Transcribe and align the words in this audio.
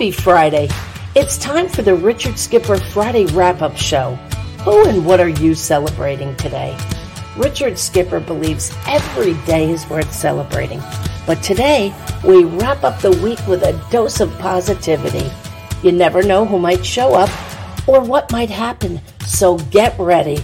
Happy 0.00 0.10
Friday. 0.10 0.66
It's 1.14 1.36
time 1.36 1.68
for 1.68 1.82
the 1.82 1.94
Richard 1.94 2.38
Skipper 2.38 2.78
Friday 2.78 3.26
wrap 3.26 3.60
up 3.60 3.76
show. 3.76 4.14
Who 4.64 4.88
and 4.88 5.04
what 5.04 5.20
are 5.20 5.28
you 5.28 5.54
celebrating 5.54 6.34
today? 6.36 6.74
Richard 7.36 7.78
Skipper 7.78 8.18
believes 8.18 8.74
every 8.86 9.34
day 9.44 9.70
is 9.70 9.86
worth 9.90 10.10
celebrating. 10.10 10.80
But 11.26 11.42
today, 11.42 11.94
we 12.24 12.44
wrap 12.44 12.82
up 12.82 12.98
the 13.02 13.10
week 13.10 13.46
with 13.46 13.62
a 13.62 13.78
dose 13.90 14.20
of 14.20 14.32
positivity. 14.38 15.30
You 15.82 15.92
never 15.92 16.22
know 16.22 16.46
who 16.46 16.58
might 16.58 16.82
show 16.82 17.12
up 17.12 17.28
or 17.86 18.00
what 18.00 18.32
might 18.32 18.48
happen, 18.48 19.02
so 19.26 19.58
get 19.58 19.98
ready. 19.98 20.42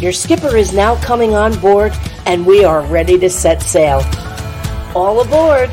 Your 0.00 0.10
skipper 0.10 0.56
is 0.56 0.72
now 0.72 0.96
coming 0.96 1.36
on 1.36 1.56
board, 1.60 1.92
and 2.26 2.44
we 2.44 2.64
are 2.64 2.82
ready 2.82 3.20
to 3.20 3.30
set 3.30 3.62
sail. 3.62 4.02
All 4.96 5.20
aboard! 5.20 5.70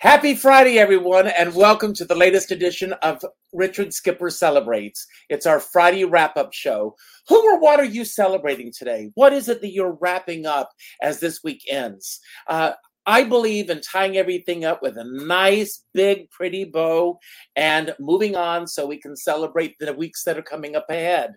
Happy 0.00 0.34
Friday, 0.34 0.78
everyone, 0.78 1.26
and 1.26 1.54
welcome 1.54 1.92
to 1.92 2.06
the 2.06 2.14
latest 2.14 2.50
edition 2.50 2.94
of 3.02 3.22
Richard 3.52 3.92
Skipper 3.92 4.30
Celebrates. 4.30 5.06
It's 5.28 5.44
our 5.44 5.60
Friday 5.60 6.06
wrap 6.06 6.38
up 6.38 6.54
show. 6.54 6.96
Who 7.28 7.36
or 7.46 7.60
what 7.60 7.80
are 7.80 7.84
you 7.84 8.06
celebrating 8.06 8.72
today? 8.72 9.10
What 9.12 9.34
is 9.34 9.50
it 9.50 9.60
that 9.60 9.74
you're 9.74 9.98
wrapping 10.00 10.46
up 10.46 10.70
as 11.02 11.20
this 11.20 11.44
week 11.44 11.64
ends? 11.68 12.18
Uh, 12.46 12.72
I 13.04 13.24
believe 13.24 13.68
in 13.68 13.82
tying 13.82 14.16
everything 14.16 14.64
up 14.64 14.80
with 14.80 14.96
a 14.96 15.04
nice, 15.04 15.84
big, 15.92 16.30
pretty 16.30 16.64
bow 16.64 17.18
and 17.56 17.94
moving 17.98 18.36
on 18.36 18.66
so 18.66 18.86
we 18.86 18.98
can 18.98 19.16
celebrate 19.16 19.74
the 19.80 19.92
weeks 19.92 20.24
that 20.24 20.38
are 20.38 20.42
coming 20.42 20.76
up 20.76 20.86
ahead. 20.88 21.34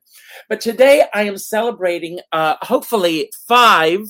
But 0.48 0.61
today 0.61 1.03
I 1.14 1.23
am 1.23 1.38
celebrating, 1.38 2.20
uh, 2.31 2.55
hopefully, 2.61 3.30
five 3.45 4.03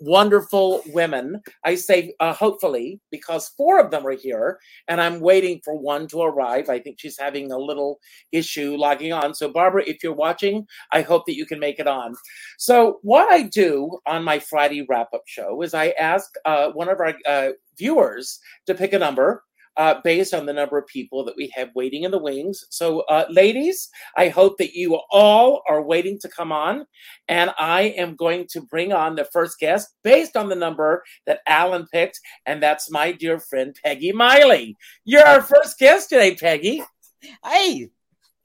wonderful 0.00 0.82
women. 0.88 1.40
I 1.64 1.74
say 1.74 2.14
uh, 2.20 2.32
hopefully 2.32 3.00
because 3.10 3.48
four 3.56 3.80
of 3.80 3.90
them 3.90 4.06
are 4.06 4.12
here 4.12 4.58
and 4.88 5.00
I'm 5.00 5.20
waiting 5.20 5.60
for 5.64 5.78
one 5.78 6.06
to 6.08 6.22
arrive. 6.22 6.68
I 6.68 6.78
think 6.78 6.98
she's 6.98 7.18
having 7.18 7.52
a 7.52 7.58
little 7.58 7.98
issue 8.32 8.76
logging 8.76 9.12
on. 9.12 9.34
So, 9.34 9.48
Barbara, 9.48 9.84
if 9.86 10.02
you're 10.02 10.12
watching, 10.12 10.66
I 10.92 11.02
hope 11.02 11.26
that 11.26 11.36
you 11.36 11.46
can 11.46 11.58
make 11.58 11.78
it 11.78 11.86
on. 11.86 12.14
So, 12.58 12.98
what 13.02 13.30
I 13.32 13.42
do 13.42 13.98
on 14.06 14.24
my 14.24 14.38
Friday 14.38 14.84
wrap 14.88 15.08
up 15.14 15.22
show 15.26 15.62
is 15.62 15.74
I 15.74 15.88
ask 15.98 16.30
uh, 16.44 16.70
one 16.72 16.88
of 16.88 17.00
our 17.00 17.14
uh, 17.26 17.50
viewers 17.78 18.38
to 18.66 18.74
pick 18.74 18.92
a 18.92 18.98
number 18.98 19.44
uh, 19.76 20.00
based 20.02 20.34
on 20.34 20.46
the 20.46 20.52
number 20.52 20.78
of 20.78 20.86
people 20.86 21.24
that 21.24 21.36
we 21.36 21.52
have 21.54 21.70
waiting 21.74 22.04
in 22.04 22.10
the 22.10 22.18
wings. 22.18 22.64
So, 22.70 23.00
uh, 23.00 23.26
ladies, 23.30 23.88
I 24.16 24.28
hope 24.28 24.58
that 24.58 24.74
you 24.74 25.00
all 25.10 25.62
are 25.68 25.82
waiting 25.82 26.18
to 26.20 26.28
come 26.28 26.52
on. 26.52 26.86
And 27.28 27.50
I 27.58 27.94
am 27.96 28.16
going 28.16 28.46
to 28.50 28.60
bring 28.60 28.92
on 28.92 29.16
the 29.16 29.24
first 29.24 29.58
guest 29.58 29.88
based 30.02 30.36
on 30.36 30.48
the 30.48 30.54
number 30.54 31.04
that 31.26 31.40
Alan 31.46 31.86
picked. 31.92 32.20
And 32.46 32.62
that's 32.62 32.90
my 32.90 33.12
dear 33.12 33.38
friend, 33.38 33.76
Peggy 33.84 34.12
Miley. 34.12 34.76
You're 35.04 35.26
our 35.26 35.42
first 35.42 35.78
guest 35.78 36.08
today, 36.08 36.34
Peggy. 36.34 36.82
Hey, 37.44 37.90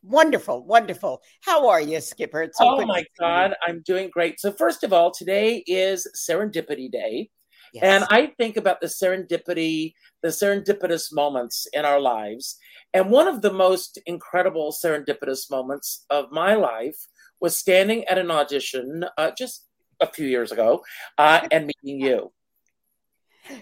Wonderful, 0.03 0.65
wonderful. 0.65 1.21
How 1.41 1.69
are 1.69 1.79
you, 1.79 2.01
Skipper? 2.01 2.49
So 2.53 2.81
oh 2.81 2.85
my 2.87 3.05
God, 3.19 3.53
I'm 3.65 3.83
doing 3.83 4.09
great. 4.11 4.39
So, 4.39 4.51
first 4.51 4.83
of 4.83 4.91
all, 4.93 5.11
today 5.11 5.63
is 5.67 6.07
Serendipity 6.15 6.91
Day. 6.91 7.29
Yes. 7.73 7.83
And 7.83 8.03
I 8.09 8.27
think 8.37 8.57
about 8.57 8.81
the 8.81 8.87
serendipity, 8.87 9.93
the 10.21 10.29
serendipitous 10.29 11.13
moments 11.13 11.67
in 11.73 11.85
our 11.85 11.99
lives. 11.99 12.57
And 12.93 13.09
one 13.09 13.27
of 13.27 13.41
the 13.41 13.53
most 13.53 13.97
incredible 14.05 14.71
serendipitous 14.71 15.49
moments 15.49 16.05
of 16.09 16.31
my 16.31 16.55
life 16.55 17.07
was 17.39 17.55
standing 17.55 18.03
at 18.05 18.17
an 18.17 18.29
audition 18.29 19.05
uh, 19.17 19.31
just 19.37 19.67
a 20.01 20.07
few 20.07 20.27
years 20.27 20.51
ago 20.51 20.83
uh, 21.17 21.47
and 21.51 21.67
meeting 21.67 22.01
you. 22.01 22.31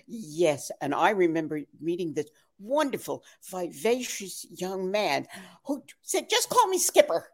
Yes. 0.07 0.71
And 0.81 0.93
I 0.93 1.11
remember 1.11 1.61
meeting 1.79 2.13
this 2.13 2.29
wonderful, 2.59 3.23
vivacious 3.49 4.45
young 4.49 4.91
man 4.91 5.27
who 5.65 5.83
said, 6.01 6.29
just 6.29 6.49
call 6.49 6.67
me 6.67 6.77
Skipper 6.77 7.29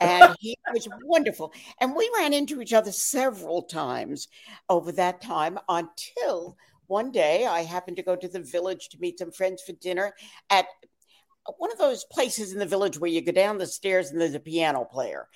and 0.00 0.36
he 0.40 0.56
was 0.72 0.88
wonderful. 1.04 1.52
And 1.80 1.94
we 1.94 2.10
ran 2.16 2.32
into 2.32 2.60
each 2.60 2.72
other 2.72 2.92
several 2.92 3.62
times 3.62 4.28
over 4.68 4.92
that 4.92 5.20
time 5.20 5.58
until 5.68 6.56
one 6.86 7.10
day 7.10 7.46
I 7.46 7.62
happened 7.62 7.96
to 7.96 8.02
go 8.02 8.16
to 8.16 8.28
the 8.28 8.40
village 8.40 8.88
to 8.90 9.00
meet 9.00 9.18
some 9.18 9.32
friends 9.32 9.62
for 9.62 9.72
dinner 9.72 10.14
at 10.50 10.66
one 11.58 11.70
of 11.70 11.78
those 11.78 12.04
places 12.10 12.52
in 12.52 12.58
the 12.58 12.66
village 12.66 12.98
where 12.98 13.10
you 13.10 13.20
go 13.20 13.32
down 13.32 13.58
the 13.58 13.66
stairs 13.66 14.10
and 14.10 14.20
there's 14.20 14.34
a 14.34 14.40
piano 14.40 14.84
player. 14.84 15.28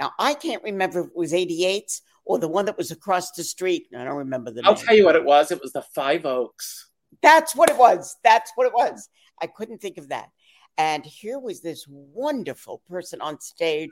Now, 0.00 0.12
I 0.18 0.34
can't 0.34 0.62
remember 0.62 1.00
if 1.00 1.06
it 1.06 1.16
was 1.16 1.32
88's 1.32 2.02
or 2.24 2.38
the 2.38 2.48
one 2.48 2.66
that 2.66 2.76
was 2.76 2.90
across 2.90 3.32
the 3.32 3.44
street. 3.44 3.88
I 3.96 4.04
don't 4.04 4.16
remember 4.16 4.50
the 4.50 4.62
I'll 4.64 4.74
name. 4.74 4.84
tell 4.84 4.96
you 4.96 5.04
what 5.04 5.16
it 5.16 5.24
was. 5.24 5.50
It 5.50 5.60
was 5.60 5.72
the 5.72 5.82
Five 5.82 6.26
Oaks. 6.26 6.88
That's 7.22 7.56
what 7.56 7.70
it 7.70 7.76
was. 7.76 8.16
That's 8.22 8.52
what 8.54 8.66
it 8.66 8.72
was. 8.74 9.08
I 9.40 9.46
couldn't 9.46 9.78
think 9.80 9.98
of 9.98 10.08
that. 10.08 10.30
And 10.78 11.04
here 11.04 11.38
was 11.38 11.60
this 11.60 11.84
wonderful 11.88 12.80
person 12.88 13.20
on 13.20 13.40
stage. 13.40 13.90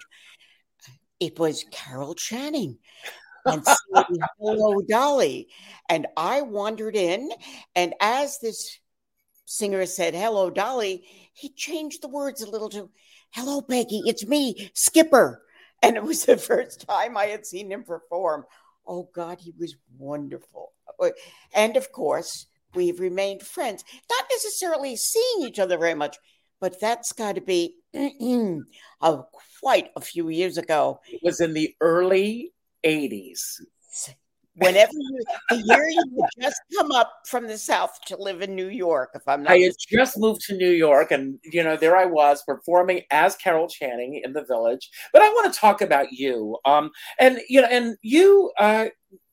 It 1.20 1.38
was 1.38 1.64
Carol 1.72 2.14
Channing 2.14 2.78
and 3.44 3.64
Hello 4.38 4.80
Dolly. 4.82 5.48
And 5.88 6.06
I 6.16 6.42
wandered 6.42 6.96
in, 6.96 7.30
and 7.75 7.94
as 8.00 8.38
this 8.38 8.78
singer 9.44 9.84
said, 9.86 10.14
Hello 10.14 10.48
Dolly, 10.48 11.04
he 11.32 11.50
changed 11.50 12.02
the 12.02 12.08
words 12.08 12.42
a 12.42 12.50
little 12.50 12.69
to 12.70 12.91
Hello 13.30 13.60
Peggy, 13.60 14.02
it's 14.06 14.26
me, 14.26 14.70
Skipper. 14.75 15.42
And 15.82 15.96
it 15.96 16.02
was 16.02 16.25
the 16.26 16.36
first 16.36 16.86
time 16.86 17.16
I 17.16 17.26
had 17.26 17.44
seen 17.44 17.70
him 17.70 17.84
perform. 17.84 18.44
Oh 18.86 19.08
God, 19.12 19.41
he 19.41 19.52
was 19.58 19.76
wonderful. 19.98 20.72
Uh, 21.00 21.10
and 21.54 21.76
of 21.76 21.92
course, 21.92 22.46
we've 22.75 23.00
remained 23.00 23.42
friends, 23.42 23.84
not 24.08 24.25
necessarily 24.30 24.96
seeing 24.96 25.42
each 25.42 25.58
other 25.58 25.76
very 25.76 25.94
much, 25.94 26.16
but 26.61 26.81
that's 26.81 27.12
got 27.12 27.34
to 27.37 27.41
be 27.41 27.77
uh, 29.00 29.22
quite 29.61 29.91
a 29.97 30.00
few 30.00 30.28
years 30.28 30.59
ago. 30.59 31.00
It 31.09 31.21
was 31.22 31.41
in 31.41 31.53
the 31.53 31.75
early 31.81 32.53
80s. 32.84 33.61
Whenever 34.59 34.93
you, 34.94 35.25
the 35.50 35.56
year 35.56 35.87
you 35.87 36.22
had 36.22 36.43
just 36.43 36.61
come 36.75 36.91
up 36.91 37.12
from 37.27 37.47
the 37.47 37.59
South 37.59 37.99
to 38.06 38.17
live 38.17 38.41
in 38.41 38.56
New 38.56 38.69
York, 38.69 39.11
if 39.15 39.21
I'm 39.28 39.43
not. 39.43 39.53
I 39.53 39.59
had 39.59 39.75
just 39.78 40.19
moved 40.19 40.41
to 40.47 40.56
New 40.56 40.71
York, 40.71 41.11
and 41.11 41.39
you 41.44 41.62
know, 41.62 41.77
there 41.77 41.94
I 41.94 42.06
was 42.06 42.43
performing 42.43 43.03
as 43.11 43.37
Carol 43.37 43.69
Channing 43.69 44.23
in 44.25 44.33
the 44.33 44.44
Village. 44.44 44.88
But 45.12 45.21
I 45.21 45.28
want 45.28 45.53
to 45.53 45.61
talk 45.61 45.83
about 45.83 46.11
you, 46.11 46.56
um, 46.65 46.91
and 47.21 47.38
you 47.50 47.61
know, 47.61 47.69
and 47.70 47.99
you 48.00 48.50
uh, 48.59 48.87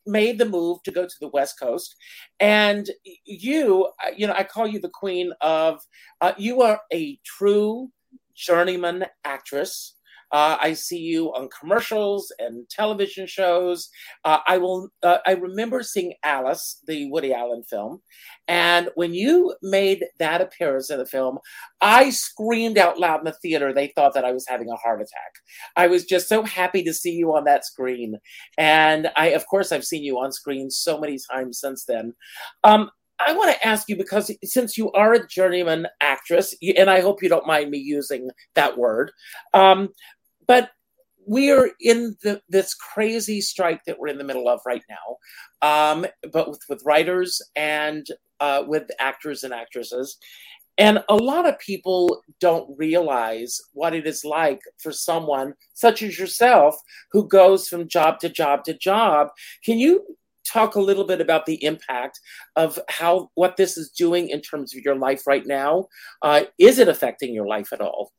made 0.05 0.37
the 0.37 0.45
move 0.45 0.83
to 0.83 0.91
go 0.91 1.05
to 1.05 1.15
the 1.19 1.29
West 1.29 1.59
Coast, 1.59 1.95
and 2.39 2.89
you, 3.25 3.89
you 4.15 4.27
know, 4.27 4.33
I 4.33 4.43
call 4.43 4.67
you 4.67 4.79
the 4.79 4.89
queen 4.89 5.31
of. 5.41 5.79
Uh, 6.21 6.33
you 6.37 6.61
are 6.61 6.79
a 6.93 7.19
true 7.25 7.89
journeyman 8.35 9.05
actress. 9.25 9.95
Uh, 10.33 10.57
I 10.59 10.73
see 10.73 10.97
you 10.97 11.27
on 11.33 11.47
commercials 11.47 12.33
and 12.39 12.67
television 12.67 13.27
shows. 13.27 13.89
Uh, 14.25 14.39
I 14.47 14.57
will. 14.57 14.89
Uh, 15.03 15.19
I 15.27 15.33
remember 15.33 15.83
seeing 15.83 16.15
Alice, 16.23 16.81
the 16.87 17.09
Woody 17.11 17.31
Allen 17.31 17.63
film, 17.63 18.01
and 18.47 18.89
when 18.95 19.13
you 19.13 19.55
made 19.61 20.03
that 20.17 20.41
appearance 20.41 20.89
in 20.89 20.97
the 20.97 21.05
film, 21.05 21.37
I 21.81 22.09
screamed 22.09 22.79
out 22.79 22.99
loud 22.99 23.19
in 23.19 23.25
the 23.25 23.33
theater. 23.33 23.71
They 23.71 23.93
thought 23.95 24.15
that 24.15 24.25
I 24.25 24.31
was 24.31 24.47
having 24.47 24.69
a 24.69 24.75
heart 24.75 25.01
attack. 25.01 25.33
I 25.75 25.85
was 25.85 26.03
just 26.03 26.27
so 26.27 26.43
happy 26.43 26.83
to 26.83 26.93
see 26.93 27.11
you 27.11 27.35
on 27.35 27.43
that 27.43 27.63
screen, 27.63 28.17
and 28.57 29.11
I, 29.15 29.27
of 29.27 29.45
course, 29.45 29.71
I've 29.71 29.85
seen 29.85 30.03
you 30.03 30.17
on 30.17 30.31
screen 30.31 30.71
so 30.71 30.99
many 30.99 31.19
times 31.31 31.59
since 31.59 31.85
then. 31.85 32.13
Um, 32.63 32.89
I 33.25 33.33
want 33.33 33.51
to 33.51 33.67
ask 33.67 33.87
you 33.87 33.95
because 33.95 34.31
since 34.43 34.77
you 34.77 34.91
are 34.93 35.13
a 35.13 35.27
journeyman 35.27 35.87
actress, 36.01 36.55
and 36.75 36.89
I 36.89 37.01
hope 37.01 37.21
you 37.21 37.29
don't 37.29 37.47
mind 37.47 37.69
me 37.69 37.77
using 37.77 38.29
that 38.55 38.77
word, 38.77 39.11
um, 39.53 39.89
but 40.47 40.71
we're 41.25 41.71
in 41.79 42.15
the, 42.21 42.41
this 42.49 42.73
crazy 42.73 43.41
strike 43.41 43.81
that 43.85 43.97
we're 43.97 44.07
in 44.07 44.17
the 44.17 44.23
middle 44.23 44.49
of 44.49 44.59
right 44.65 44.83
now, 44.89 45.17
um, 45.67 46.05
but 46.31 46.49
with, 46.49 46.61
with 46.69 46.83
writers 46.85 47.41
and 47.55 48.07
uh, 48.39 48.63
with 48.67 48.89
actors 48.99 49.43
and 49.43 49.53
actresses. 49.53 50.17
And 50.77 51.03
a 51.07 51.15
lot 51.15 51.47
of 51.47 51.59
people 51.59 52.21
don't 52.39 52.75
realize 52.77 53.61
what 53.73 53.93
it 53.93 54.07
is 54.07 54.25
like 54.25 54.61
for 54.79 54.91
someone 54.91 55.53
such 55.73 56.01
as 56.01 56.17
yourself 56.17 56.75
who 57.11 57.27
goes 57.27 57.67
from 57.67 57.87
job 57.87 58.19
to 58.19 58.29
job 58.29 58.63
to 58.65 58.73
job. 58.73 59.29
Can 59.63 59.77
you 59.77 60.03
talk 60.45 60.75
a 60.75 60.81
little 60.81 61.05
bit 61.05 61.21
about 61.21 61.45
the 61.45 61.63
impact 61.63 62.19
of 62.55 62.79
how 62.89 63.29
what 63.35 63.55
this 63.55 63.77
is 63.77 63.89
doing 63.89 64.29
in 64.29 64.41
terms 64.41 64.75
of 64.75 64.83
your 64.83 64.95
life 64.95 65.27
right 65.27 65.45
now? 65.45 65.87
Uh, 66.21 66.43
is 66.57 66.79
it 66.79 66.87
affecting 66.87 67.33
your 67.33 67.47
life 67.47 67.71
at 67.71 67.79
all? 67.79 68.11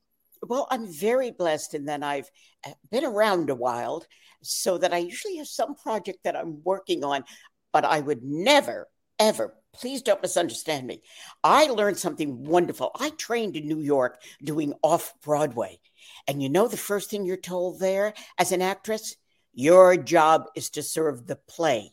Well, 0.48 0.66
I'm 0.70 0.86
very 0.92 1.30
blessed 1.30 1.74
in 1.74 1.86
that 1.86 2.02
I've 2.02 2.30
uh, 2.66 2.72
been 2.90 3.04
around 3.04 3.50
a 3.50 3.54
while, 3.54 4.04
so 4.42 4.78
that 4.78 4.92
I 4.92 4.98
usually 4.98 5.36
have 5.36 5.48
some 5.48 5.74
project 5.74 6.18
that 6.24 6.36
I'm 6.36 6.62
working 6.64 7.02
on, 7.02 7.24
but 7.72 7.84
I 7.84 8.00
would 8.00 8.22
never, 8.22 8.88
ever, 9.18 9.54
please 9.72 10.02
don't 10.02 10.22
misunderstand 10.22 10.86
me. 10.86 11.02
I 11.42 11.66
learned 11.66 11.98
something 11.98 12.44
wonderful. 12.44 12.90
I 13.00 13.10
trained 13.10 13.56
in 13.56 13.66
New 13.66 13.80
York 13.80 14.20
doing 14.42 14.74
off 14.82 15.14
Broadway. 15.22 15.80
And 16.28 16.42
you 16.42 16.48
know 16.50 16.68
the 16.68 16.76
first 16.76 17.10
thing 17.10 17.24
you're 17.24 17.36
told 17.38 17.80
there 17.80 18.12
as 18.38 18.52
an 18.52 18.60
actress? 18.60 19.16
Your 19.54 19.96
job 19.96 20.44
is 20.54 20.70
to 20.70 20.82
serve 20.82 21.26
the 21.26 21.36
play. 21.36 21.92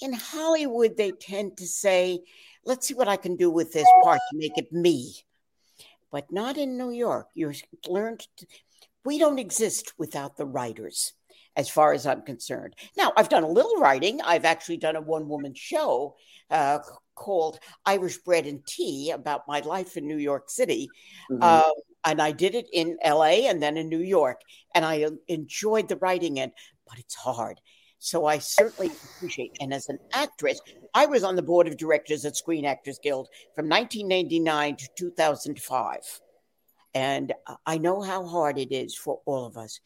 in 0.00 0.12
Hollywood, 0.12 0.96
they 0.96 1.12
tend 1.12 1.56
to 1.58 1.66
say, 1.66 2.20
let's 2.64 2.86
see 2.86 2.94
what 2.94 3.08
I 3.08 3.16
can 3.16 3.36
do 3.36 3.50
with 3.50 3.72
this 3.72 3.88
part 4.02 4.20
to 4.30 4.38
make 4.38 4.56
it 4.58 4.72
me. 4.72 5.14
But 6.14 6.30
not 6.30 6.56
in 6.56 6.78
New 6.78 6.92
York. 6.92 7.30
You're 7.34 7.56
learned, 7.88 8.28
to, 8.36 8.46
we 9.04 9.18
don't 9.18 9.40
exist 9.40 9.94
without 9.98 10.36
the 10.36 10.46
writers, 10.46 11.12
as 11.56 11.68
far 11.68 11.92
as 11.92 12.06
I'm 12.06 12.22
concerned. 12.22 12.76
Now, 12.96 13.12
I've 13.16 13.28
done 13.28 13.42
a 13.42 13.48
little 13.48 13.78
writing. 13.78 14.20
I've 14.22 14.44
actually 14.44 14.76
done 14.76 14.94
a 14.94 15.00
one 15.00 15.28
woman 15.28 15.54
show 15.56 16.14
uh, 16.52 16.78
called 17.16 17.58
Irish 17.84 18.18
Bread 18.18 18.46
and 18.46 18.64
Tea 18.64 19.10
about 19.10 19.48
my 19.48 19.58
life 19.58 19.96
in 19.96 20.06
New 20.06 20.18
York 20.18 20.50
City. 20.50 20.88
Mm-hmm. 21.32 21.42
Uh, 21.42 21.70
and 22.04 22.22
I 22.22 22.30
did 22.30 22.54
it 22.54 22.68
in 22.72 22.96
LA 23.04 23.48
and 23.50 23.60
then 23.60 23.76
in 23.76 23.88
New 23.88 23.98
York. 23.98 24.40
And 24.72 24.84
I 24.84 25.08
enjoyed 25.26 25.88
the 25.88 25.96
writing 25.96 26.36
it, 26.36 26.52
but 26.86 27.00
it's 27.00 27.16
hard. 27.16 27.60
So 28.04 28.26
I 28.26 28.38
certainly 28.38 28.92
appreciate. 29.16 29.56
And 29.62 29.72
as 29.72 29.88
an 29.88 29.98
actress, 30.12 30.60
I 30.92 31.06
was 31.06 31.24
on 31.24 31.36
the 31.36 31.42
board 31.42 31.66
of 31.66 31.78
directors 31.78 32.26
at 32.26 32.36
Screen 32.36 32.66
Actors 32.66 32.98
Guild 33.02 33.28
from 33.54 33.66
1999 33.66 34.76
to 34.76 34.88
2005. 34.94 36.20
And 36.92 37.32
I 37.64 37.78
know 37.78 38.02
how 38.02 38.26
hard 38.26 38.58
it 38.58 38.72
is 38.72 38.94
for 38.94 39.20
all 39.24 39.46
of 39.46 39.56
us. 39.56 39.80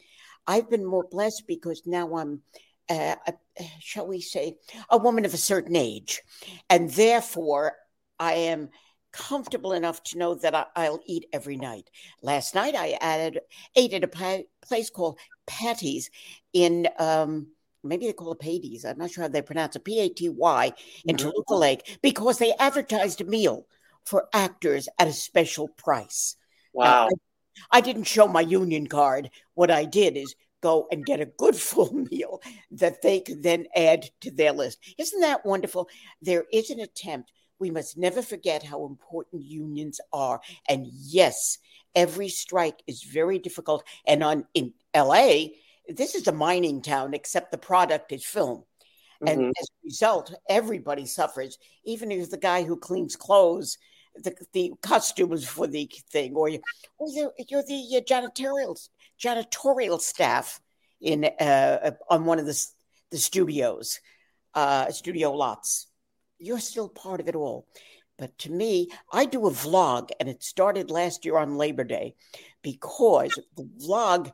I've 0.48 0.68
been 0.68 0.84
more 0.84 1.06
blessed 1.08 1.44
because 1.46 1.82
now 1.86 2.16
I'm, 2.16 2.42
uh, 2.90 3.14
a, 3.28 3.34
shall 3.78 4.08
we 4.08 4.20
say, 4.20 4.56
a 4.90 4.98
woman 4.98 5.24
of 5.24 5.32
a 5.32 5.38
certain 5.38 5.76
age. 5.76 6.20
And 6.68 6.90
therefore, 6.90 7.76
I 8.18 8.32
am 8.32 8.70
comfortable 9.12 9.74
enough 9.74 10.02
to 10.02 10.18
know 10.18 10.34
that 10.34 10.72
I, 10.74 10.90
will 10.90 11.00
eat 11.06 11.26
every 11.32 11.56
night. 11.56 11.88
Last 12.20 12.56
night, 12.56 12.74
I 12.74 12.98
added, 13.00 13.38
ate 13.76 13.94
at 13.94 14.02
a 14.02 14.44
place 14.66 14.90
called 14.90 15.20
Patty's 15.46 16.10
in. 16.52 16.88
Um, 16.98 17.46
maybe 17.82 18.06
they 18.06 18.12
call 18.12 18.32
it 18.32 18.40
Patty's. 18.40 18.84
I'm 18.84 18.98
not 18.98 19.10
sure 19.10 19.22
how 19.22 19.28
they 19.28 19.42
pronounce 19.42 19.76
it. 19.76 19.84
P 19.84 20.00
A 20.00 20.08
T 20.08 20.28
Y 20.28 20.72
in 21.04 21.16
mm-hmm. 21.16 21.28
Toluca 21.28 21.54
Lake 21.54 21.98
because 22.02 22.38
they 22.38 22.52
advertised 22.54 23.20
a 23.20 23.24
meal 23.24 23.66
for 24.04 24.28
actors 24.32 24.88
at 24.98 25.08
a 25.08 25.12
special 25.12 25.68
price. 25.68 26.36
Wow. 26.72 26.84
Now, 26.84 27.16
I, 27.70 27.78
I 27.78 27.80
didn't 27.80 28.04
show 28.04 28.26
my 28.26 28.40
union 28.40 28.86
card. 28.86 29.30
What 29.54 29.70
I 29.70 29.84
did 29.84 30.16
is 30.16 30.34
go 30.60 30.88
and 30.90 31.04
get 31.04 31.20
a 31.20 31.26
good 31.26 31.56
full 31.68 31.92
meal 32.10 32.40
that 32.72 33.02
they 33.02 33.20
could 33.20 33.42
then 33.42 33.66
add 33.76 34.10
to 34.22 34.30
their 34.30 34.52
list. 34.52 34.78
Isn't 34.98 35.20
that 35.20 35.44
wonderful? 35.44 35.88
There 36.22 36.44
is 36.52 36.70
an 36.70 36.80
attempt. 36.80 37.32
We 37.58 37.70
must 37.70 37.98
never 37.98 38.22
forget 38.22 38.62
how 38.62 38.86
important 38.86 39.42
unions 39.42 40.00
are. 40.12 40.40
And 40.68 40.86
yes, 40.92 41.58
every 41.94 42.28
strike 42.28 42.80
is 42.86 43.02
very 43.02 43.38
difficult. 43.38 43.84
And 44.06 44.22
on 44.22 44.46
in 44.54 44.72
LA, 44.94 45.46
this 45.88 46.14
is 46.14 46.28
a 46.28 46.32
mining 46.32 46.82
town, 46.82 47.14
except 47.14 47.50
the 47.50 47.58
product 47.58 48.12
is 48.12 48.24
film. 48.24 48.64
And 49.26 49.40
mm-hmm. 49.40 49.50
as 49.60 49.68
a 49.68 49.84
result, 49.84 50.34
everybody 50.48 51.06
suffers, 51.06 51.58
even 51.84 52.12
if 52.12 52.30
the 52.30 52.36
guy 52.36 52.62
who 52.62 52.76
cleans 52.76 53.16
clothes, 53.16 53.78
the, 54.14 54.34
the 54.52 54.72
costumes 54.82 55.46
for 55.46 55.66
the 55.66 55.90
thing, 56.10 56.34
or, 56.34 56.48
you, 56.48 56.60
or 56.98 57.08
you're, 57.10 57.32
you're 57.48 57.62
the 57.62 57.96
uh, 57.96 58.00
janitorial 58.00 58.88
janitorial 59.20 60.00
staff 60.00 60.60
in 61.00 61.24
uh, 61.24 61.92
on 62.08 62.24
one 62.24 62.38
of 62.38 62.46
the 62.46 62.66
the 63.10 63.18
studios, 63.18 64.00
uh, 64.54 64.90
studio 64.90 65.32
lots. 65.32 65.86
You're 66.38 66.60
still 66.60 66.88
part 66.88 67.20
of 67.20 67.28
it 67.28 67.34
all. 67.34 67.66
But 68.18 68.36
to 68.38 68.50
me, 68.50 68.88
I 69.12 69.24
do 69.24 69.46
a 69.46 69.50
vlog, 69.50 70.10
and 70.18 70.28
it 70.28 70.42
started 70.42 70.90
last 70.90 71.24
year 71.24 71.38
on 71.38 71.56
Labor 71.56 71.84
Day 71.84 72.14
because 72.62 73.30
the 73.56 73.68
vlog 73.80 74.32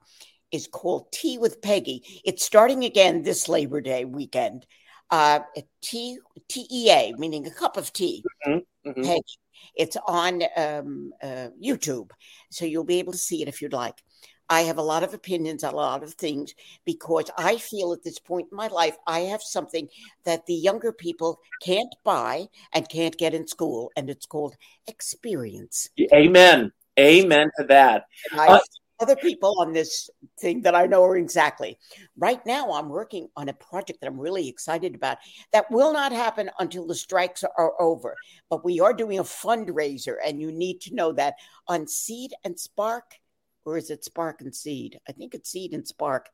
is 0.50 0.67
called 0.67 1.11
Tea 1.12 1.38
with 1.38 1.62
Peggy. 1.62 2.02
It's 2.25 2.44
starting 2.44 2.85
again 2.85 3.23
this 3.23 3.49
Labor 3.49 3.81
Day 3.81 4.05
weekend. 4.05 4.67
Uh, 5.11 5.41
T 5.82 6.19
T 6.49 6.67
E 6.70 6.91
A, 6.91 7.12
meaning 7.19 7.46
a 7.46 7.50
cup 7.50 7.76
of 7.76 7.93
tea. 7.93 8.25
Mm-hmm, 8.46 8.91
mm-hmm. 8.91 9.02
Peggy. 9.02 9.38
It's 9.75 9.96
on 10.06 10.43
um, 10.56 11.12
uh, 11.23 11.49
YouTube, 11.62 12.11
so 12.50 12.64
you'll 12.64 12.85
be 12.85 12.99
able 12.99 13.12
to 13.12 13.19
see 13.19 13.43
it 13.43 13.49
if 13.49 13.62
you'd 13.62 13.73
like. 13.73 14.02
I 14.49 14.62
have 14.62 14.79
a 14.79 14.82
lot 14.82 15.02
of 15.02 15.14
opinions 15.14 15.64
on 15.64 15.73
a 15.73 15.76
lot 15.76 16.02
of 16.02 16.14
things 16.14 16.55
because 16.85 17.31
I 17.38 17.56
feel 17.56 17.93
at 17.93 18.02
this 18.02 18.19
point 18.19 18.49
in 18.50 18.56
my 18.56 18.67
life, 18.67 18.96
I 19.06 19.20
have 19.20 19.43
something 19.43 19.88
that 20.25 20.44
the 20.46 20.55
younger 20.55 20.93
people 20.93 21.41
can't 21.62 21.94
buy 22.05 22.49
and 22.73 22.88
can't 22.88 23.17
get 23.17 23.35
in 23.35 23.46
school, 23.46 23.91
and 23.96 24.11
it's 24.11 24.26
called 24.26 24.55
experience. 24.87 25.88
Amen. 26.12 26.73
Amen 26.99 27.50
to 27.58 27.67
that. 27.69 28.05
Uh, 28.37 28.61
other 29.00 29.17
people 29.17 29.56
on 29.58 29.73
this 29.73 30.08
thing 30.41 30.62
that 30.62 30.75
I 30.75 30.87
know 30.87 31.05
are 31.05 31.17
exactly. 31.17 31.79
Right 32.17 32.44
now, 32.46 32.73
I'm 32.73 32.88
working 32.88 33.29
on 33.37 33.49
a 33.49 33.55
project 33.55 34.00
that 34.00 34.06
I'm 34.06 34.20
really 34.20 34.49
excited 34.49 34.94
about 34.94 35.19
that 35.52 35.70
will 35.70 35.93
not 35.93 36.12
happen 36.12 36.50
until 36.58 36.87
the 36.87 36.94
strikes 36.94 37.44
are 37.44 37.73
over. 37.81 38.17
But 38.50 38.64
we 38.64 38.81
are 38.81 38.94
doing 38.94 39.19
a 39.19 39.25
fundraiser, 39.25 40.17
and 40.25 40.41
you 40.41 40.52
need 40.52 40.81
to 40.82 40.94
know 40.94 41.12
that 41.12 41.35
on 41.67 41.87
Seed 41.87 42.32
and 42.44 42.58
Spark 42.58 43.14
or 43.64 43.79
is 43.79 43.91
it 43.91 44.05
Spark 44.05 44.41
and 44.41 44.55
Seed? 44.55 44.99
I 45.08 45.12
think 45.12 45.35
it's 45.35 45.50
Seed 45.50 45.73
and 45.73 45.87
Spark. 45.87 46.29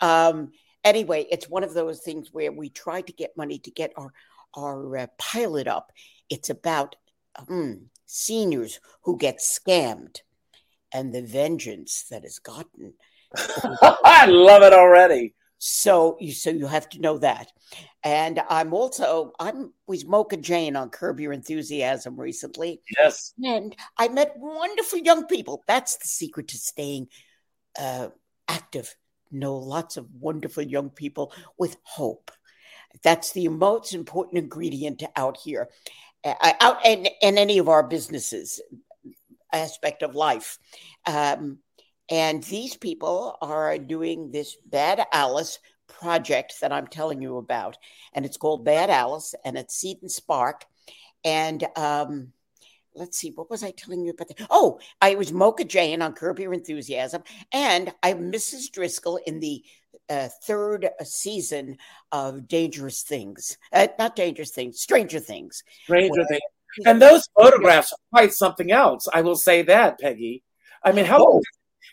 Um, 0.00 0.52
anyway, 0.84 1.26
it's 1.30 1.48
one 1.48 1.64
of 1.64 1.74
those 1.74 2.00
things 2.00 2.32
where 2.32 2.52
we 2.52 2.68
try 2.68 3.00
to 3.00 3.12
get 3.12 3.36
money 3.36 3.58
to 3.60 3.70
get 3.70 3.92
our 3.96 4.12
our 4.54 4.96
uh, 4.96 5.06
pilot 5.18 5.68
up. 5.68 5.92
It's 6.30 6.48
about 6.48 6.96
um, 7.36 7.90
seniors 8.06 8.80
who 9.02 9.18
get 9.18 9.38
scammed 9.38 10.20
and 10.96 11.12
the 11.12 11.20
vengeance 11.20 12.04
that 12.10 12.24
is 12.24 12.38
gotten. 12.38 12.94
I 13.36 14.26
love 14.26 14.62
it 14.62 14.72
already. 14.72 15.34
So 15.58 16.16
you 16.20 16.32
so 16.32 16.50
you 16.50 16.66
have 16.66 16.88
to 16.90 17.00
know 17.00 17.18
that. 17.18 17.52
And 18.02 18.42
I'm 18.48 18.72
also 18.72 19.32
I'm 19.38 19.72
was 19.86 20.06
Mocha 20.06 20.38
Jane 20.38 20.74
on 20.74 20.88
Curb 20.88 21.20
Your 21.20 21.32
Enthusiasm 21.32 22.18
recently. 22.18 22.80
Yes. 22.98 23.34
And 23.44 23.76
I 23.98 24.08
met 24.08 24.34
wonderful 24.36 24.98
young 24.98 25.26
people. 25.26 25.62
That's 25.66 25.96
the 25.96 26.08
secret 26.08 26.48
to 26.48 26.56
staying 26.56 27.08
uh, 27.78 28.08
active. 28.48 28.94
Know 29.30 29.56
lots 29.56 29.98
of 29.98 30.08
wonderful 30.18 30.62
young 30.62 30.88
people 30.88 31.32
with 31.58 31.76
hope. 31.82 32.30
That's 33.02 33.32
the 33.32 33.48
most 33.48 33.92
important 33.92 34.38
ingredient 34.38 35.02
out 35.14 35.36
here, 35.36 35.68
uh, 36.24 36.52
out 36.60 36.86
in, 36.86 37.06
in 37.20 37.36
any 37.36 37.58
of 37.58 37.68
our 37.68 37.82
businesses 37.82 38.60
aspect 39.52 40.02
of 40.02 40.14
life. 40.14 40.58
Um, 41.06 41.58
and 42.10 42.42
these 42.44 42.76
people 42.76 43.36
are 43.40 43.78
doing 43.78 44.30
this 44.30 44.56
Bad 44.64 45.04
Alice 45.12 45.58
project 45.88 46.54
that 46.60 46.72
I'm 46.72 46.86
telling 46.86 47.20
you 47.20 47.38
about. 47.38 47.76
And 48.12 48.24
it's 48.24 48.36
called 48.36 48.64
Bad 48.64 48.90
Alice 48.90 49.34
and 49.44 49.56
it's 49.56 49.74
Seed 49.74 49.98
and 50.02 50.10
Spark. 50.10 50.64
And 51.24 51.66
um, 51.76 52.32
let's 52.94 53.18
see, 53.18 53.30
what 53.30 53.50
was 53.50 53.62
I 53.62 53.72
telling 53.72 54.04
you 54.04 54.12
about? 54.12 54.28
That? 54.28 54.46
Oh, 54.50 54.78
I 55.00 55.14
was 55.16 55.32
Mocha 55.32 55.64
Jane 55.64 56.02
on 56.02 56.12
Curb 56.12 56.38
Your 56.38 56.52
Enthusiasm. 56.52 57.22
And 57.52 57.92
I'm 58.02 58.32
Mrs. 58.32 58.70
Driscoll 58.70 59.18
in 59.26 59.40
the 59.40 59.64
uh, 60.08 60.28
third 60.44 60.88
season 61.04 61.78
of 62.12 62.46
Dangerous 62.46 63.02
Things. 63.02 63.58
Uh, 63.72 63.88
not 63.98 64.16
Dangerous 64.16 64.50
Things, 64.50 64.80
Stranger 64.80 65.18
Things. 65.18 65.64
Stranger 65.84 66.24
Things. 66.24 66.42
And 66.84 67.00
those 67.00 67.28
photographs 67.36 67.92
are 67.92 67.98
quite 68.12 68.32
something 68.32 68.70
else. 68.70 69.08
I 69.12 69.22
will 69.22 69.36
say 69.36 69.62
that, 69.62 69.98
Peggy. 69.98 70.42
I 70.84 70.92
mean, 70.92 71.04
how 71.04 71.18
oh. 71.20 71.42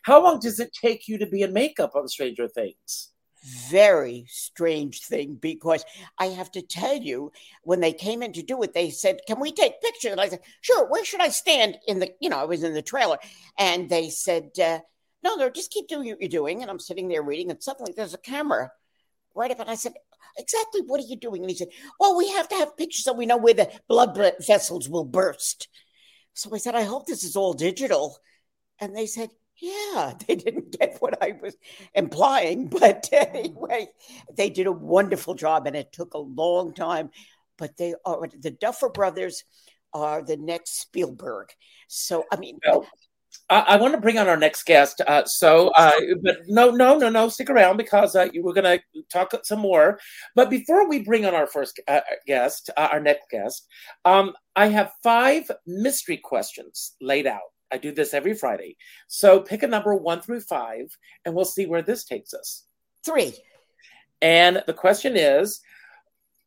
How 0.03 0.21
long 0.21 0.39
does 0.39 0.59
it 0.59 0.73
take 0.73 1.07
you 1.07 1.17
to 1.17 1.25
be 1.25 1.41
in 1.41 1.53
makeup 1.53 1.95
on 1.95 2.07
Stranger 2.07 2.47
Things? 2.47 3.09
Very 3.69 4.25
strange 4.29 5.01
thing 5.01 5.35
because 5.35 5.83
I 6.17 6.27
have 6.27 6.51
to 6.51 6.61
tell 6.61 6.95
you, 6.95 7.31
when 7.63 7.81
they 7.81 7.91
came 7.91 8.21
in 8.21 8.31
to 8.33 8.41
do 8.41 8.61
it, 8.63 8.73
they 8.73 8.89
said, 8.89 9.19
Can 9.27 9.39
we 9.39 9.51
take 9.51 9.81
pictures? 9.81 10.11
And 10.11 10.21
I 10.21 10.29
said, 10.29 10.39
Sure, 10.61 10.87
where 10.89 11.03
should 11.03 11.21
I 11.21 11.29
stand 11.29 11.77
in 11.87 11.99
the, 11.99 12.13
you 12.21 12.29
know, 12.29 12.37
I 12.37 12.45
was 12.45 12.63
in 12.63 12.73
the 12.73 12.81
trailer. 12.81 13.17
And 13.57 13.89
they 13.89 14.09
said, 14.09 14.51
uh, 14.59 14.79
No, 15.23 15.35
no, 15.35 15.49
just 15.49 15.71
keep 15.71 15.87
doing 15.87 16.09
what 16.09 16.21
you're 16.21 16.29
doing. 16.29 16.61
And 16.61 16.71
I'm 16.71 16.79
sitting 16.79 17.07
there 17.07 17.23
reading, 17.23 17.49
and 17.49 17.61
suddenly 17.61 17.93
there's 17.95 18.13
a 18.13 18.19
camera 18.19 18.71
right 19.35 19.51
up. 19.51 19.59
And 19.59 19.69
I 19.69 19.75
said, 19.75 19.93
Exactly 20.37 20.81
what 20.81 20.99
are 20.99 21.07
you 21.07 21.15
doing? 21.15 21.41
And 21.41 21.49
he 21.49 21.55
said, 21.55 21.69
Well, 21.99 22.17
we 22.17 22.29
have 22.29 22.47
to 22.49 22.55
have 22.55 22.77
pictures 22.77 23.03
so 23.03 23.13
we 23.13 23.25
know 23.25 23.37
where 23.37 23.53
the 23.53 23.71
blood 23.87 24.19
vessels 24.45 24.89
will 24.89 25.05
burst. 25.05 25.67
So 26.33 26.53
I 26.53 26.57
said, 26.57 26.75
I 26.75 26.83
hope 26.83 27.05
this 27.05 27.23
is 27.23 27.35
all 27.35 27.53
digital. 27.53 28.17
And 28.79 28.95
they 28.95 29.05
said, 29.05 29.29
yeah, 29.57 30.13
they 30.27 30.35
didn't 30.35 30.77
get 30.77 30.97
what 30.99 31.21
I 31.21 31.33
was 31.41 31.55
implying, 31.93 32.67
but 32.69 33.09
mm-hmm. 33.11 33.35
anyway, 33.35 33.87
they 34.35 34.49
did 34.49 34.67
a 34.67 34.71
wonderful 34.71 35.35
job, 35.35 35.67
and 35.67 35.75
it 35.75 35.91
took 35.91 36.13
a 36.13 36.19
long 36.19 36.73
time. 36.73 37.09
But 37.57 37.77
they 37.77 37.93
are 38.05 38.27
the 38.39 38.51
Duffer 38.51 38.89
Brothers 38.89 39.43
are 39.93 40.23
the 40.23 40.37
next 40.37 40.81
Spielberg. 40.81 41.49
So 41.87 42.25
I 42.31 42.37
mean, 42.37 42.57
well, 42.65 42.87
I, 43.49 43.59
I, 43.59 43.77
want 43.77 43.93
to 43.93 44.01
bring 44.01 44.17
on 44.17 44.27
our 44.27 44.37
next 44.37 44.63
guest. 44.65 45.01
Uh, 45.05 45.23
so, 45.25 45.69
uh, 45.75 45.91
but 46.21 46.37
no, 46.47 46.71
no, 46.71 46.97
no, 46.97 47.09
no, 47.09 47.29
stick 47.29 47.49
around 47.49 47.77
because 47.77 48.15
uh, 48.15 48.27
we're 48.35 48.53
going 48.53 48.79
to 48.79 49.03
talk 49.11 49.33
some 49.43 49.59
more. 49.59 49.99
But 50.35 50.49
before 50.49 50.87
we 50.87 51.03
bring 51.03 51.25
on 51.25 51.35
our 51.35 51.47
first 51.47 51.79
uh, 51.87 52.01
guest, 52.25 52.69
uh, 52.77 52.89
our 52.91 52.99
next 52.99 53.29
guest, 53.29 53.67
um, 54.05 54.33
I 54.55 54.67
have 54.67 54.91
five 55.03 55.49
mystery 55.67 56.17
questions 56.17 56.95
laid 57.01 57.27
out. 57.27 57.41
I 57.71 57.77
do 57.77 57.91
this 57.91 58.13
every 58.13 58.35
Friday. 58.35 58.77
So 59.07 59.39
pick 59.39 59.63
a 59.63 59.67
number 59.67 59.95
one 59.95 60.21
through 60.21 60.41
five, 60.41 60.95
and 61.25 61.33
we'll 61.33 61.45
see 61.45 61.65
where 61.65 61.81
this 61.81 62.03
takes 62.03 62.33
us. 62.33 62.65
Three. 63.03 63.33
And 64.21 64.63
the 64.67 64.73
question 64.73 65.17
is 65.17 65.59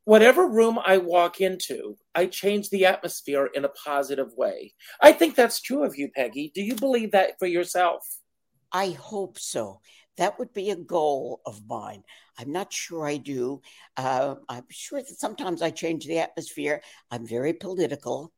whatever 0.07 0.47
room 0.47 0.79
I 0.87 0.99
walk 0.99 1.41
into, 1.41 1.97
I 2.15 2.27
change 2.27 2.71
the 2.71 2.87
atmosphere 2.87 3.51
in 3.55 3.65
a 3.65 3.69
positive 3.69 4.33
way. 4.37 4.73
I 5.03 5.13
think 5.13 5.35
that's 5.35 5.61
true 5.61 5.85
of 5.85 5.99
you, 5.99 6.09
Peggy. 6.15 6.53
Do 6.55 6.63
you 6.63 6.77
believe 6.77 7.11
that 7.11 7.39
for 7.41 7.47
yourself? 7.47 8.07
I 8.73 8.91
hope 8.91 9.37
so. 9.39 9.81
That 10.17 10.39
would 10.39 10.55
be 10.55 10.71
a 10.71 10.77
goal 10.77 11.41
of 11.45 11.61
mine. 11.69 12.05
I'm 12.39 12.53
not 12.53 12.73
sure 12.73 13.05
I 13.05 13.17
do. 13.17 13.61
Uh, 13.97 14.37
I'm 14.49 14.65
sure 14.71 15.01
that 15.01 15.19
sometimes 15.19 15.61
I 15.61 15.71
change 15.71 16.07
the 16.07 16.21
atmosphere. 16.21 16.83
I'm 17.11 17.27
very 17.27 17.53
political, 17.53 18.33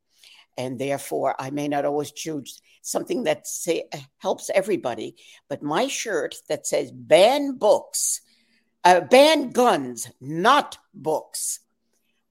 and 0.57 0.79
therefore 0.79 1.37
I 1.39 1.51
may 1.51 1.69
not 1.69 1.85
always 1.85 2.13
choose 2.13 2.63
something 2.81 3.25
that 3.25 3.47
say, 3.47 3.85
helps 4.17 4.51
everybody. 4.55 5.17
But 5.51 5.63
my 5.63 5.87
shirt 5.87 6.35
that 6.49 6.67
says 6.67 6.91
ban 6.93 7.59
books, 7.59 8.23
uh, 8.85 9.01
ban 9.01 9.51
guns, 9.51 10.11
not 10.21 10.79
books, 10.95 11.61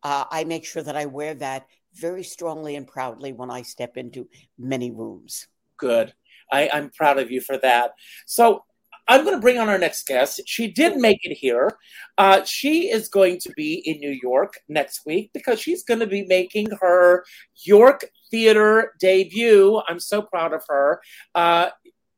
uh, 0.03 0.25
I 0.29 0.43
make 0.43 0.65
sure 0.65 0.83
that 0.83 0.95
I 0.95 1.05
wear 1.05 1.33
that 1.35 1.67
very 1.93 2.23
strongly 2.23 2.75
and 2.75 2.87
proudly 2.87 3.33
when 3.33 3.49
I 3.49 3.63
step 3.63 3.97
into 3.97 4.27
many 4.57 4.91
rooms. 4.91 5.47
Good. 5.77 6.13
I, 6.51 6.69
I'm 6.71 6.89
proud 6.91 7.17
of 7.17 7.31
you 7.31 7.41
for 7.41 7.57
that. 7.57 7.91
So 8.25 8.63
I'm 9.07 9.23
going 9.23 9.35
to 9.35 9.41
bring 9.41 9.57
on 9.57 9.69
our 9.69 9.77
next 9.77 10.05
guest. 10.05 10.41
She 10.45 10.71
did 10.71 10.97
make 10.97 11.19
it 11.23 11.35
here. 11.35 11.77
Uh, 12.17 12.43
she 12.43 12.89
is 12.89 13.07
going 13.07 13.39
to 13.39 13.51
be 13.55 13.75
in 13.85 13.99
New 13.99 14.17
York 14.21 14.59
next 14.67 15.05
week 15.05 15.31
because 15.33 15.59
she's 15.59 15.83
going 15.83 16.01
to 16.01 16.07
be 16.07 16.25
making 16.25 16.69
her 16.81 17.25
York 17.63 18.05
Theater 18.29 18.93
debut. 18.99 19.81
I'm 19.87 19.99
so 19.99 20.21
proud 20.21 20.53
of 20.53 20.63
her. 20.67 21.01
Uh, 21.33 21.69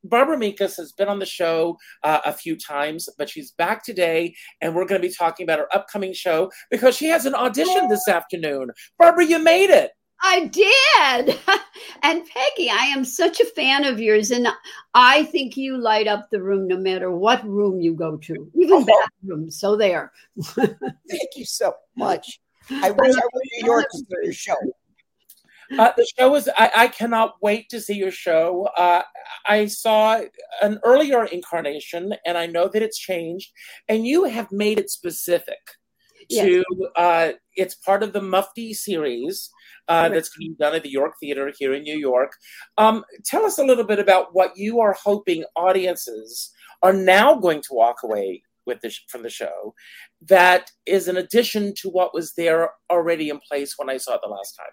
Barbara 0.03 0.37
Minkus 0.37 0.77
has 0.77 0.91
been 0.91 1.07
on 1.07 1.19
the 1.19 1.25
show 1.25 1.77
uh, 2.03 2.19
a 2.25 2.33
few 2.33 2.55
times, 2.55 3.09
but 3.17 3.29
she's 3.29 3.51
back 3.51 3.83
today, 3.83 4.33
and 4.61 4.75
we're 4.75 4.85
going 4.85 5.01
to 5.01 5.07
be 5.07 5.13
talking 5.13 5.43
about 5.43 5.59
her 5.59 5.75
upcoming 5.75 6.13
show 6.13 6.51
because 6.71 6.95
she 6.95 7.07
has 7.07 7.25
an 7.25 7.35
audition 7.35 7.89
this 7.89 8.07
afternoon. 8.07 8.71
Barbara, 8.97 9.25
you 9.25 9.39
made 9.39 9.69
it. 9.69 9.91
I 10.21 10.45
did. 10.47 11.39
and 12.03 12.23
Peggy, 12.25 12.69
I 12.69 12.85
am 12.87 13.05
such 13.05 13.39
a 13.39 13.45
fan 13.45 13.85
of 13.85 13.99
yours. 13.99 14.31
And 14.31 14.47
I 14.93 15.23
think 15.23 15.55
you 15.55 15.77
light 15.77 16.07
up 16.07 16.29
the 16.29 16.41
room 16.41 16.67
no 16.67 16.77
matter 16.77 17.11
what 17.11 17.45
room 17.47 17.79
you 17.79 17.93
go 17.93 18.17
to, 18.17 18.51
even 18.55 18.85
oh. 18.89 19.05
bathrooms. 19.21 19.59
So 19.59 19.75
there. 19.75 20.11
Thank 20.51 21.29
you 21.35 21.45
so 21.45 21.73
much. 21.95 22.39
I 22.69 22.91
wish 22.91 23.15
I 23.15 23.21
was 23.33 23.41
in 23.53 23.61
New 23.61 23.65
York 23.65 23.85
to 23.91 24.03
your 24.23 24.33
show. 24.33 24.55
Uh, 25.77 25.91
the 25.95 26.07
show 26.17 26.33
is, 26.35 26.49
I, 26.57 26.71
I, 26.75 26.88
cannot 26.88 27.35
wait 27.41 27.69
to 27.69 27.79
see 27.79 27.95
your 27.95 28.11
show. 28.11 28.67
Uh, 28.75 29.03
I 29.45 29.67
saw 29.67 30.21
an 30.61 30.79
earlier 30.83 31.25
incarnation 31.25 32.13
and 32.25 32.38
I 32.38 32.47
know 32.47 32.67
that 32.69 32.81
it's 32.81 32.97
changed, 32.97 33.51
and 33.88 34.05
you 34.05 34.23
have 34.23 34.51
made 34.51 34.79
it 34.79 34.89
specific 34.89 35.59
yes. 36.27 36.45
to, 36.45 36.63
uh, 36.95 37.31
it's 37.55 37.75
part 37.75 38.03
of 38.03 38.13
the 38.13 38.21
Mufti 38.21 38.73
series 38.73 39.49
uh, 39.88 40.09
that's 40.09 40.35
being 40.38 40.55
done 40.59 40.75
at 40.75 40.83
the 40.83 40.89
York 40.89 41.13
Theater 41.19 41.51
here 41.57 41.73
in 41.73 41.83
New 41.83 41.97
York. 41.97 42.31
Um, 42.77 43.03
tell 43.25 43.45
us 43.45 43.57
a 43.57 43.63
little 43.63 43.83
bit 43.83 43.99
about 43.99 44.33
what 44.33 44.55
you 44.55 44.79
are 44.79 44.93
hoping 44.93 45.43
audiences 45.55 46.51
are 46.81 46.93
now 46.93 47.35
going 47.35 47.61
to 47.61 47.73
walk 47.73 48.03
away 48.03 48.43
with 48.65 48.79
this 48.81 48.99
from 49.09 49.23
the 49.23 49.29
show 49.29 49.73
that 50.21 50.71
is 50.85 51.07
an 51.07 51.17
addition 51.17 51.73
to 51.73 51.89
what 51.89 52.13
was 52.13 52.33
there 52.33 52.69
already 52.89 53.29
in 53.29 53.39
place 53.39 53.73
when 53.77 53.89
I 53.89 53.97
saw 53.97 54.15
it 54.15 54.21
the 54.23 54.29
last 54.29 54.55
time. 54.55 54.71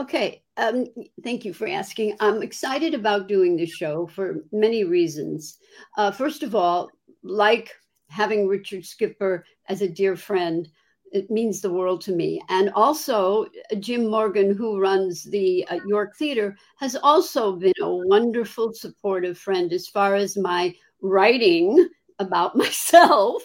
Okay, 0.00 0.42
um, 0.56 0.86
thank 1.22 1.44
you 1.44 1.52
for 1.52 1.68
asking. 1.68 2.16
I'm 2.20 2.42
excited 2.42 2.94
about 2.94 3.28
doing 3.28 3.56
the 3.56 3.66
show 3.66 4.06
for 4.06 4.44
many 4.50 4.84
reasons. 4.84 5.58
Uh, 5.98 6.10
first 6.10 6.42
of 6.42 6.54
all, 6.54 6.90
like 7.22 7.70
having 8.08 8.48
Richard 8.48 8.86
Skipper 8.86 9.44
as 9.68 9.82
a 9.82 9.88
dear 9.88 10.16
friend, 10.16 10.68
it 11.12 11.30
means 11.30 11.60
the 11.60 11.72
world 11.72 12.00
to 12.02 12.12
me. 12.12 12.40
And 12.48 12.70
also, 12.70 13.46
Jim 13.80 14.06
Morgan, 14.06 14.54
who 14.54 14.80
runs 14.80 15.24
the 15.24 15.66
uh, 15.68 15.78
York 15.86 16.16
Theater, 16.16 16.56
has 16.78 16.96
also 16.96 17.52
been 17.52 17.74
a 17.82 17.94
wonderful, 17.94 18.72
supportive 18.72 19.36
friend 19.36 19.72
as 19.74 19.88
far 19.88 20.14
as 20.14 20.38
my 20.38 20.74
writing 21.02 21.86
about 22.18 22.56
myself. 22.64 23.42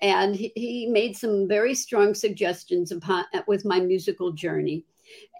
And 0.00 0.34
he, 0.34 0.52
he 0.56 0.86
made 0.88 1.16
some 1.16 1.46
very 1.46 1.74
strong 1.74 2.14
suggestions 2.14 2.90
upon, 2.90 3.26
with 3.46 3.64
my 3.64 3.78
musical 3.78 4.32
journey. 4.32 4.84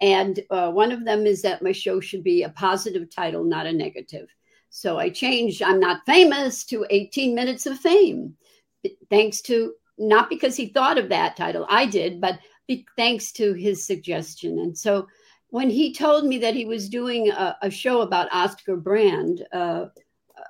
And 0.01 0.39
uh, 0.49 0.71
one 0.71 0.91
of 0.91 1.05
them 1.05 1.25
is 1.25 1.41
that 1.41 1.61
my 1.61 1.71
show 1.71 1.99
should 1.99 2.23
be 2.23 2.43
a 2.43 2.49
positive 2.49 3.09
title, 3.09 3.43
not 3.43 3.65
a 3.65 3.73
negative. 3.73 4.27
So 4.69 4.97
I 4.97 5.09
changed 5.09 5.61
I'm 5.61 5.79
Not 5.79 6.05
Famous 6.05 6.65
to 6.65 6.85
18 6.89 7.33
Minutes 7.33 7.65
of 7.65 7.79
Fame, 7.79 8.35
thanks 9.09 9.41
to 9.43 9.73
not 9.97 10.29
because 10.29 10.55
he 10.55 10.67
thought 10.67 10.97
of 10.97 11.09
that 11.09 11.37
title, 11.37 11.65
I 11.69 11.85
did, 11.85 12.19
but 12.19 12.39
be, 12.67 12.85
thanks 12.97 13.31
to 13.33 13.53
his 13.53 13.85
suggestion. 13.85 14.59
And 14.59 14.77
so 14.77 15.07
when 15.49 15.69
he 15.69 15.93
told 15.93 16.25
me 16.25 16.37
that 16.39 16.55
he 16.55 16.65
was 16.65 16.89
doing 16.89 17.29
a, 17.29 17.55
a 17.61 17.69
show 17.69 18.01
about 18.01 18.33
Oscar 18.33 18.75
Brand, 18.75 19.45
uh, 19.53 19.85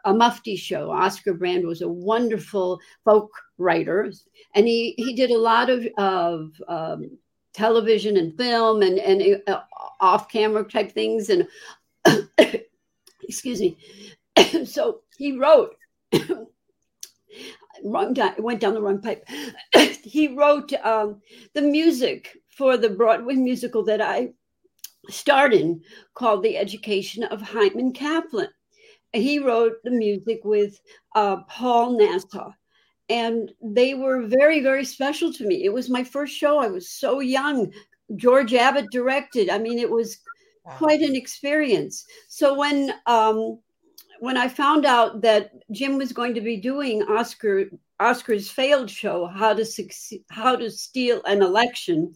a 0.03 0.13
Mufti 0.13 0.55
show, 0.55 0.89
Oscar 0.91 1.33
Brand 1.33 1.65
was 1.65 1.81
a 1.81 1.87
wonderful 1.87 2.79
folk 3.03 3.31
writer, 3.57 4.11
and 4.55 4.67
he, 4.67 4.95
he 4.97 5.13
did 5.13 5.31
a 5.31 5.37
lot 5.37 5.69
of, 5.69 5.85
of 5.97 6.51
um, 6.67 7.17
television 7.55 8.17
and 8.17 8.37
film 8.37 8.81
and, 8.81 8.99
and 8.99 9.41
uh, 9.47 9.61
off 10.01 10.29
camera 10.29 10.63
type 10.63 10.91
things. 10.91 11.29
And 11.29 11.47
excuse 13.23 13.61
me. 13.61 13.77
so 14.65 15.01
he 15.17 15.37
wrote 15.37 15.75
wrong 17.83 18.13
down, 18.13 18.35
went 18.39 18.59
down 18.59 18.73
the 18.73 18.81
wrong 18.81 19.01
pipe. 19.01 19.27
he 20.03 20.27
wrote 20.27 20.73
um, 20.83 21.21
the 21.53 21.61
music 21.61 22.37
for 22.49 22.77
the 22.77 22.89
Broadway 22.89 23.35
musical 23.35 23.83
that 23.85 24.01
I 24.01 24.33
starred 25.09 25.53
in 25.53 25.81
called 26.13 26.43
The 26.43 26.57
Education 26.57 27.23
of 27.23 27.41
Hyman 27.41 27.93
Kaplan. 27.93 28.49
He 29.13 29.39
wrote 29.39 29.81
the 29.83 29.91
music 29.91 30.41
with 30.43 30.79
uh, 31.15 31.37
Paul 31.43 31.97
Nassau. 31.97 32.51
And 33.09 33.51
they 33.61 33.93
were 33.93 34.25
very, 34.27 34.61
very 34.61 34.83
special 34.83 35.31
to 35.33 35.45
me. 35.45 35.63
It 35.63 35.73
was 35.73 35.89
my 35.89 36.03
first 36.03 36.35
show. 36.35 36.59
I 36.59 36.67
was 36.67 36.89
so 36.89 37.19
young. 37.19 37.71
George 38.15 38.53
Abbott 38.53 38.87
directed. 38.91 39.49
I 39.49 39.57
mean, 39.59 39.79
it 39.79 39.89
was 39.89 40.17
quite 40.77 41.01
an 41.01 41.15
experience. 41.15 42.05
So 42.27 42.55
when 42.55 42.93
um, 43.05 43.59
when 44.19 44.37
I 44.37 44.47
found 44.47 44.85
out 44.85 45.21
that 45.21 45.51
Jim 45.71 45.97
was 45.97 46.11
going 46.11 46.33
to 46.33 46.41
be 46.41 46.57
doing 46.57 47.03
Oscar 47.03 47.65
Oscar's 47.99 48.49
failed 48.49 48.89
show, 48.89 49.27
How 49.27 49.53
to 49.53 49.65
Succeed, 49.65 50.23
How 50.29 50.55
to 50.55 50.69
Steal 50.69 51.21
an 51.25 51.41
Election, 51.41 52.13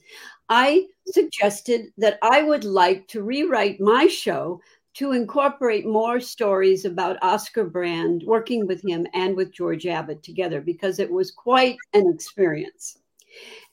I 0.50 0.86
suggested 1.08 1.88
that 1.98 2.18
I 2.22 2.42
would 2.42 2.64
like 2.64 3.08
to 3.10 3.22
rewrite 3.22 3.80
my 3.80 4.08
show 4.08 4.60
to 5.00 5.14
incorporate 5.14 5.86
more 5.86 6.20
stories 6.20 6.84
about 6.84 7.18
Oscar 7.22 7.64
Brand, 7.64 8.22
working 8.26 8.68
with 8.68 8.86
him 8.86 9.08
and 9.14 9.34
with 9.34 9.54
George 9.54 9.88
Abbott 9.88 10.22
together, 10.24 10.60
because 10.60 11.00
it 11.00 11.10
was 11.10 11.32
quite 11.32 11.78
an 11.94 12.12
experience. 12.14 12.98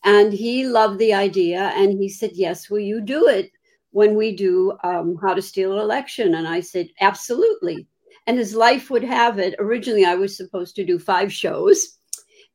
And 0.04 0.33
he 0.33 0.68
loved 0.68 1.00
the 1.00 1.12
idea 1.12 1.73
and 1.75 2.00
he 2.00 2.09
said, 2.09 2.30
Yes, 2.35 2.71
will 2.71 2.78
you 2.78 3.00
do 3.00 3.26
it 3.26 3.50
when 3.90 4.14
we 4.14 4.37
do 4.37 4.78
um, 4.85 5.18
How 5.21 5.35
to 5.35 5.42
Steal 5.42 5.73
an 5.73 5.80
Election? 5.80 6.37
And 6.37 6.47
I 6.47 6.61
said, 6.61 6.90
Absolutely. 7.00 7.88
And 8.28 8.38
as 8.38 8.54
life 8.54 8.88
would 8.88 9.02
have 9.02 9.40
it, 9.40 9.56
originally 9.59 10.04
I 10.04 10.14
was 10.14 10.37
supposed 10.37 10.76
to 10.76 10.85
do 10.85 10.97
five 10.97 11.33
shows. 11.33 11.99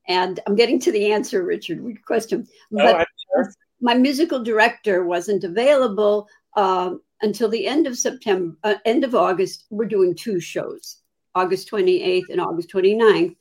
And 0.08 0.40
I'm 0.48 0.56
getting 0.56 0.80
to 0.80 0.94
the 0.94 1.12
answer, 1.12 1.44
Richard, 1.44 1.82
we 1.82 1.96
question. 1.96 2.48
Oh, 2.48 2.78
but 2.78 3.08
sure. 3.36 3.54
my 3.82 3.96
musical 3.96 4.42
director 4.42 5.04
wasn't 5.04 5.44
available 5.44 6.30
uh, 6.56 6.92
until 7.22 7.50
the 7.50 7.68
end 7.68 7.88
of 7.88 7.98
September, 7.98 8.56
uh, 8.64 8.76
end 8.86 9.04
of 9.04 9.16
August. 9.16 9.66
We're 9.70 9.86
doing 9.86 10.16
two 10.16 10.40
shows, 10.40 10.98
August 11.36 11.70
28th 11.70 12.30
and 12.30 12.42
August 12.42 12.72
29th. 12.72 13.36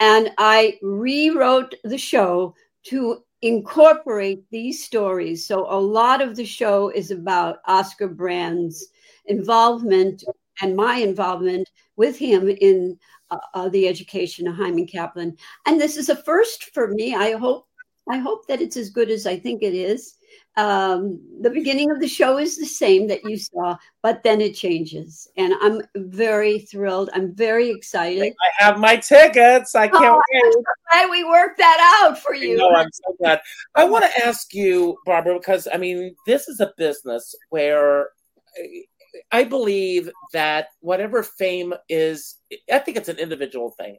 And 0.00 0.30
I 0.38 0.78
rewrote 0.82 1.74
the 1.84 1.98
show 1.98 2.54
to 2.84 3.22
incorporate 3.42 4.44
these 4.50 4.84
stories. 4.84 5.46
So 5.46 5.66
a 5.68 5.78
lot 5.78 6.20
of 6.20 6.36
the 6.36 6.44
show 6.44 6.90
is 6.90 7.10
about 7.10 7.58
Oscar 7.66 8.08
Brand's 8.08 8.88
involvement 9.26 10.24
and 10.60 10.76
my 10.76 10.96
involvement 10.96 11.68
with 11.96 12.16
him 12.18 12.48
in 12.48 12.98
uh, 13.30 13.38
uh, 13.54 13.68
the 13.68 13.88
education 13.88 14.46
of 14.46 14.56
Hyman 14.56 14.86
Kaplan. 14.86 15.36
And 15.66 15.80
this 15.80 15.96
is 15.96 16.08
a 16.08 16.16
first 16.16 16.64
for 16.74 16.88
me. 16.88 17.14
I 17.14 17.32
hope 17.32 17.66
I 18.08 18.18
hope 18.18 18.46
that 18.48 18.60
it's 18.60 18.76
as 18.76 18.90
good 18.90 19.10
as 19.10 19.26
I 19.26 19.38
think 19.38 19.62
it 19.62 19.74
is. 19.74 20.14
Um, 20.56 21.18
the 21.40 21.48
beginning 21.48 21.90
of 21.90 21.98
the 21.98 22.08
show 22.08 22.38
is 22.38 22.58
the 22.58 22.66
same 22.66 23.06
that 23.06 23.24
you 23.24 23.38
saw, 23.38 23.76
but 24.02 24.22
then 24.22 24.42
it 24.42 24.54
changes, 24.54 25.26
and 25.38 25.54
I'm 25.62 25.80
very 25.96 26.58
thrilled. 26.58 27.08
I'm 27.14 27.34
very 27.34 27.70
excited. 27.70 28.22
I 28.22 28.64
have 28.64 28.78
my 28.78 28.96
tickets. 28.96 29.74
I 29.74 29.88
can't 29.88 30.04
oh, 30.04 30.22
wait. 30.32 30.54
glad 30.90 31.10
we 31.10 31.24
worked 31.24 31.56
that 31.56 32.02
out 32.02 32.18
for 32.18 32.34
you. 32.34 32.58
No, 32.58 32.68
I'm 32.70 32.90
so 32.92 33.14
glad. 33.18 33.40
I 33.74 33.84
want 33.84 34.04
to 34.04 34.26
ask 34.26 34.52
you, 34.52 34.98
Barbara, 35.06 35.38
because 35.38 35.66
I 35.72 35.78
mean, 35.78 36.14
this 36.26 36.48
is 36.48 36.60
a 36.60 36.72
business 36.76 37.34
where 37.48 38.08
I 39.30 39.44
believe 39.44 40.10
that 40.32 40.68
whatever 40.80 41.22
fame 41.22 41.74
is, 41.88 42.36
I 42.70 42.78
think 42.78 42.96
it's 42.96 43.08
an 43.08 43.18
individual 43.18 43.70
thing. 43.70 43.98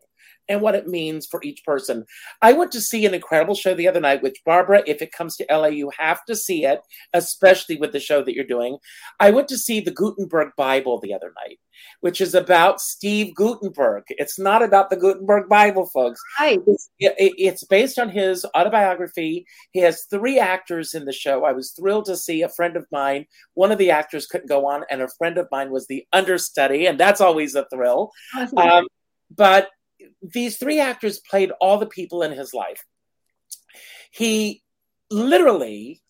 And 0.50 0.62
what 0.62 0.76
it 0.76 0.88
means 0.88 1.26
for 1.26 1.42
each 1.42 1.64
person. 1.64 2.06
I 2.42 2.52
went 2.52 2.74
to 2.74 2.82
see 2.82 3.06
an 3.06 3.14
incredible 3.14 3.56
show 3.56 3.74
the 3.74 3.88
other 3.88 4.02
night, 4.02 4.22
which 4.22 4.42
Barbara, 4.46 4.84
if 4.86 5.02
it 5.02 5.14
comes 5.14 5.38
to 5.38 5.46
LA, 5.50 5.68
you 5.68 5.90
have 5.98 6.26
to 6.26 6.36
see 6.36 6.66
it, 6.66 6.82
especially 7.14 7.78
with 7.78 7.94
the 7.94 8.00
show 8.02 8.22
that 8.24 8.34
you're 8.34 8.44
doing. 8.44 8.78
I 9.22 9.32
went 9.32 9.48
to 9.50 9.58
see 9.58 9.80
the 9.80 9.92
Guttenberg 9.92 10.50
Bible 10.58 11.00
the 11.00 11.14
other 11.14 11.32
night, 11.46 11.60
which 12.02 12.20
is 12.20 12.36
about 12.36 12.82
Steve 12.82 13.34
Guttenberg. 13.36 14.04
It's 14.10 14.38
not 14.38 14.62
about 14.62 14.90
the 14.90 14.98
Gutenberg 14.98 15.48
Bible, 15.48 15.86
folks. 15.86 16.20
Right. 16.40 16.60
It's, 16.68 16.90
it, 17.00 17.14
it's 17.18 17.64
based 17.64 17.98
on 17.98 18.10
his 18.10 18.46
autobiography. 18.54 19.46
He 19.72 19.80
has 19.80 20.06
three 20.10 20.40
actors 20.40 20.94
in 20.94 21.06
the 21.06 21.14
show. 21.14 21.46
I 21.46 21.54
was 21.54 21.72
thrilled 21.72 22.06
to 22.06 22.18
see 22.18 22.42
a 22.42 22.50
friend 22.50 22.76
of 22.76 22.86
mine. 22.92 23.28
One 23.54 23.72
of 23.72 23.78
the 23.78 23.92
actors 23.92 24.26
couldn't 24.26 24.50
go 24.50 24.68
on, 24.68 24.84
and 24.90 25.02
a 25.02 25.08
friend 25.18 25.38
of 25.38 25.48
mine 25.52 25.72
was 25.72 25.88
the 25.88 26.06
understudy, 26.12 26.86
and 26.86 27.00
that's 27.00 27.22
always 27.22 27.56
a 27.56 27.66
thrill. 27.74 28.12
Um, 28.58 28.88
but 29.36 29.70
these 30.22 30.58
three 30.58 30.80
actors 30.80 31.20
played 31.20 31.52
all 31.60 31.78
the 31.78 31.86
people 31.86 32.24
in 32.24 32.32
his 32.32 32.54
life. 32.54 32.84
He 34.12 34.64
literally 35.10 36.02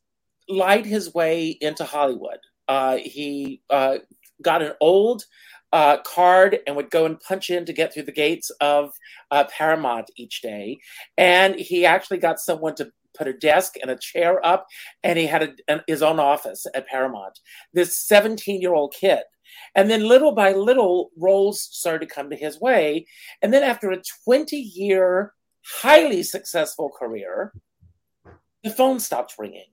lied 0.50 0.86
his 0.86 1.14
way 1.14 1.50
into 1.50 1.84
Hollywood. 1.84 2.40
Uh, 2.68 2.98
he 2.98 3.62
uh, 3.70 3.98
got 4.42 4.62
an 4.62 4.74
old 4.80 5.24
uh, 5.72 5.98
card 5.98 6.60
and 6.68 6.76
would 6.76 6.92
go 6.92 7.06
and 7.06 7.20
punch 7.20 7.50
in 7.50 7.66
to 7.66 7.74
get 7.74 7.94
through 7.94 8.04
the 8.04 8.12
gates 8.12 8.52
of 8.62 8.94
uh, 9.32 9.46
Paramount 9.46 10.12
each 10.16 10.42
day. 10.42 10.80
And 11.18 11.56
he 11.56 11.86
actually 11.86 12.20
got 12.20 12.40
someone 12.40 12.76
to 12.76 12.92
put 13.18 13.28
a 13.28 13.34
desk 13.34 13.76
and 13.82 13.92
a 13.92 13.96
chair 13.96 14.44
up, 14.46 14.68
and 15.04 15.20
he 15.20 15.28
had 15.28 15.44
a, 15.44 15.54
an, 15.68 15.82
his 15.88 16.02
own 16.02 16.20
office 16.20 16.66
at 16.74 16.88
Paramount. 16.88 17.40
This 17.74 17.98
17 18.00 18.62
year 18.62 18.74
old 18.74 18.94
kid 18.94 19.24
and 19.76 19.90
then 19.90 20.08
little 20.08 20.34
by 20.34 20.54
little, 20.54 21.12
roles 21.18 21.62
started 21.62 22.08
to 22.08 22.14
come 22.14 22.30
to 22.30 22.36
his 22.36 22.60
way. 22.60 23.06
And 23.42 23.54
then 23.54 23.64
after 23.64 23.92
a 23.92 24.02
20 24.26 24.58
year, 24.58 25.34
highly 25.66 26.24
successful 26.24 26.90
career, 26.90 27.54
the 28.64 28.70
phone 28.70 29.00
stopped 29.00 29.36
ringing 29.38 29.68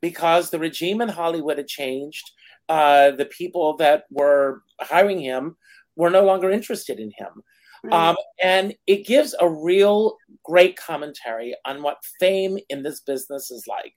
because 0.00 0.50
the 0.50 0.58
regime 0.58 1.00
in 1.00 1.08
Hollywood 1.08 1.58
had 1.58 1.68
changed. 1.68 2.30
Uh, 2.68 3.12
the 3.12 3.26
people 3.26 3.76
that 3.78 4.04
were 4.10 4.62
hiring 4.80 5.20
him 5.20 5.56
were 5.96 6.10
no 6.10 6.24
longer 6.24 6.50
interested 6.50 6.98
in 6.98 7.10
him. 7.16 7.42
Um, 7.92 8.16
and 8.42 8.74
it 8.86 9.06
gives 9.06 9.34
a 9.40 9.48
real 9.48 10.16
great 10.42 10.76
commentary 10.76 11.54
on 11.64 11.82
what 11.82 11.98
fame 12.18 12.58
in 12.68 12.82
this 12.82 13.00
business 13.00 13.50
is 13.50 13.66
like. 13.66 13.94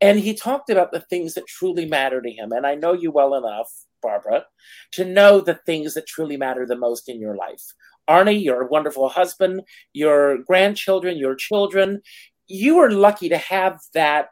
And 0.00 0.18
he 0.18 0.34
talked 0.34 0.70
about 0.70 0.92
the 0.92 1.00
things 1.00 1.34
that 1.34 1.46
truly 1.46 1.86
matter 1.86 2.22
to 2.22 2.30
him. 2.30 2.52
And 2.52 2.66
I 2.66 2.74
know 2.74 2.94
you 2.94 3.10
well 3.10 3.34
enough 3.34 3.70
Barbara, 4.02 4.44
to 4.92 5.04
know 5.04 5.40
the 5.40 5.54
things 5.66 5.94
that 5.94 6.06
truly 6.06 6.36
matter 6.36 6.66
the 6.66 6.76
most 6.76 7.08
in 7.08 7.20
your 7.20 7.36
life. 7.36 7.62
Arnie, 8.08 8.42
your 8.42 8.66
wonderful 8.66 9.08
husband, 9.08 9.62
your 9.92 10.38
grandchildren, 10.38 11.18
your 11.18 11.34
children, 11.34 12.00
you 12.46 12.78
are 12.78 12.90
lucky 12.90 13.28
to 13.28 13.38
have 13.38 13.78
that 13.94 14.28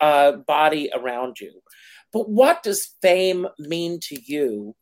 uh, 0.00 0.32
body 0.32 0.90
around 0.94 1.40
you. 1.40 1.62
But 2.12 2.28
what 2.28 2.62
does 2.62 2.94
fame 3.00 3.46
mean 3.58 4.00
to 4.08 4.20
you 4.20 4.74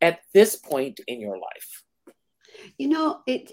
at 0.00 0.20
this 0.32 0.56
point 0.56 1.00
in 1.06 1.20
your 1.20 1.36
life? 1.36 1.82
You 2.78 2.88
know, 2.88 3.20
it. 3.26 3.52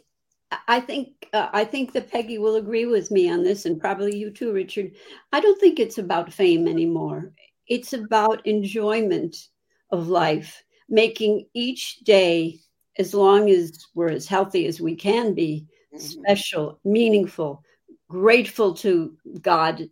I 0.67 0.81
think 0.81 1.29
uh, 1.31 1.47
I 1.53 1.63
think 1.63 1.93
that 1.93 2.11
Peggy 2.11 2.37
will 2.37 2.55
agree 2.55 2.85
with 2.85 3.09
me 3.09 3.29
on 3.29 3.43
this, 3.43 3.65
and 3.65 3.79
probably 3.79 4.17
you 4.17 4.31
too, 4.31 4.51
Richard. 4.51 4.91
I 5.31 5.39
don't 5.39 5.59
think 5.61 5.79
it's 5.79 5.97
about 5.97 6.33
fame 6.33 6.67
anymore. 6.67 7.31
It's 7.67 7.93
about 7.93 8.45
enjoyment 8.45 9.37
of 9.91 10.07
life, 10.07 10.63
making 10.89 11.47
each 11.53 11.99
day, 11.99 12.59
as 12.97 13.13
long 13.13 13.49
as 13.49 13.85
we're 13.95 14.09
as 14.09 14.27
healthy 14.27 14.67
as 14.67 14.81
we 14.81 14.95
can 14.95 15.33
be, 15.33 15.65
mm-hmm. 15.93 15.97
special, 15.97 16.79
meaningful, 16.83 17.63
grateful 18.09 18.73
to 18.73 19.17
God 19.41 19.89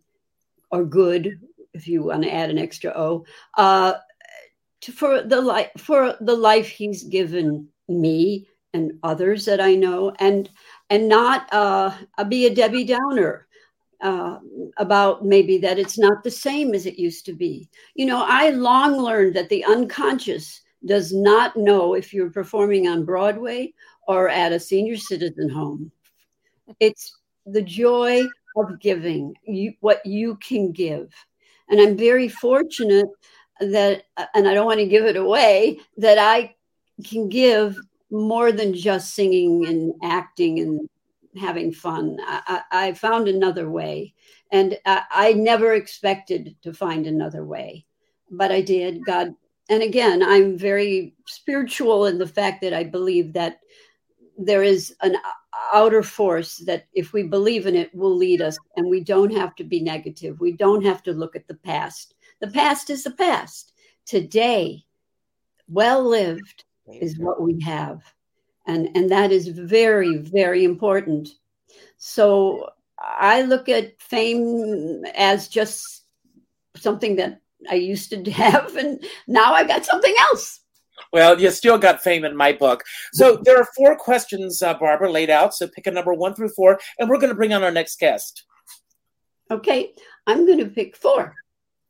or 0.72 0.84
good, 0.86 1.40
if 1.74 1.88
you 1.88 2.04
want 2.04 2.24
to 2.24 2.34
add 2.34 2.50
an 2.50 2.58
extra 2.58 2.92
O, 2.92 3.26
uh, 3.58 3.94
to, 4.82 4.92
for 4.92 5.22
the 5.22 5.42
life 5.42 5.72
for 5.78 6.16
the 6.22 6.36
life 6.36 6.68
He's 6.68 7.04
given 7.04 7.68
me 7.88 8.48
and 8.74 8.94
others 9.04 9.46
that 9.46 9.60
I 9.60 9.76
know, 9.76 10.14
and 10.20 10.50
and 10.90 11.08
not 11.08 11.52
uh, 11.54 11.96
be 12.28 12.46
a 12.46 12.54
Debbie 12.54 12.86
Downer 12.86 13.48
uh, 14.02 14.40
about 14.78 15.26
maybe 15.26 15.58
that 15.58 15.80
it's 15.80 15.98
not 15.98 16.24
the 16.24 16.32
same 16.32 16.74
as 16.74 16.86
it 16.86 17.00
used 17.00 17.26
to 17.26 17.34
be. 17.34 17.70
You 17.96 18.06
know, 18.06 18.24
I 18.26 18.52
long 18.52 18.98
learned 18.98 19.36
that 19.36 19.50
the 19.50 19.66
unconscious 19.66 20.62
does 20.86 21.14
not 21.14 21.58
know 21.58 21.94
if 21.94 22.14
you're 22.14 22.30
performing 22.30 22.88
on 22.88 23.06
Broadway 23.06 23.74
or 24.08 24.30
at 24.30 24.54
a 24.54 24.60
senior 24.60 24.98
citizen 24.98 25.50
home. 25.50 25.92
It's 26.80 27.18
the 27.46 27.62
joy 27.62 28.24
of 28.56 28.80
giving, 28.80 29.34
you, 29.46 29.74
what 29.82 30.06
you 30.06 30.36
can 30.38 30.72
give. 30.72 31.14
And 31.70 31.80
I'm 31.80 31.98
very 31.98 32.30
fortunate 32.30 33.08
that, 33.60 34.04
and 34.34 34.48
I 34.48 34.54
don't 34.54 34.66
want 34.66 34.80
to 34.80 34.88
give 34.88 35.06
it 35.06 35.18
away, 35.18 35.80
that 35.98 36.18
I 36.18 36.56
can 37.06 37.30
give 37.30 37.78
more 38.12 38.52
than 38.52 38.74
just 38.74 39.14
singing 39.14 39.68
and 39.68 39.94
acting 40.02 40.60
and 40.60 40.90
having 41.38 41.72
fun. 41.72 42.18
I, 42.22 42.62
I 42.72 42.94
found 42.94 43.28
another 43.28 43.70
way, 43.70 44.14
and 44.52 44.78
I, 44.86 45.04
I, 45.12 45.34
never 45.34 45.74
expected 45.74 46.56
to 46.64 46.74
find 46.74 47.06
another 47.06 47.46
way, 47.46 47.86
but 48.32 48.52
I 48.52 48.62
did. 48.62 49.06
God, 49.06 49.36
and 49.70 49.84
again, 49.84 50.24
I'm 50.24 50.58
very 50.58 51.16
spiritual 51.26 52.08
in 52.08 52.18
the 52.18 52.28
fact 52.28 52.62
that 52.62 52.74
I 52.74 52.84
believe 52.84 53.34
that 53.34 53.60
there 54.38 54.64
is 54.64 54.96
an 55.02 55.18
outer 55.74 56.02
force 56.02 56.58
that, 56.66 56.88
if 56.94 57.14
we 57.14 57.24
believe 57.24 57.68
in 57.68 57.76
it, 57.76 57.94
will 57.94 58.16
lead 58.16 58.42
us, 58.42 58.58
and 58.76 58.90
we 58.90 59.02
don't 59.02 59.34
have 59.34 59.56
to 59.56 59.64
be 59.64 59.82
negative. 59.82 60.40
We 60.40 60.54
don't 60.54 60.84
have 60.84 61.04
to 61.04 61.14
look 61.14 61.36
at 61.36 61.48
the 61.48 61.56
past. 61.56 62.16
The 62.40 62.48
past 62.48 62.90
is 62.90 63.04
the 63.04 63.12
past. 63.12 63.74
Today, 64.06 64.84
well 65.68 66.04
lived, 66.04 66.64
is 66.88 67.20
what 67.20 67.42
we 67.42 67.62
have 67.62 68.02
and 68.68 68.90
and 68.96 69.10
that 69.12 69.32
is 69.32 69.48
very 69.48 70.18
very 70.18 70.64
important. 70.64 71.30
So 71.98 72.70
i 73.02 73.44
look 73.44 73.70
at 73.70 74.02
fame 74.02 75.06
as 75.16 75.48
just 75.48 76.04
something 76.76 77.16
that 77.16 77.40
i 77.70 77.76
used 77.76 78.10
to 78.10 78.32
have 78.46 78.76
and 78.76 79.04
now 79.26 79.54
I've 79.54 79.68
got 79.68 79.86
something 79.86 80.14
else. 80.20 80.62
Well 81.14 81.40
you 81.40 81.50
still 81.52 81.78
got 81.78 82.04
fame 82.04 82.26
in 82.26 82.36
my 82.36 82.54
book. 82.54 82.84
So 83.14 83.42
there 83.44 83.58
are 83.58 83.68
four 83.78 83.96
questions 83.96 84.62
uh, 84.62 84.74
barbara 84.74 85.12
laid 85.12 85.30
out. 85.30 85.54
So 85.54 85.68
pick 85.68 85.88
a 85.88 85.92
number 85.92 86.14
one 86.14 86.36
through 86.36 86.50
four 86.50 86.80
and 87.00 87.10
we're 87.10 87.20
going 87.20 87.32
to 87.32 87.36
bring 87.36 87.54
on 87.54 87.64
our 87.64 87.72
next 87.72 88.00
guest. 88.00 88.44
Okay 89.50 89.94
i'm 90.28 90.46
going 90.46 90.60
to 90.60 90.70
pick 90.70 90.96
four. 90.96 91.36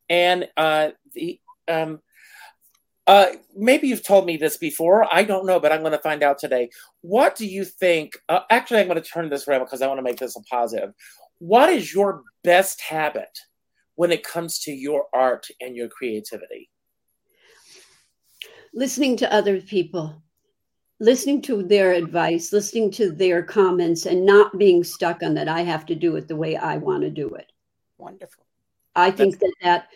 And 0.09 0.47
uh, 0.57 0.89
the 1.13 1.39
um, 1.67 2.01
uh, 3.09 3.25
maybe 3.55 3.87
you've 3.87 4.03
told 4.03 4.27
me 4.27 4.37
this 4.37 4.57
before. 4.57 5.11
I 5.11 5.23
don't 5.23 5.47
know, 5.47 5.59
but 5.59 5.71
I'm 5.71 5.79
going 5.79 5.93
to 5.93 5.97
find 5.97 6.21
out 6.21 6.37
today. 6.37 6.69
What 7.01 7.35
do 7.35 7.47
you 7.47 7.65
think? 7.65 8.13
Uh, 8.29 8.41
actually, 8.51 8.81
I'm 8.81 8.87
going 8.87 9.01
to 9.01 9.09
turn 9.09 9.29
this 9.29 9.47
around 9.47 9.61
because 9.61 9.81
I 9.81 9.87
want 9.87 9.97
to 9.97 10.03
make 10.03 10.19
this 10.19 10.35
a 10.35 10.41
positive. 10.41 10.93
What 11.39 11.69
is 11.69 11.91
your 11.91 12.21
best 12.43 12.81
habit 12.81 13.35
when 13.95 14.11
it 14.11 14.23
comes 14.23 14.59
to 14.59 14.71
your 14.71 15.05
art 15.11 15.47
and 15.59 15.75
your 15.75 15.87
creativity? 15.87 16.69
Listening 18.75 19.17
to 19.17 19.33
other 19.33 19.59
people, 19.59 20.21
listening 20.99 21.41
to 21.41 21.63
their 21.63 21.93
advice, 21.93 22.53
listening 22.53 22.91
to 22.91 23.11
their 23.11 23.41
comments, 23.41 24.05
and 24.05 24.23
not 24.23 24.59
being 24.59 24.83
stuck 24.83 25.23
on 25.23 25.33
that 25.33 25.47
I 25.47 25.61
have 25.61 25.87
to 25.87 25.95
do 25.95 26.15
it 26.15 26.27
the 26.27 26.35
way 26.35 26.57
I 26.57 26.77
want 26.77 27.01
to 27.01 27.09
do 27.09 27.29
it. 27.29 27.51
Wonderful. 27.97 28.45
I 28.95 29.09
think 29.09 29.39
That's- 29.39 29.53
that 29.63 29.65
that 29.65 29.87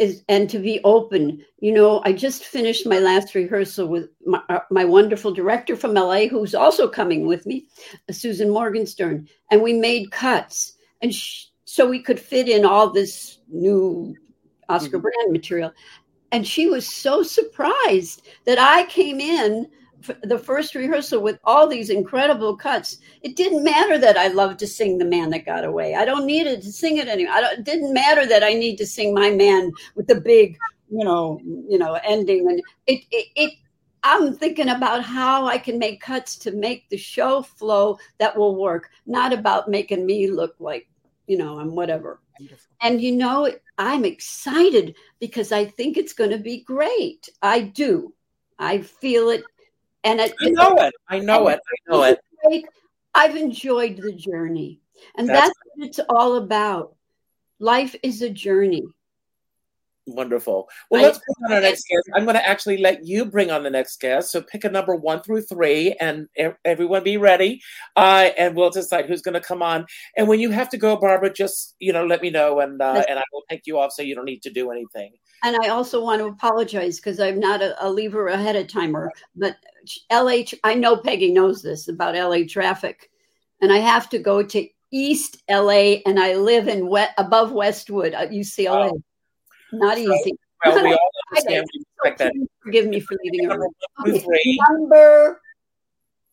is 0.00 0.24
and 0.28 0.48
to 0.50 0.58
be 0.58 0.80
open. 0.82 1.44
You 1.60 1.72
know 1.72 2.00
i 2.04 2.12
just 2.12 2.44
finished 2.44 2.86
my 2.86 2.98
last 2.98 3.34
rehearsal 3.34 3.86
with 3.86 4.08
my, 4.26 4.42
uh, 4.48 4.60
my 4.70 4.84
wonderful 4.84 5.32
director 5.32 5.76
from 5.76 5.94
la 5.94 6.26
who's 6.26 6.54
also 6.54 6.88
coming 6.88 7.26
with 7.26 7.44
me 7.46 7.66
susan 8.10 8.50
morgenstern 8.50 9.28
and 9.50 9.62
we 9.62 9.74
made 9.74 10.10
cuts. 10.10 10.72
And 11.02 11.14
sh- 11.14 11.46
so 11.66 11.88
we 11.88 12.02
could 12.02 12.18
fit 12.18 12.48
in 12.48 12.64
all 12.64 12.90
this 12.90 13.38
new 13.48 14.16
oscar 14.68 14.96
mm-hmm. 14.96 15.02
brand 15.02 15.32
material. 15.32 15.72
And 16.32 16.46
she 16.46 16.66
was 16.66 16.88
so 16.88 17.22
surprised 17.22 18.26
that 18.46 18.58
i 18.58 18.86
came 18.86 19.20
in 19.20 19.68
the 20.22 20.38
first 20.38 20.74
rehearsal 20.74 21.20
with 21.20 21.38
all 21.44 21.66
these 21.66 21.90
incredible 21.90 22.56
cuts. 22.56 22.98
It 23.22 23.36
didn't 23.36 23.64
matter 23.64 23.98
that 23.98 24.16
I 24.16 24.28
loved 24.28 24.58
to 24.60 24.66
sing 24.66 24.98
"The 24.98 25.04
Man 25.04 25.30
That 25.30 25.46
Got 25.46 25.64
Away." 25.64 25.94
I 25.94 26.04
don't 26.04 26.26
need 26.26 26.46
it 26.46 26.62
to 26.62 26.72
sing 26.72 26.96
it 26.98 27.08
anymore. 27.08 27.34
it 27.38 27.64
didn't 27.64 27.92
matter 27.92 28.26
that 28.26 28.42
I 28.42 28.54
need 28.54 28.76
to 28.78 28.86
sing 28.86 29.14
"My 29.14 29.30
Man" 29.30 29.72
with 29.94 30.06
the 30.06 30.20
big, 30.20 30.56
you 30.90 31.04
know, 31.04 31.40
you 31.44 31.78
know, 31.78 31.98
ending. 32.04 32.48
And 32.48 32.62
it, 32.86 33.04
it, 33.10 33.26
it 33.36 33.52
I'm 34.02 34.34
thinking 34.34 34.68
about 34.68 35.02
how 35.02 35.46
I 35.46 35.58
can 35.58 35.78
make 35.78 36.00
cuts 36.00 36.36
to 36.38 36.52
make 36.52 36.88
the 36.88 36.96
show 36.96 37.42
flow 37.42 37.98
that 38.18 38.36
will 38.36 38.56
work, 38.56 38.90
not 39.06 39.32
about 39.32 39.68
making 39.68 40.06
me 40.06 40.30
look 40.30 40.54
like, 40.58 40.88
you 41.26 41.36
know, 41.36 41.58
I'm 41.58 41.74
whatever. 41.74 42.20
And 42.80 43.02
you 43.02 43.12
know, 43.12 43.52
I'm 43.76 44.06
excited 44.06 44.96
because 45.20 45.52
I 45.52 45.66
think 45.66 45.96
it's 45.96 46.14
going 46.14 46.30
to 46.30 46.38
be 46.38 46.62
great. 46.62 47.28
I 47.42 47.60
do. 47.60 48.14
I 48.58 48.78
feel 48.78 49.30
it 49.30 49.44
and 50.04 50.20
it, 50.20 50.34
I 50.40 50.50
know 50.50 50.74
it. 50.76 50.94
I 51.08 51.18
know 51.18 51.48
it. 51.48 51.60
I 51.60 51.90
know 51.90 52.02
it. 52.02 52.64
I've 53.14 53.36
enjoyed 53.36 53.96
the 53.96 54.12
journey. 54.12 54.80
And 55.16 55.28
that's, 55.28 55.48
that's 55.48 55.58
what 55.74 55.88
it's 55.88 56.00
all 56.08 56.36
about. 56.36 56.94
Life 57.58 57.96
is 58.02 58.22
a 58.22 58.30
journey. 58.30 58.84
Wonderful. 60.06 60.68
Well, 60.90 61.02
let's 61.02 61.18
bring 61.18 61.50
on 61.50 61.52
our 61.56 61.60
next 61.60 61.84
guest. 61.88 62.08
I'm 62.14 62.24
going 62.24 62.34
to 62.34 62.48
actually 62.48 62.78
let 62.78 63.06
you 63.06 63.24
bring 63.24 63.50
on 63.50 63.62
the 63.62 63.70
next 63.70 64.00
guest. 64.00 64.32
So 64.32 64.42
pick 64.42 64.64
a 64.64 64.70
number 64.70 64.96
one 64.96 65.22
through 65.22 65.42
three, 65.42 65.92
and 66.00 66.26
everyone 66.64 67.04
be 67.04 67.16
ready. 67.16 67.60
Uh, 67.94 68.30
and 68.36 68.56
we'll 68.56 68.70
decide 68.70 69.06
who's 69.06 69.22
going 69.22 69.34
to 69.34 69.40
come 69.40 69.62
on. 69.62 69.86
And 70.16 70.26
when 70.26 70.40
you 70.40 70.50
have 70.50 70.68
to 70.70 70.78
go, 70.78 70.96
Barbara, 70.96 71.32
just 71.32 71.76
you 71.78 71.92
know, 71.92 72.06
let 72.06 72.22
me 72.22 72.30
know, 72.30 72.60
and 72.60 72.80
uh, 72.80 73.04
and 73.08 73.18
I 73.18 73.24
will 73.32 73.44
take 73.48 73.66
you 73.66 73.78
off, 73.78 73.92
so 73.92 74.02
you 74.02 74.14
don't 74.14 74.24
need 74.24 74.42
to 74.42 74.50
do 74.50 74.70
anything. 74.70 75.12
And 75.42 75.56
I 75.62 75.68
also 75.68 76.02
want 76.02 76.20
to 76.20 76.26
apologize 76.26 76.96
because 76.96 77.20
I'm 77.20 77.40
not 77.40 77.62
a, 77.62 77.74
a 77.84 77.88
lever 77.88 78.28
ahead 78.28 78.56
of 78.56 78.68
timer, 78.68 79.10
but 79.34 79.56
LA. 80.12 80.42
I 80.64 80.74
know 80.74 80.96
Peggy 80.96 81.32
knows 81.32 81.62
this 81.62 81.88
about 81.88 82.14
LA 82.14 82.40
traffic, 82.48 83.10
and 83.62 83.72
I 83.72 83.78
have 83.78 84.08
to 84.10 84.18
go 84.18 84.42
to 84.42 84.68
East 84.90 85.42
LA, 85.48 86.00
and 86.06 86.18
I 86.18 86.34
live 86.34 86.68
in 86.68 86.88
wet 86.88 87.14
above 87.16 87.52
Westwood, 87.52 88.12
UCLA. 88.12 88.90
Oh. 88.92 89.02
Not 89.72 89.96
so, 89.96 90.02
easy. 90.02 90.32
Well, 90.64 90.82
we 90.82 90.92
all 90.92 91.10
understand. 91.30 91.66
we 92.04 92.10
that. 92.18 92.32
Forgive 92.62 92.86
me 92.86 93.00
for 93.00 93.16
leaving. 93.22 93.50
Okay. 94.06 94.58
Number 94.70 95.40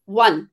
one. 0.06 0.50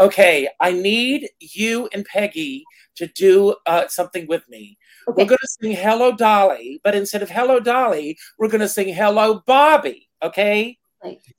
Okay, 0.00 0.48
I 0.60 0.72
need 0.72 1.28
you 1.38 1.88
and 1.92 2.04
Peggy 2.04 2.64
to 2.96 3.06
do 3.06 3.54
uh, 3.66 3.86
something 3.88 4.26
with 4.26 4.48
me. 4.48 4.78
Okay. 5.08 5.22
We're 5.22 5.28
going 5.28 5.38
to 5.38 5.48
sing 5.48 5.72
Hello 5.72 6.12
Dolly, 6.12 6.80
but 6.82 6.94
instead 6.94 7.22
of 7.22 7.30
Hello 7.30 7.60
Dolly, 7.60 8.18
we're 8.38 8.48
going 8.48 8.60
to 8.60 8.68
sing 8.68 8.92
Hello 8.92 9.40
Bobbi. 9.46 10.06
Okay? 10.22 10.78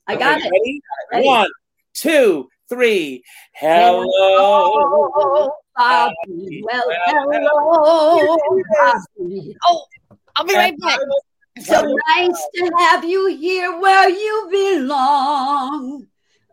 I 0.06 0.16
got 0.16 0.38
okay, 0.38 0.48
it. 0.50 0.82
Ready? 1.12 1.26
One, 1.26 1.50
two, 1.92 2.48
three. 2.68 3.22
Hello, 3.52 4.04
hello 4.04 5.50
Bobbi. 5.78 6.62
Well, 6.62 6.84
hello, 7.06 8.26
Bobbi. 8.80 9.54
Oh, 9.68 9.84
I'll 10.36 10.44
be 10.44 10.54
right 10.54 10.78
back. 10.80 10.98
So 11.60 11.82
nice 12.16 12.48
to 12.54 12.70
have 12.78 13.04
you 13.04 13.26
here 13.26 13.78
where 13.80 14.08
you 14.08 14.48
belong. 14.50 16.06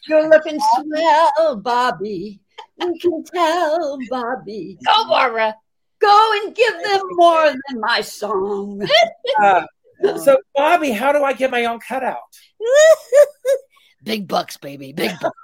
You're 0.09 0.29
looking 0.29 0.59
swell, 0.75 1.61
Bobbi. 1.61 2.40
We 2.79 2.98
can 2.98 3.25
tell, 3.25 3.98
Bobbi. 4.11 4.77
Go, 4.87 5.09
Barbara. 5.09 5.55
Go 6.01 6.40
and 6.42 6.55
give 6.55 6.75
them 6.83 7.01
more 7.11 7.51
than 7.51 7.81
my 7.81 8.01
song. 8.01 8.87
Uh, 9.42 10.16
so, 10.16 10.37
Bobbi, 10.57 10.92
how 10.92 11.12
do 11.12 11.22
I 11.22 11.33
get 11.33 11.51
my 11.51 11.64
own 11.66 11.79
cutout? 11.79 12.18
Big 14.03 14.27
bucks, 14.27 14.57
baby. 14.57 14.92
Big 14.92 15.12
bucks. 15.20 15.37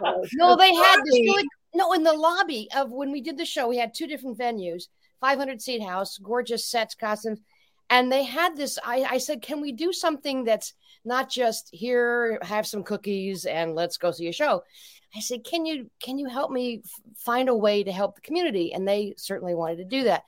no, 0.34 0.56
they 0.56 0.72
had 0.72 0.98
this 1.04 1.14
really, 1.14 1.44
no 1.74 1.92
in 1.92 2.04
the 2.04 2.12
lobby 2.12 2.68
of 2.76 2.90
when 2.90 3.10
we 3.10 3.20
did 3.20 3.36
the 3.36 3.44
show. 3.44 3.68
We 3.68 3.76
had 3.76 3.92
two 3.92 4.06
different 4.06 4.38
venues 4.38 4.84
500 5.20 5.60
seat 5.60 5.82
house, 5.82 6.18
gorgeous 6.18 6.64
sets, 6.64 6.94
costumes. 6.94 7.40
And 7.90 8.10
they 8.10 8.24
had 8.24 8.56
this. 8.56 8.78
I, 8.84 9.04
I 9.10 9.18
said, 9.18 9.42
can 9.42 9.60
we 9.60 9.72
do 9.72 9.92
something 9.92 10.44
that's 10.44 10.74
not 11.04 11.30
just 11.30 11.68
here, 11.72 12.38
have 12.42 12.66
some 12.66 12.82
cookies 12.82 13.46
and 13.46 13.74
let's 13.74 13.96
go 13.96 14.10
see 14.10 14.28
a 14.28 14.32
show? 14.32 14.62
I 15.16 15.20
said, 15.20 15.44
can 15.44 15.64
you 15.64 15.90
can 16.02 16.18
you 16.18 16.28
help 16.28 16.50
me 16.50 16.82
f- 16.84 17.14
find 17.16 17.48
a 17.48 17.54
way 17.54 17.82
to 17.82 17.92
help 17.92 18.14
the 18.14 18.20
community? 18.20 18.72
And 18.72 18.86
they 18.86 19.14
certainly 19.16 19.54
wanted 19.54 19.76
to 19.76 19.84
do 19.84 20.04
that. 20.04 20.24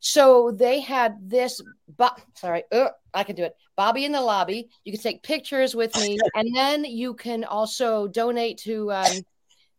So 0.00 0.50
they 0.50 0.80
had 0.80 1.16
this, 1.28 1.60
but 1.96 2.20
sorry, 2.34 2.64
uh, 2.72 2.88
I 3.12 3.24
can 3.24 3.36
do 3.36 3.44
it. 3.44 3.54
Bobbi 3.78 4.04
in 4.04 4.12
the 4.12 4.20
lobby. 4.20 4.68
You 4.84 4.92
can 4.92 5.00
take 5.00 5.22
pictures 5.22 5.74
with 5.74 5.94
me, 5.96 6.18
and 6.34 6.54
then 6.54 6.84
you 6.84 7.14
can 7.14 7.44
also 7.44 8.08
donate 8.08 8.58
to 8.58 8.92
um, 8.92 9.22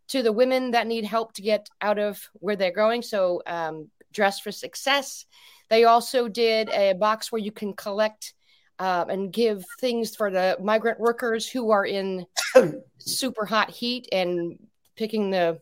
to 0.09 0.21
the 0.21 0.31
women 0.31 0.71
that 0.71 0.87
need 0.87 1.05
help 1.05 1.33
to 1.33 1.41
get 1.41 1.69
out 1.81 1.99
of 1.99 2.19
where 2.33 2.55
they're 2.55 2.71
going. 2.71 3.01
So 3.01 3.41
um, 3.47 3.89
Dress 4.11 4.39
for 4.39 4.51
Success. 4.51 5.25
They 5.69 5.85
also 5.85 6.27
did 6.27 6.69
a 6.69 6.93
box 6.93 7.31
where 7.31 7.41
you 7.41 7.51
can 7.51 7.73
collect 7.73 8.33
uh, 8.81 9.05
and 9.09 9.31
give 9.31 9.63
things 9.79 10.15
for 10.15 10.31
the 10.31 10.57
migrant 10.61 10.99
workers 10.99 11.47
who 11.47 11.71
are 11.71 11.85
in 11.85 12.25
super 12.97 13.45
hot 13.45 13.69
heat 13.69 14.07
and 14.11 14.57
picking 14.95 15.29
the 15.29 15.59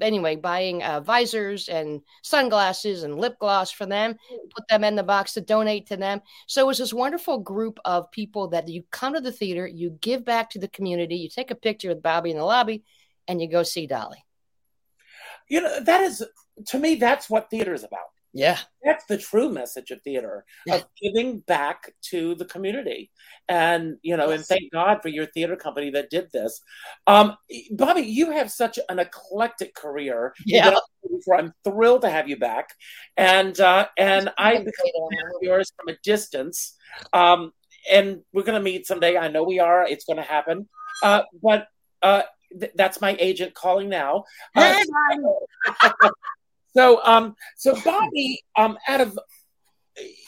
anyway 0.00 0.36
buying 0.36 0.80
uh, 0.84 1.00
visors 1.00 1.68
and 1.68 2.00
sunglasses 2.22 3.02
and 3.02 3.18
lip 3.18 3.36
gloss 3.40 3.72
for 3.72 3.84
them 3.84 4.14
put 4.54 4.68
them 4.68 4.84
in 4.84 4.94
the 4.94 5.02
box 5.02 5.32
to 5.32 5.40
donate 5.40 5.88
to 5.88 5.96
them 5.96 6.20
so 6.46 6.62
it 6.62 6.66
was 6.68 6.78
this 6.78 6.94
wonderful 6.94 7.38
group 7.38 7.80
of 7.84 8.08
people 8.12 8.46
that 8.46 8.68
you 8.68 8.84
come 8.92 9.14
to 9.14 9.20
the 9.20 9.32
theater 9.32 9.66
you 9.66 9.90
give 10.00 10.24
back 10.24 10.48
to 10.50 10.60
the 10.60 10.68
community 10.68 11.16
you 11.16 11.28
take 11.28 11.50
a 11.50 11.56
picture 11.56 11.88
with 11.88 12.00
bobbi 12.00 12.30
in 12.30 12.36
the 12.36 12.44
lobby 12.44 12.84
and 13.26 13.42
you 13.42 13.50
go 13.50 13.64
see 13.64 13.88
dolly 13.88 14.24
you 15.48 15.60
know 15.60 15.80
that 15.80 16.02
is 16.02 16.22
to 16.66 16.78
me, 16.78 16.96
that's 16.96 17.30
what 17.30 17.50
theater 17.50 17.72
is 17.72 17.84
about. 17.84 18.08
Yeah. 18.32 18.58
That's 18.84 19.04
the 19.06 19.18
true 19.18 19.48
message 19.48 19.90
of 19.90 20.02
theater, 20.02 20.44
yeah. 20.66 20.76
of 20.76 20.86
giving 21.00 21.40
back 21.40 21.92
to 22.10 22.34
the 22.34 22.44
community. 22.44 23.10
And, 23.48 23.96
you 24.02 24.16
know, 24.16 24.28
yes. 24.30 24.38
and 24.38 24.46
thank 24.46 24.72
God 24.72 25.00
for 25.02 25.08
your 25.08 25.26
theater 25.26 25.56
company 25.56 25.90
that 25.90 26.10
did 26.10 26.30
this. 26.32 26.60
Um, 27.06 27.36
Bobbi, 27.72 28.06
you 28.06 28.30
have 28.30 28.50
such 28.50 28.78
an 28.88 28.98
eclectic 28.98 29.74
career. 29.74 30.34
Yeah. 30.44 30.78
I'm 31.36 31.52
thrilled 31.64 32.02
to 32.02 32.10
have 32.10 32.28
you 32.28 32.36
back. 32.36 32.74
And 33.16 33.58
uh, 33.58 33.88
and 33.96 34.30
I 34.38 34.58
become 34.58 35.08
yours 35.40 35.72
from 35.76 35.94
a 35.94 35.98
distance. 36.02 36.76
Um, 37.12 37.52
and 37.90 38.20
we're 38.32 38.42
going 38.42 38.58
to 38.58 38.64
meet 38.64 38.86
someday. 38.86 39.16
I 39.16 39.28
know 39.28 39.42
we 39.42 39.58
are. 39.60 39.86
It's 39.86 40.04
going 40.04 40.18
to 40.18 40.22
happen. 40.22 40.68
Uh, 41.02 41.22
but 41.42 41.68
uh, 42.02 42.22
th- 42.58 42.72
that's 42.74 43.00
my 43.00 43.16
agent 43.18 43.54
calling 43.54 43.88
now. 43.88 44.24
Uh, 44.54 44.84
So, 46.76 47.02
um, 47.04 47.34
so 47.56 47.74
Bobbi, 47.74 48.36
um, 48.56 48.78
out 48.86 49.00
of 49.00 49.18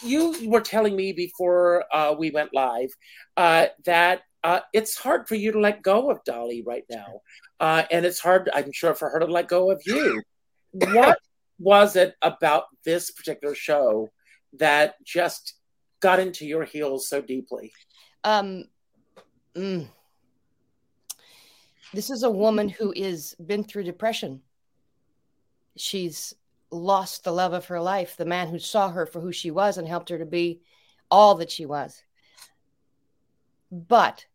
you 0.03 0.49
were 0.49 0.61
telling 0.61 0.97
me 0.97 1.13
before 1.13 1.85
uh, 1.93 2.15
we 2.19 2.31
went 2.31 2.55
live 2.55 2.91
uh, 3.37 3.67
that 3.85 4.23
uh, 4.43 4.61
it's 4.73 4.97
hard 4.97 5.29
for 5.29 5.35
you 5.35 5.53
to 5.53 5.61
let 5.61 5.83
go 5.83 6.11
of 6.11 6.25
Dolly 6.25 6.63
right 6.67 6.85
now, 6.91 7.21
uh, 7.61 7.85
and 7.91 8.07
it's 8.07 8.21
hard, 8.21 8.49
I'm 8.55 8.73
sure, 8.73 8.95
for 8.95 9.11
her 9.11 9.21
to 9.21 9.27
let 9.27 9.49
go 9.49 9.71
of 9.71 9.83
you. 9.85 10.23
What 10.73 11.19
was 11.59 11.95
it 11.97 12.15
about 12.23 12.65
this 12.85 13.11
particular 13.11 13.55
show 13.55 14.09
that 14.55 14.95
just 15.05 15.55
got 16.01 16.21
into 16.21 16.47
your 16.47 16.65
heels 16.65 17.07
so 17.09 17.21
deeply? 17.21 17.71
Um, 18.25 18.65
mm, 19.55 19.89
this 21.93 22.09
is 22.09 22.23
a 22.23 22.31
woman 22.31 22.71
who 22.71 22.93
is 22.97 23.35
been 23.47 23.63
through 23.63 23.85
depression 23.85 24.41
she's 25.81 26.35
lost 26.71 27.25
the 27.25 27.33
love 27.33 27.53
of 27.53 27.67
her 27.67 27.81
life, 27.81 28.17
the 28.17 28.25
man 28.25 28.49
who 28.49 28.59
saw 28.59 28.91
her 28.91 29.07
for 29.07 29.21
who 29.21 29.33
she 29.33 29.51
was 29.51 29.79
and 29.79 29.89
helped 29.89 30.09
her 30.09 30.19
to 30.19 30.27
be 30.27 30.61
all 31.11 31.37
that 31.37 31.51
she 31.51 31.67
was. 31.67 32.03
But 33.73 34.27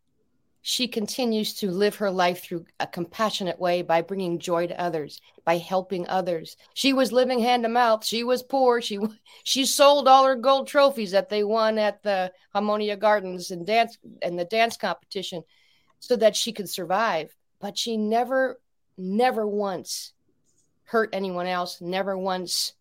she 0.61 0.87
continues 0.87 1.53
to 1.55 1.69
live 1.69 1.97
her 1.97 2.09
life 2.09 2.41
through 2.41 2.65
a 2.79 2.87
compassionate 2.87 3.59
way 3.59 3.83
by 3.83 4.01
bringing 4.01 4.39
joy 4.39 4.65
to 4.65 4.81
others, 4.81 5.21
by 5.43 5.57
helping 5.57 6.07
others. 6.07 6.57
She 6.73 6.91
was 6.91 7.11
living 7.11 7.39
hand 7.39 7.63
to 7.63 7.69
mouth. 7.69 8.03
She 8.03 8.23
was 8.23 8.41
poor. 8.41 8.81
She 8.81 8.97
she 9.43 9.65
sold 9.65 10.07
all 10.07 10.25
her 10.25 10.35
gold 10.35 10.67
trophies 10.67 11.11
that 11.11 11.29
they 11.29 11.43
won 11.43 11.77
at 11.77 12.01
the 12.01 12.33
Harmonia 12.51 12.97
Gardens 12.97 13.51
and 13.51 13.65
dance 13.65 13.97
and 14.23 14.39
the 14.39 14.45
dance 14.45 14.75
competition 14.75 15.43
so 15.99 16.15
that 16.15 16.35
she 16.35 16.51
could 16.51 16.69
survive. 16.69 17.35
But 17.59 17.77
she 17.77 17.95
never, 17.95 18.59
never 18.97 19.47
once 19.47 20.13
hurt 20.85 21.09
anyone 21.13 21.47
else, 21.47 21.81
never 21.81 22.17
once. 22.17 22.73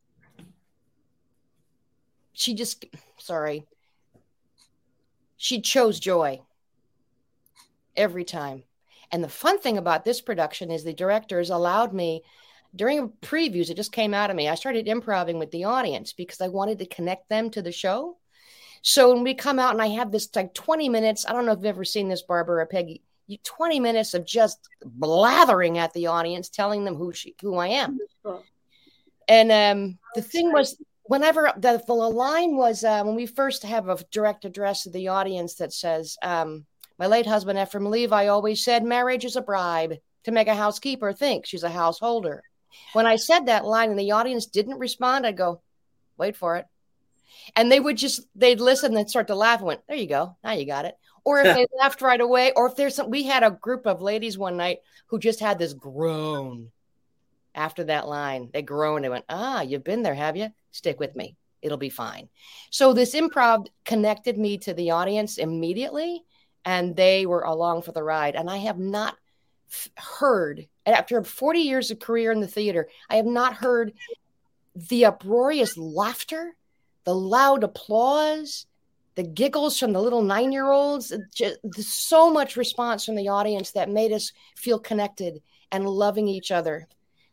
She 2.32 2.54
just, 2.54 2.84
sorry. 3.18 3.66
She 5.36 5.60
chose 5.60 6.00
joy 6.00 6.42
every 7.96 8.24
time. 8.24 8.64
And 9.10 9.22
the 9.22 9.28
fun 9.28 9.58
thing 9.58 9.78
about 9.78 10.04
this 10.04 10.20
production 10.20 10.70
is 10.70 10.84
the 10.84 10.92
directors 10.92 11.50
allowed 11.50 11.92
me 11.92 12.22
during 12.76 13.10
previews, 13.22 13.70
it 13.70 13.76
just 13.76 13.92
came 13.92 14.14
out 14.14 14.30
of 14.30 14.36
me. 14.36 14.48
I 14.48 14.56
started 14.56 14.88
improvising 14.88 15.38
with 15.38 15.50
the 15.50 15.64
audience 15.64 16.12
because 16.12 16.40
I 16.40 16.48
wanted 16.48 16.78
to 16.80 16.86
connect 16.86 17.28
them 17.28 17.50
to 17.50 17.62
the 17.62 17.72
show. 17.72 18.16
So 18.82 19.14
when 19.14 19.22
we 19.22 19.34
come 19.34 19.58
out 19.58 19.72
and 19.72 19.80
I 19.80 19.88
have 19.88 20.10
this 20.10 20.28
like 20.34 20.54
20 20.54 20.88
minutes, 20.88 21.24
I 21.26 21.32
don't 21.32 21.46
know 21.46 21.52
if 21.52 21.58
you've 21.58 21.66
ever 21.66 21.84
seen 21.84 22.08
this, 22.08 22.22
Barbara 22.22 22.66
Peggy. 22.66 23.02
20 23.42 23.80
minutes 23.80 24.14
of 24.14 24.26
just 24.26 24.58
blathering 24.84 25.78
at 25.78 25.92
the 25.92 26.06
audience, 26.06 26.48
telling 26.48 26.84
them 26.84 26.94
who 26.94 27.12
she, 27.12 27.34
who 27.40 27.56
I 27.56 27.68
am. 27.68 27.98
And 29.28 29.50
um, 29.50 29.98
the 30.14 30.22
thing 30.22 30.52
was, 30.52 30.76
whenever 31.04 31.52
the, 31.56 31.82
the 31.86 31.94
line 31.94 32.56
was 32.56 32.84
uh, 32.84 33.02
when 33.02 33.14
we 33.14 33.26
first 33.26 33.62
have 33.62 33.88
a 33.88 33.98
direct 34.10 34.44
address 34.44 34.82
to 34.82 34.90
the 34.90 35.08
audience 35.08 35.54
that 35.54 35.72
says, 35.72 36.16
um, 36.22 36.66
"My 36.98 37.06
late 37.06 37.26
husband 37.26 37.58
Ephraim 37.58 37.86
Levi 37.86 38.24
I 38.24 38.28
always 38.28 38.62
said 38.62 38.84
marriage 38.84 39.24
is 39.24 39.36
a 39.36 39.42
bribe 39.42 39.94
to 40.24 40.30
make 40.30 40.48
a 40.48 40.54
housekeeper 40.54 41.12
think 41.12 41.46
she's 41.46 41.62
a 41.62 41.70
householder." 41.70 42.42
When 42.92 43.06
I 43.06 43.16
said 43.16 43.46
that 43.46 43.64
line 43.64 43.90
and 43.90 43.98
the 43.98 44.12
audience 44.12 44.46
didn't 44.46 44.78
respond, 44.78 45.26
I'd 45.26 45.36
go, 45.36 45.62
"Wait 46.18 46.36
for 46.36 46.56
it," 46.56 46.66
and 47.56 47.70
they 47.70 47.80
would 47.80 47.96
just 47.96 48.22
they'd 48.34 48.60
listen 48.60 48.96
and 48.96 49.08
start 49.08 49.28
to 49.28 49.34
laugh 49.34 49.60
and 49.60 49.68
went, 49.68 49.86
"There 49.86 49.96
you 49.96 50.08
go, 50.08 50.36
now 50.44 50.52
you 50.52 50.66
got 50.66 50.84
it." 50.84 50.98
Or 51.24 51.40
if 51.40 51.44
they 51.56 51.66
left 51.78 52.02
right 52.02 52.20
away, 52.20 52.52
or 52.54 52.66
if 52.66 52.76
there's 52.76 52.94
some. 52.94 53.10
We 53.10 53.24
had 53.24 53.42
a 53.42 53.50
group 53.50 53.86
of 53.86 54.02
ladies 54.02 54.38
one 54.38 54.56
night 54.56 54.78
who 55.06 55.18
just 55.18 55.40
had 55.40 55.58
this 55.58 55.74
groan 55.74 56.70
after 57.54 57.84
that 57.84 58.08
line. 58.08 58.50
They 58.52 58.62
groaned 58.62 59.04
and 59.04 59.12
went, 59.12 59.24
Ah, 59.28 59.62
you've 59.62 59.84
been 59.84 60.02
there, 60.02 60.14
have 60.14 60.36
you? 60.36 60.48
Stick 60.72 60.98
with 61.00 61.14
me. 61.14 61.36
It'll 61.62 61.78
be 61.78 61.90
fine. 61.90 62.28
So 62.70 62.92
this 62.92 63.14
improv 63.14 63.68
connected 63.84 64.36
me 64.36 64.58
to 64.58 64.74
the 64.74 64.90
audience 64.90 65.38
immediately, 65.38 66.22
and 66.64 66.94
they 66.94 67.26
were 67.26 67.42
along 67.42 67.82
for 67.82 67.92
the 67.92 68.02
ride. 68.02 68.34
And 68.34 68.50
I 68.50 68.58
have 68.58 68.78
not 68.78 69.16
f- 69.70 69.88
heard, 69.96 70.66
after 70.84 71.22
40 71.22 71.60
years 71.60 71.90
of 71.90 72.00
career 72.00 72.32
in 72.32 72.40
the 72.40 72.46
theater, 72.46 72.88
I 73.08 73.16
have 73.16 73.26
not 73.26 73.54
heard 73.54 73.94
the 74.74 75.06
uproarious 75.06 75.78
laughter, 75.78 76.54
the 77.04 77.14
loud 77.14 77.64
applause, 77.64 78.66
the 79.16 79.22
giggles 79.22 79.78
from 79.78 79.92
the 79.92 80.00
little 80.00 80.22
nine 80.22 80.52
year 80.52 80.70
olds. 80.70 81.12
So 81.78 82.30
much 82.30 82.56
response 82.56 83.04
from 83.04 83.14
the 83.14 83.28
audience 83.28 83.72
that 83.72 83.90
made 83.90 84.12
us 84.12 84.32
feel 84.56 84.78
connected 84.78 85.40
and 85.70 85.88
loving 85.88 86.28
each 86.28 86.50
other. 86.50 86.86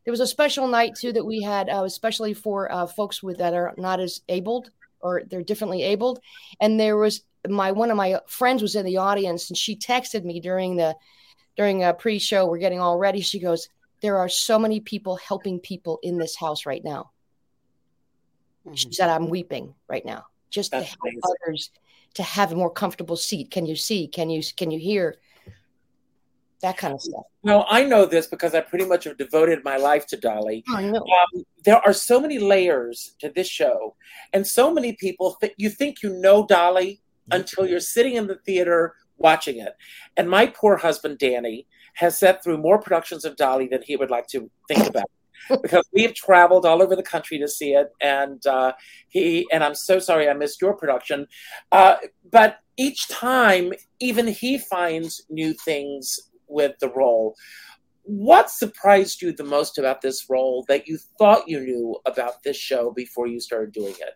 There 0.03 0.11
was 0.11 0.19
a 0.19 0.27
special 0.27 0.67
night 0.67 0.95
too 0.95 1.13
that 1.13 1.25
we 1.25 1.41
had, 1.41 1.69
uh, 1.69 1.83
especially 1.83 2.33
for 2.33 2.71
uh, 2.71 2.87
folks 2.87 3.21
with 3.21 3.37
that 3.37 3.53
are 3.53 3.73
not 3.77 3.99
as 3.99 4.21
abled 4.29 4.71
or 4.99 5.23
they're 5.29 5.43
differently 5.43 5.83
abled. 5.83 6.19
And 6.59 6.79
there 6.79 6.97
was 6.97 7.23
my 7.47 7.71
one 7.71 7.91
of 7.91 7.97
my 7.97 8.19
friends 8.27 8.61
was 8.61 8.75
in 8.75 8.85
the 8.85 8.97
audience, 8.97 9.49
and 9.49 9.57
she 9.57 9.75
texted 9.75 10.23
me 10.23 10.39
during 10.39 10.75
the 10.75 10.95
during 11.57 11.83
a 11.83 11.93
pre-show. 11.93 12.45
We're 12.45 12.59
getting 12.59 12.79
all 12.79 12.97
ready. 12.97 13.21
She 13.21 13.39
goes, 13.39 13.69
"There 14.01 14.17
are 14.17 14.29
so 14.29 14.59
many 14.59 14.79
people 14.79 15.15
helping 15.17 15.59
people 15.59 15.99
in 16.03 16.17
this 16.17 16.35
house 16.35 16.65
right 16.65 16.83
now." 16.83 17.11
Mm-hmm. 18.65 18.75
She 18.75 18.91
said, 18.91 19.09
"I'm 19.09 19.29
weeping 19.29 19.73
right 19.87 20.05
now, 20.05 20.25
just 20.51 20.71
That's 20.71 20.85
to 20.85 20.89
help 20.89 20.99
amazing. 21.03 21.21
others 21.47 21.71
to 22.13 22.23
have 22.23 22.51
a 22.51 22.55
more 22.55 22.71
comfortable 22.71 23.15
seat. 23.15 23.49
Can 23.51 23.65
you 23.65 23.75
see? 23.75 24.07
Can 24.07 24.29
you 24.29 24.43
can 24.55 24.69
you 24.71 24.79
hear?" 24.79 25.17
that 26.61 26.77
kind 26.77 26.93
of 26.93 27.01
stuff. 27.01 27.23
Well, 27.41 27.65
I 27.69 27.83
know 27.83 28.05
this 28.05 28.27
because 28.27 28.53
I 28.53 28.61
pretty 28.61 28.85
much 28.85 29.05
have 29.05 29.17
devoted 29.17 29.63
my 29.63 29.77
life 29.77 30.05
to 30.07 30.17
Dolly. 30.17 30.63
Oh, 30.69 30.77
I 30.77 30.89
know. 30.89 30.99
Um, 30.99 31.43
there 31.65 31.81
are 31.85 31.93
so 31.93 32.19
many 32.19 32.37
layers 32.37 33.15
to 33.19 33.29
this 33.29 33.47
show, 33.47 33.95
and 34.33 34.45
so 34.45 34.71
many 34.73 34.93
people 34.93 35.37
think 35.41 35.53
you 35.57 35.69
think 35.69 36.03
you 36.03 36.11
know 36.11 36.45
Dolly 36.45 37.01
until 37.31 37.65
you're 37.65 37.79
sitting 37.79 38.15
in 38.15 38.27
the 38.27 38.35
theater 38.45 38.95
watching 39.17 39.59
it. 39.59 39.73
And 40.17 40.29
my 40.29 40.47
poor 40.47 40.77
husband 40.77 41.17
Danny 41.17 41.67
has 41.93 42.17
sat 42.17 42.43
through 42.43 42.57
more 42.57 42.79
productions 42.79 43.25
of 43.25 43.35
Dolly 43.35 43.67
than 43.67 43.81
he 43.81 43.95
would 43.95 44.11
like 44.11 44.27
to 44.27 44.49
think 44.67 44.87
about. 44.87 45.09
Because 45.61 45.87
we've 45.93 46.13
traveled 46.13 46.65
all 46.65 46.81
over 46.81 46.95
the 46.95 47.03
country 47.03 47.39
to 47.39 47.47
see 47.47 47.73
it, 47.73 47.89
and 48.01 48.45
uh, 48.45 48.73
he 49.09 49.47
and 49.51 49.63
I'm 49.63 49.75
so 49.75 49.99
sorry 49.99 50.29
I 50.29 50.33
missed 50.33 50.61
your 50.61 50.75
production, 50.75 51.27
uh, 51.71 51.97
but 52.31 52.57
each 52.77 53.07
time, 53.07 53.73
even 53.99 54.27
he 54.27 54.57
finds 54.57 55.23
new 55.29 55.53
things 55.53 56.19
with 56.47 56.77
the 56.79 56.89
role. 56.89 57.35
What 58.03 58.49
surprised 58.49 59.21
you 59.21 59.31
the 59.31 59.43
most 59.43 59.77
about 59.77 60.01
this 60.01 60.27
role 60.29 60.65
that 60.67 60.87
you 60.87 60.97
thought 61.17 61.47
you 61.47 61.59
knew 61.59 61.99
about 62.05 62.43
this 62.43 62.57
show 62.57 62.91
before 62.91 63.27
you 63.27 63.39
started 63.39 63.71
doing 63.71 63.93
it? 63.99 64.15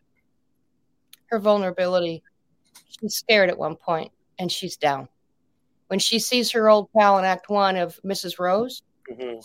Her 1.29 1.39
vulnerability. 1.39 2.23
She's 2.99 3.15
scared 3.15 3.49
at 3.49 3.57
one 3.57 3.75
point 3.75 4.11
and 4.39 4.51
she's 4.51 4.77
down. 4.77 5.07
When 5.87 5.99
she 5.99 6.17
sees 6.17 6.51
her 6.51 6.69
old 6.69 6.89
pal 6.97 7.19
in 7.19 7.25
Act 7.25 7.49
One 7.49 7.75
of 7.75 7.99
Mrs. 8.03 8.39
Rose, 8.39 8.81
mm-hmm. 9.11 9.39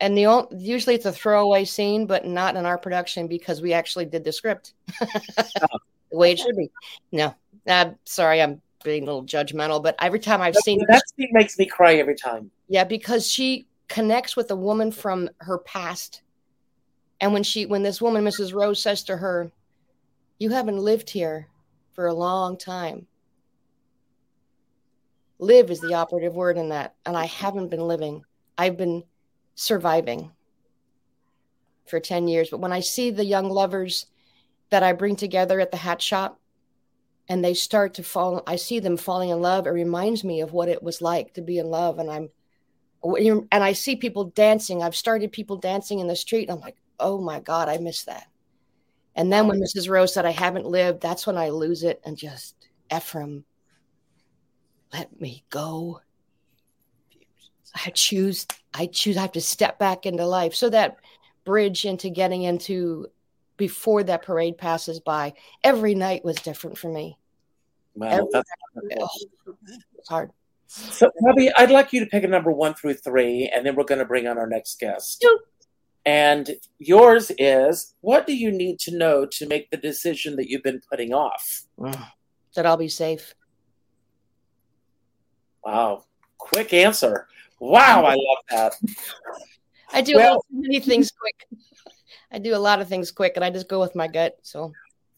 And 0.00 0.16
the 0.16 0.26
only, 0.26 0.56
usually 0.56 0.94
it's 0.94 1.06
a 1.06 1.12
throwaway 1.12 1.64
scene, 1.64 2.06
but 2.06 2.26
not 2.26 2.56
in 2.56 2.64
our 2.64 2.78
production 2.78 3.26
because 3.26 3.60
we 3.60 3.72
actually 3.72 4.06
did 4.06 4.24
the 4.24 4.32
script 4.32 4.72
oh. 5.00 5.06
the 6.10 6.16
way 6.16 6.32
it 6.32 6.38
should 6.38 6.56
be. 6.56 6.70
No, 7.12 7.34
I'm 7.66 7.96
sorry, 8.04 8.40
I'm 8.40 8.62
being 8.82 9.02
a 9.02 9.06
little 9.06 9.24
judgmental, 9.24 9.82
but 9.82 9.96
every 10.00 10.18
time 10.18 10.40
I've 10.40 10.56
seen 10.56 10.82
that 10.88 11.02
scene 11.16 11.28
makes 11.32 11.58
me 11.58 11.66
cry 11.66 11.96
every 11.96 12.16
time. 12.16 12.50
Yeah, 12.68 12.84
because 12.84 13.28
she 13.28 13.66
connects 13.88 14.36
with 14.36 14.50
a 14.50 14.56
woman 14.56 14.90
from 14.90 15.28
her 15.40 15.58
past. 15.58 16.22
And 17.20 17.34
when 17.34 17.42
she 17.42 17.66
when 17.66 17.82
this 17.82 18.00
woman, 18.00 18.24
Mrs. 18.24 18.54
Rose, 18.54 18.82
says 18.82 19.02
to 19.04 19.16
her, 19.18 19.52
You 20.38 20.50
haven't 20.50 20.78
lived 20.78 21.10
here 21.10 21.48
for 21.92 22.06
a 22.06 22.14
long 22.14 22.56
time. 22.56 23.06
Live 25.38 25.70
is 25.70 25.80
the 25.80 25.94
operative 25.94 26.34
word 26.34 26.56
in 26.56 26.70
that. 26.70 26.94
And 27.04 27.16
I 27.16 27.26
haven't 27.26 27.68
been 27.68 27.86
living. 27.86 28.24
I've 28.56 28.76
been 28.76 29.02
surviving 29.54 30.32
for 31.86 32.00
10 32.00 32.28
years. 32.28 32.50
But 32.50 32.60
when 32.60 32.72
I 32.72 32.80
see 32.80 33.10
the 33.10 33.24
young 33.24 33.48
lovers 33.48 34.06
that 34.70 34.82
I 34.82 34.92
bring 34.92 35.16
together 35.16 35.60
at 35.60 35.70
the 35.70 35.76
hat 35.76 36.00
shop, 36.00 36.40
and 37.28 37.44
they 37.44 37.54
start 37.54 37.94
to 37.94 38.02
fall 38.02 38.42
i 38.48 38.56
see 38.56 38.80
them 38.80 38.96
falling 38.96 39.28
in 39.28 39.40
love 39.40 39.68
it 39.68 39.70
reminds 39.70 40.24
me 40.24 40.40
of 40.40 40.52
what 40.52 40.68
it 40.68 40.82
was 40.82 41.00
like 41.00 41.32
to 41.32 41.40
be 41.40 41.58
in 41.58 41.70
love. 41.70 42.00
And 42.00 42.10
i'm 42.10 42.28
and 43.04 43.64
i 43.64 43.72
see 43.72 43.94
people 43.94 44.24
dancing. 44.24 44.82
I've 44.82 44.96
started 44.96 45.30
people 45.30 45.56
dancing 45.56 46.00
in 46.00 46.08
the 46.08 46.16
street. 46.16 46.50
I'm 46.50 46.58
like 46.58 46.76
oh 46.98 47.20
my 47.20 47.38
god 47.38 47.68
i 47.68 47.78
miss 47.78 48.02
that. 48.04 48.26
And 49.14 49.32
then 49.32 49.46
when 49.46 49.60
mrs 49.60 49.88
rose 49.88 50.12
said 50.12 50.26
i 50.26 50.32
haven't 50.32 50.66
lived 50.66 51.00
that's 51.00 51.24
when 51.26 51.38
i 51.38 51.50
lose 51.50 51.84
it 51.84 52.00
and 52.04 52.16
just 52.16 52.56
ephraim 52.94 53.44
let 54.92 55.20
me 55.20 55.44
go. 55.50 56.00
I 57.86 57.90
choose 57.90 58.46
i 58.74 58.86
choose 58.86 59.16
i 59.16 59.22
have 59.22 59.32
to 59.32 59.40
step 59.40 59.78
back 59.78 60.06
into 60.06 60.24
life 60.24 60.54
so 60.54 60.68
that 60.70 60.96
bridge 61.44 61.84
into 61.84 62.10
getting 62.10 62.42
into 62.42 63.06
before 63.56 64.02
that 64.02 64.22
parade 64.22 64.56
passes 64.56 65.00
by 65.00 65.32
every 65.64 65.94
night 65.94 66.24
was 66.24 66.36
different 66.36 66.78
for 66.78 66.92
me 66.92 67.16
Wow, 67.94 68.28
that's 68.32 68.48
it's 69.96 70.08
hard. 70.08 70.30
So, 70.66 71.10
Bobbi, 71.22 71.50
I'd 71.56 71.70
like 71.70 71.92
you 71.92 72.00
to 72.00 72.06
pick 72.06 72.22
a 72.22 72.28
number 72.28 72.52
one 72.52 72.74
through 72.74 72.94
three, 72.94 73.50
and 73.54 73.66
then 73.66 73.74
we're 73.74 73.84
going 73.84 73.98
to 73.98 74.04
bring 74.04 74.28
on 74.28 74.38
our 74.38 74.46
next 74.46 74.78
guest. 74.78 75.26
And 76.06 76.50
yours 76.78 77.30
is 77.38 77.94
what 78.00 78.26
do 78.26 78.34
you 78.34 78.50
need 78.50 78.78
to 78.80 78.96
know 78.96 79.26
to 79.32 79.46
make 79.46 79.70
the 79.70 79.76
decision 79.76 80.36
that 80.36 80.48
you've 80.48 80.62
been 80.62 80.80
putting 80.88 81.12
off? 81.12 81.64
Mm. 81.78 82.06
That 82.54 82.66
I'll 82.66 82.76
be 82.76 82.88
safe. 82.88 83.34
Wow. 85.64 86.04
Quick 86.38 86.72
answer. 86.72 87.26
Wow, 87.60 88.04
I 88.04 88.14
love 88.14 88.44
that. 88.50 88.72
I 89.92 90.00
do 90.02 90.16
well, 90.16 90.44
many 90.50 90.80
things 90.80 91.10
quick. 91.10 91.62
I 92.32 92.38
do 92.38 92.54
a 92.54 92.58
lot 92.58 92.80
of 92.80 92.88
things 92.88 93.10
quick 93.10 93.34
and 93.36 93.44
I 93.44 93.50
just 93.50 93.68
go 93.68 93.80
with 93.80 93.94
my 93.94 94.06
gut. 94.06 94.36
So 94.42 94.72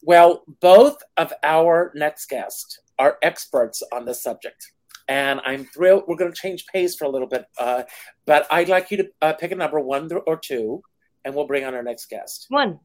well, 0.05 0.43
both 0.59 0.97
of 1.15 1.31
our 1.43 1.91
next 1.95 2.27
guests 2.27 2.79
are 2.99 3.17
experts 3.21 3.81
on 3.91 4.05
the 4.05 4.13
subject. 4.13 4.71
And 5.07 5.41
I'm 5.45 5.65
thrilled. 5.65 6.03
We're 6.07 6.17
going 6.17 6.31
to 6.31 6.39
change 6.39 6.65
pace 6.67 6.95
for 6.95 7.05
a 7.05 7.09
little 7.09 7.27
bit, 7.27 7.45
uh, 7.57 7.83
but 8.25 8.47
I'd 8.51 8.69
like 8.69 8.91
you 8.91 8.97
to 8.97 9.09
uh, 9.21 9.33
pick 9.33 9.51
a 9.51 9.55
number 9.55 9.79
one 9.79 10.09
or 10.25 10.37
two, 10.37 10.81
and 11.25 11.35
we'll 11.35 11.47
bring 11.47 11.65
on 11.65 11.73
our 11.73 11.83
next 11.83 12.09
guest. 12.09 12.45
One. 12.49 12.79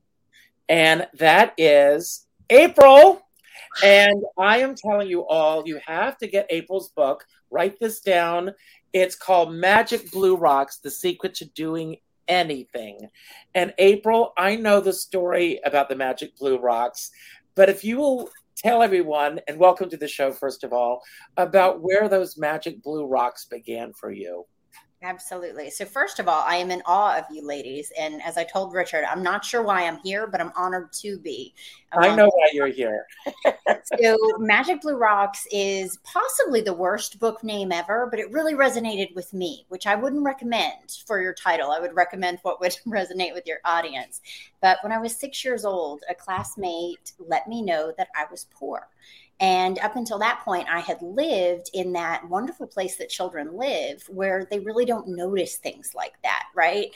And 0.68 1.06
that 1.14 1.54
is 1.58 2.26
April. 2.50 3.22
And 3.84 4.22
I 4.36 4.58
am 4.58 4.74
telling 4.74 5.08
you 5.08 5.26
all, 5.26 5.62
you 5.66 5.80
have 5.86 6.18
to 6.18 6.26
get 6.26 6.46
April's 6.50 6.90
book. 6.90 7.24
Write 7.50 7.78
this 7.80 8.00
down. 8.00 8.52
It's 8.94 9.14
called 9.14 9.52
Magic 9.52 10.10
Blue 10.10 10.34
Rocks 10.34 10.78
The 10.78 10.90
Secret 10.90 11.34
to 11.34 11.44
Doing 11.44 11.96
anything. 12.26 13.08
And 13.54 13.74
April, 13.76 14.32
I 14.38 14.56
know 14.56 14.80
the 14.80 14.94
story 14.94 15.60
about 15.64 15.90
the 15.90 15.94
magic 15.94 16.38
blue 16.38 16.58
rocks, 16.58 17.10
but 17.54 17.68
if 17.68 17.84
you 17.84 17.98
will 17.98 18.30
tell 18.56 18.82
everyone, 18.82 19.40
and 19.46 19.58
welcome 19.58 19.90
to 19.90 19.98
the 19.98 20.08
show, 20.08 20.32
first 20.32 20.64
of 20.64 20.72
all, 20.72 21.02
about 21.36 21.82
where 21.82 22.08
those 22.08 22.38
magic 22.38 22.82
blue 22.82 23.06
rocks 23.06 23.44
began 23.44 23.92
for 23.92 24.10
you. 24.10 24.46
Absolutely. 25.00 25.70
So, 25.70 25.84
first 25.84 26.18
of 26.18 26.26
all, 26.26 26.42
I 26.44 26.56
am 26.56 26.72
in 26.72 26.82
awe 26.84 27.16
of 27.16 27.24
you 27.30 27.46
ladies. 27.46 27.92
And 27.96 28.20
as 28.22 28.36
I 28.36 28.42
told 28.42 28.74
Richard, 28.74 29.04
I'm 29.04 29.22
not 29.22 29.44
sure 29.44 29.62
why 29.62 29.86
I'm 29.86 29.98
here, 29.98 30.26
but 30.26 30.40
I'm 30.40 30.50
honored 30.56 30.92
to 30.94 31.20
be. 31.20 31.54
Um, 31.92 32.02
I 32.02 32.16
know 32.16 32.26
why 32.26 32.50
you're 32.52 32.66
here. 32.66 33.06
so, 34.00 34.16
Magic 34.38 34.80
Blue 34.80 34.96
Rocks 34.96 35.46
is 35.52 35.98
possibly 35.98 36.62
the 36.62 36.72
worst 36.72 37.20
book 37.20 37.44
name 37.44 37.70
ever, 37.70 38.08
but 38.10 38.18
it 38.18 38.32
really 38.32 38.54
resonated 38.54 39.14
with 39.14 39.32
me, 39.32 39.66
which 39.68 39.86
I 39.86 39.94
wouldn't 39.94 40.24
recommend 40.24 40.98
for 41.06 41.22
your 41.22 41.32
title. 41.32 41.70
I 41.70 41.78
would 41.78 41.94
recommend 41.94 42.40
what 42.42 42.60
would 42.60 42.76
resonate 42.86 43.34
with 43.34 43.46
your 43.46 43.58
audience. 43.64 44.20
But 44.60 44.78
when 44.82 44.90
I 44.90 44.98
was 44.98 45.14
six 45.14 45.44
years 45.44 45.64
old, 45.64 46.02
a 46.10 46.14
classmate 46.14 47.12
let 47.20 47.46
me 47.46 47.62
know 47.62 47.92
that 47.96 48.08
I 48.16 48.24
was 48.32 48.46
poor. 48.50 48.88
And 49.40 49.78
up 49.78 49.94
until 49.94 50.18
that 50.18 50.42
point, 50.44 50.68
I 50.68 50.80
had 50.80 51.00
lived 51.00 51.70
in 51.72 51.92
that 51.92 52.28
wonderful 52.28 52.66
place 52.66 52.96
that 52.96 53.08
children 53.08 53.56
live 53.56 54.02
where 54.08 54.48
they 54.50 54.58
really 54.58 54.84
don't 54.84 55.06
notice 55.06 55.56
things 55.56 55.92
like 55.94 56.14
that, 56.22 56.46
right? 56.56 56.88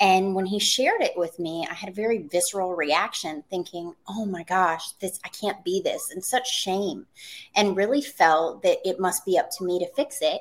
And 0.00 0.34
when 0.34 0.46
he 0.46 0.58
shared 0.58 1.02
it 1.02 1.12
with 1.16 1.38
me, 1.38 1.66
I 1.70 1.74
had 1.74 1.90
a 1.90 1.94
very 1.94 2.22
visceral 2.22 2.74
reaction 2.74 3.44
thinking, 3.50 3.92
oh 4.08 4.24
my 4.24 4.44
gosh, 4.44 4.92
this, 4.92 5.20
I 5.24 5.28
can't 5.28 5.62
be 5.62 5.82
this, 5.82 6.10
and 6.10 6.24
such 6.24 6.48
shame. 6.50 7.06
And 7.54 7.76
really 7.76 8.00
felt 8.00 8.62
that 8.62 8.78
it 8.88 8.98
must 8.98 9.26
be 9.26 9.38
up 9.38 9.50
to 9.58 9.64
me 9.64 9.78
to 9.80 9.94
fix 9.94 10.18
it 10.22 10.40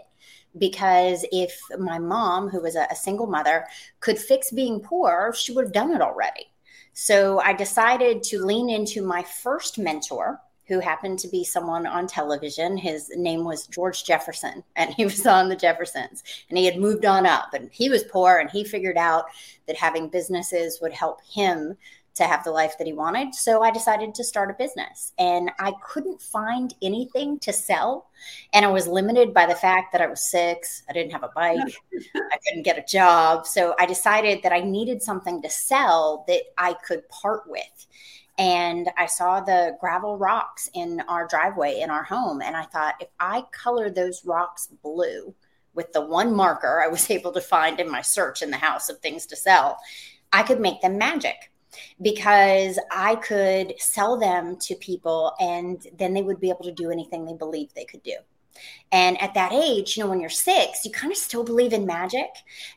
because 0.57 1.25
if 1.31 1.59
my 1.77 1.99
mom, 1.99 2.49
who 2.49 2.61
was 2.61 2.75
a, 2.75 2.87
single 2.95 3.27
mother, 3.27 3.65
could 3.99 4.17
fix 4.17 4.51
being 4.51 4.79
poor, 4.79 5.33
she 5.33 5.51
would 5.51 5.65
have 5.65 5.73
done 5.73 5.91
it 5.91 6.01
already. 6.01 6.47
So 6.93 7.39
I 7.39 7.53
decided 7.53 8.23
to 8.23 8.43
lean 8.43 8.69
into 8.69 9.01
my 9.01 9.23
first 9.23 9.77
mentor 9.77 10.41
who 10.69 10.79
happened 10.79 11.19
to 11.19 11.27
be 11.27 11.43
someone 11.43 11.85
on 11.85 12.07
television. 12.07 12.77
His 12.77 13.11
name 13.15 13.43
was 13.43 13.67
George 13.67 14.05
Jefferson, 14.05 14.63
and 14.75 14.93
he 14.93 15.03
was 15.11 15.25
on 15.25 15.49
the 15.49 15.55
Jeffersons. 15.55 16.23
And 16.47 16.57
he 16.57 16.65
had 16.65 16.77
moved 16.77 17.03
on 17.03 17.25
up, 17.25 17.53
and 17.53 17.69
he 17.73 17.89
was 17.89 18.03
poor, 18.03 18.37
and 18.37 18.49
he 18.49 18.63
figured 18.63 18.97
out 18.97 19.25
that 19.67 19.75
having 19.75 20.07
businesses 20.07 20.79
would 20.81 20.93
help 20.93 21.21
him 21.25 21.75
to 22.19 22.25
have 22.25 22.43
the 22.43 22.51
life 22.51 22.77
that 22.77 22.85
he 22.85 22.93
wanted. 22.93 23.33
So 23.33 23.61
I 23.61 23.71
decided 23.71 24.13
to 24.13 24.23
start 24.25 24.51
a 24.51 24.53
business 24.53 25.13
and 25.17 25.51
I 25.57 25.73
couldn't 25.81 26.21
find 26.21 26.73
anything 26.81 27.39
to 27.39 27.53
sell. 27.53 28.09
And 28.51 28.65
I 28.65 28.67
was 28.67 28.87
limited 28.87 29.33
by 29.33 29.45
the 29.45 29.55
fact 29.55 29.93
that 29.93 30.01
I 30.01 30.07
was 30.07 30.29
six, 30.29 30.83
I 30.89 30.93
didn't 30.93 31.13
have 31.13 31.23
a 31.23 31.31
bike, 31.33 31.73
I 32.15 32.37
couldn't 32.45 32.63
get 32.63 32.77
a 32.77 32.83
job. 32.83 33.47
So 33.47 33.73
I 33.79 33.85
decided 33.85 34.43
that 34.43 34.51
I 34.51 34.59
needed 34.59 35.01
something 35.01 35.41
to 35.41 35.49
sell 35.49 36.25
that 36.27 36.41
I 36.57 36.73
could 36.85 37.07
part 37.07 37.43
with. 37.47 37.87
And 38.39 38.89
I 38.97 39.05
saw 39.05 39.41
the 39.41 39.75
gravel 39.81 40.17
rocks 40.17 40.69
in 40.73 41.01
our 41.09 41.27
driveway 41.27 41.81
in 41.81 41.89
our 41.89 42.03
home. 42.03 42.41
And 42.41 42.55
I 42.55 42.63
thought, 42.63 42.95
if 43.01 43.09
I 43.19 43.43
color 43.51 43.89
those 43.89 44.23
rocks 44.25 44.69
blue 44.81 45.35
with 45.73 45.91
the 45.91 46.01
one 46.01 46.33
marker 46.33 46.81
I 46.81 46.87
was 46.87 47.11
able 47.11 47.33
to 47.33 47.41
find 47.41 47.79
in 47.79 47.91
my 47.91 48.01
search 48.01 48.41
in 48.41 48.49
the 48.49 48.57
house 48.57 48.89
of 48.89 48.99
things 48.99 49.25
to 49.27 49.35
sell, 49.35 49.77
I 50.31 50.43
could 50.43 50.61
make 50.61 50.81
them 50.81 50.97
magic 50.97 51.51
because 52.01 52.79
I 52.91 53.15
could 53.15 53.73
sell 53.77 54.17
them 54.17 54.57
to 54.61 54.75
people 54.75 55.33
and 55.39 55.85
then 55.97 56.13
they 56.13 56.23
would 56.23 56.39
be 56.39 56.49
able 56.49 56.63
to 56.63 56.71
do 56.71 56.91
anything 56.91 57.25
they 57.25 57.33
believed 57.33 57.75
they 57.75 57.85
could 57.85 58.03
do. 58.03 58.15
And 58.91 59.21
at 59.21 59.33
that 59.33 59.51
age, 59.51 59.95
you 59.95 60.03
know, 60.03 60.09
when 60.09 60.21
you're 60.21 60.29
six, 60.29 60.85
you 60.85 60.91
kind 60.91 61.11
of 61.11 61.17
still 61.17 61.43
believe 61.43 61.73
in 61.73 61.85
magic. 61.85 62.29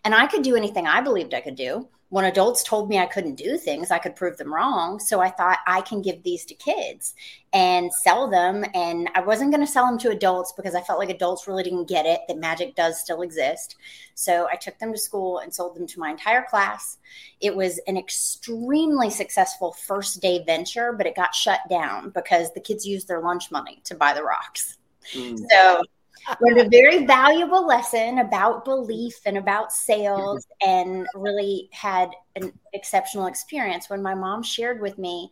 And 0.04 0.14
I 0.14 0.26
could 0.26 0.42
do 0.42 0.56
anything 0.56 0.86
I 0.86 1.00
believed 1.00 1.34
I 1.34 1.40
could 1.40 1.56
do 1.56 1.88
when 2.12 2.26
adults 2.26 2.62
told 2.62 2.90
me 2.90 2.98
I 2.98 3.06
couldn't 3.06 3.36
do 3.36 3.56
things, 3.56 3.90
I 3.90 3.98
could 3.98 4.14
prove 4.14 4.36
them 4.36 4.52
wrong. 4.52 5.00
So 5.00 5.22
I 5.22 5.30
thought 5.30 5.60
I 5.66 5.80
can 5.80 6.02
give 6.02 6.22
these 6.22 6.44
to 6.44 6.54
kids 6.54 7.14
and 7.54 7.90
sell 7.90 8.28
them. 8.28 8.66
And 8.74 9.08
I 9.14 9.22
wasn't 9.22 9.50
going 9.50 9.64
to 9.64 9.72
sell 9.72 9.86
them 9.86 9.96
to 10.00 10.10
adults 10.10 10.52
because 10.52 10.74
I 10.74 10.82
felt 10.82 10.98
like 10.98 11.08
adults 11.08 11.48
really 11.48 11.62
didn't 11.62 11.88
get 11.88 12.04
it 12.04 12.20
that 12.28 12.36
magic 12.36 12.74
does 12.74 13.00
still 13.00 13.22
exist. 13.22 13.76
So 14.14 14.46
I 14.52 14.56
took 14.56 14.78
them 14.78 14.92
to 14.92 14.98
school 14.98 15.38
and 15.38 15.54
sold 15.54 15.74
them 15.74 15.86
to 15.86 16.00
my 16.00 16.10
entire 16.10 16.44
class. 16.44 16.98
It 17.40 17.56
was 17.56 17.80
an 17.86 17.96
extremely 17.96 19.08
successful 19.08 19.72
first 19.72 20.20
day 20.20 20.44
venture, 20.44 20.92
but 20.92 21.06
it 21.06 21.16
got 21.16 21.34
shut 21.34 21.60
down 21.70 22.10
because 22.10 22.52
the 22.52 22.60
kids 22.60 22.86
used 22.86 23.08
their 23.08 23.22
lunch 23.22 23.50
money 23.50 23.80
to 23.84 23.94
buy 23.94 24.12
the 24.12 24.22
rocks. 24.22 24.76
Mm. 25.14 25.38
So 25.50 25.82
learned 26.40 26.60
a 26.60 26.68
very 26.68 27.06
valuable 27.06 27.66
lesson 27.66 28.18
about 28.18 28.64
belief 28.64 29.14
and 29.26 29.36
about 29.36 29.72
sales 29.72 30.46
mm-hmm. 30.62 30.68
and 30.68 31.06
really 31.14 31.68
had 31.72 32.10
an 32.36 32.52
exceptional 32.72 33.26
experience. 33.26 33.90
When 33.90 34.02
my 34.02 34.14
mom 34.14 34.42
shared 34.42 34.80
with 34.80 34.98
me 34.98 35.30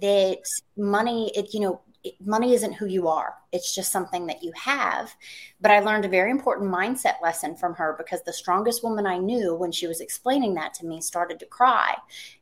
that 0.00 0.42
money 0.76 1.32
it 1.34 1.54
you 1.54 1.60
know 1.60 1.80
money 2.20 2.54
isn't 2.54 2.74
who 2.74 2.86
you 2.86 3.08
are. 3.08 3.34
It's 3.52 3.74
just 3.74 3.90
something 3.90 4.26
that 4.28 4.42
you 4.42 4.52
have. 4.54 5.12
But 5.60 5.72
i 5.72 5.80
learned 5.80 6.04
a 6.04 6.08
very 6.08 6.30
important 6.30 6.70
mindset 6.70 7.20
lesson 7.22 7.56
from 7.56 7.74
her 7.74 7.96
because 7.98 8.22
the 8.22 8.32
strongest 8.32 8.84
woman 8.84 9.06
i 9.06 9.18
knew 9.18 9.54
when 9.54 9.72
she 9.72 9.86
was 9.86 10.00
explaining 10.00 10.54
that 10.54 10.74
to 10.74 10.86
me 10.86 11.00
started 11.00 11.38
to 11.40 11.46
cry. 11.46 11.94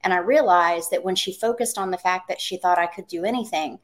And 0.02 0.12
i 0.12 0.18
realized 0.18 0.90
that 0.90 1.04
when 1.04 1.16
she 1.16 1.32
focused 1.32 1.78
on 1.78 1.90
the 1.90 1.98
fact 1.98 2.28
that 2.28 2.40
she 2.40 2.56
thought 2.56 2.78
i 2.78 2.86
could 2.86 3.06
do 3.06 3.24
anything 3.24 3.78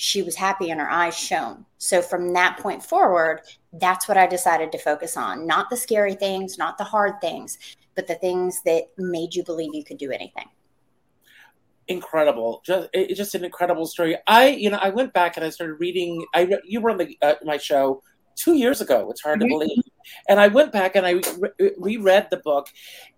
she 0.00 0.22
was 0.22 0.36
happy 0.36 0.70
and 0.70 0.80
her 0.80 0.88
eyes 0.88 1.18
shone. 1.18 1.66
So 1.78 2.00
from 2.00 2.32
that 2.34 2.56
point 2.58 2.84
forward, 2.84 3.40
that's 3.72 4.06
what 4.06 4.16
I 4.16 4.28
decided 4.28 4.70
to 4.70 4.78
focus 4.78 5.16
on. 5.16 5.44
Not 5.44 5.70
the 5.70 5.76
scary 5.76 6.14
things, 6.14 6.56
not 6.56 6.78
the 6.78 6.84
hard 6.84 7.20
things, 7.20 7.58
but 7.96 8.06
the 8.06 8.14
things 8.14 8.62
that 8.64 8.84
made 8.96 9.34
you 9.34 9.42
believe 9.42 9.74
you 9.74 9.82
could 9.82 9.98
do 9.98 10.12
anything. 10.12 10.48
Incredible, 11.88 12.62
just 12.64 12.88
it's 12.92 13.18
just 13.18 13.34
an 13.34 13.44
incredible 13.44 13.86
story. 13.86 14.16
I, 14.28 14.50
you 14.50 14.70
know, 14.70 14.78
I 14.80 14.90
went 14.90 15.12
back 15.14 15.36
and 15.36 15.44
I 15.44 15.50
started 15.50 15.74
reading. 15.74 16.24
I 16.32 16.58
you 16.64 16.80
were 16.80 16.90
on 16.90 16.98
the 16.98 17.18
uh, 17.20 17.34
my 17.42 17.56
show 17.56 18.02
two 18.38 18.54
years 18.54 18.80
ago. 18.80 19.08
It's 19.10 19.22
hard 19.22 19.40
to 19.40 19.46
believe. 19.46 19.82
And 20.28 20.40
I 20.40 20.48
went 20.48 20.72
back 20.72 20.96
and 20.96 21.04
I 21.04 21.20
re- 21.38 21.72
reread 21.76 22.28
the 22.30 22.38
book, 22.38 22.68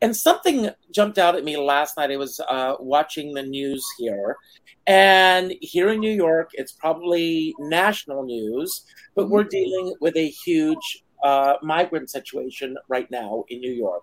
and 0.00 0.16
something 0.16 0.70
jumped 0.90 1.18
out 1.18 1.36
at 1.36 1.44
me 1.44 1.56
last 1.56 1.96
night. 1.96 2.10
I 2.10 2.16
was 2.16 2.40
uh, 2.40 2.74
watching 2.80 3.34
the 3.34 3.42
news 3.42 3.84
here, 3.98 4.36
and 4.86 5.54
here 5.60 5.90
in 5.90 6.00
New 6.00 6.12
York, 6.12 6.50
it's 6.54 6.72
probably 6.72 7.54
national 7.58 8.24
news, 8.24 8.84
but 9.14 9.30
we're 9.30 9.42
mm-hmm. 9.42 9.50
dealing 9.50 9.94
with 10.00 10.16
a 10.16 10.28
huge 10.28 11.04
uh, 11.22 11.54
migrant 11.62 12.10
situation 12.10 12.76
right 12.88 13.10
now 13.10 13.44
in 13.48 13.60
New 13.60 13.72
York. 13.72 14.02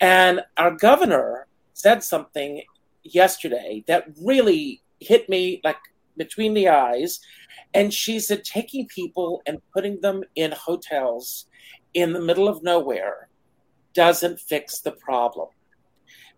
And 0.00 0.42
our 0.56 0.72
governor 0.72 1.46
said 1.72 2.04
something 2.04 2.62
yesterday 3.02 3.82
that 3.86 4.06
really 4.22 4.82
hit 5.00 5.28
me 5.28 5.60
like 5.64 5.78
between 6.16 6.54
the 6.54 6.68
eyes. 6.68 7.20
And 7.74 7.92
she 7.92 8.20
said, 8.20 8.44
taking 8.44 8.86
people 8.86 9.42
and 9.46 9.58
putting 9.72 10.00
them 10.00 10.22
in 10.36 10.52
hotels 10.52 11.46
in 11.94 12.12
the 12.12 12.20
middle 12.20 12.48
of 12.48 12.62
nowhere 12.62 13.28
doesn't 13.94 14.40
fix 14.40 14.80
the 14.80 14.92
problem 14.92 15.48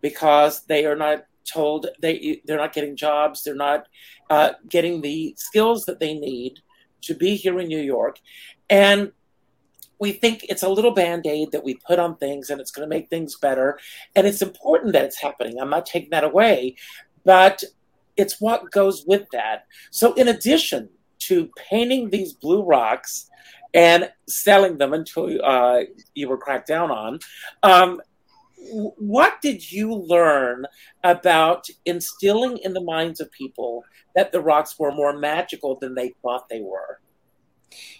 because 0.01 0.65
they 0.65 0.85
are 0.85 0.95
not 0.95 1.25
told 1.45 1.87
they 2.01 2.41
they're 2.45 2.57
not 2.57 2.73
getting 2.73 2.95
jobs, 2.95 3.43
they're 3.43 3.55
not 3.55 3.87
uh, 4.29 4.51
getting 4.67 5.01
the 5.01 5.33
skills 5.37 5.85
that 5.85 5.99
they 5.99 6.13
need 6.13 6.59
to 7.01 7.13
be 7.13 7.35
here 7.35 7.59
in 7.59 7.67
New 7.67 7.81
York, 7.81 8.19
and 8.69 9.11
we 9.99 10.11
think 10.11 10.45
it's 10.49 10.63
a 10.63 10.69
little 10.69 10.91
band 10.91 11.25
aid 11.25 11.51
that 11.51 11.63
we 11.63 11.75
put 11.87 11.99
on 11.99 12.17
things 12.17 12.49
and 12.49 12.59
it's 12.59 12.71
going 12.71 12.87
to 12.87 12.93
make 12.93 13.09
things 13.09 13.37
better. 13.37 13.79
And 14.15 14.27
it's 14.27 14.41
important 14.41 14.93
that 14.93 15.05
it's 15.05 15.21
happening. 15.21 15.57
I'm 15.59 15.69
not 15.69 15.85
taking 15.85 16.09
that 16.09 16.23
away, 16.23 16.75
but 17.23 17.63
it's 18.17 18.39
what 18.39 18.71
goes 18.71 19.05
with 19.05 19.27
that. 19.31 19.65
So, 19.91 20.13
in 20.13 20.27
addition 20.27 20.89
to 21.19 21.49
painting 21.69 22.09
these 22.09 22.33
blue 22.33 22.63
rocks 22.63 23.29
and 23.73 24.11
selling 24.27 24.77
them 24.77 24.93
until 24.93 25.43
uh, 25.43 25.81
you 26.13 26.29
were 26.29 26.37
cracked 26.37 26.67
down 26.67 26.91
on, 26.91 27.19
um, 27.63 28.01
what 28.67 29.41
did 29.41 29.71
you 29.71 29.93
learn 29.93 30.65
about 31.03 31.67
instilling 31.85 32.57
in 32.59 32.73
the 32.73 32.81
minds 32.81 33.19
of 33.19 33.31
people 33.31 33.83
that 34.15 34.31
the 34.31 34.41
rocks 34.41 34.79
were 34.79 34.91
more 34.91 35.17
magical 35.17 35.77
than 35.79 35.93
they 35.93 36.13
thought 36.21 36.49
they 36.49 36.61
were? 36.61 36.99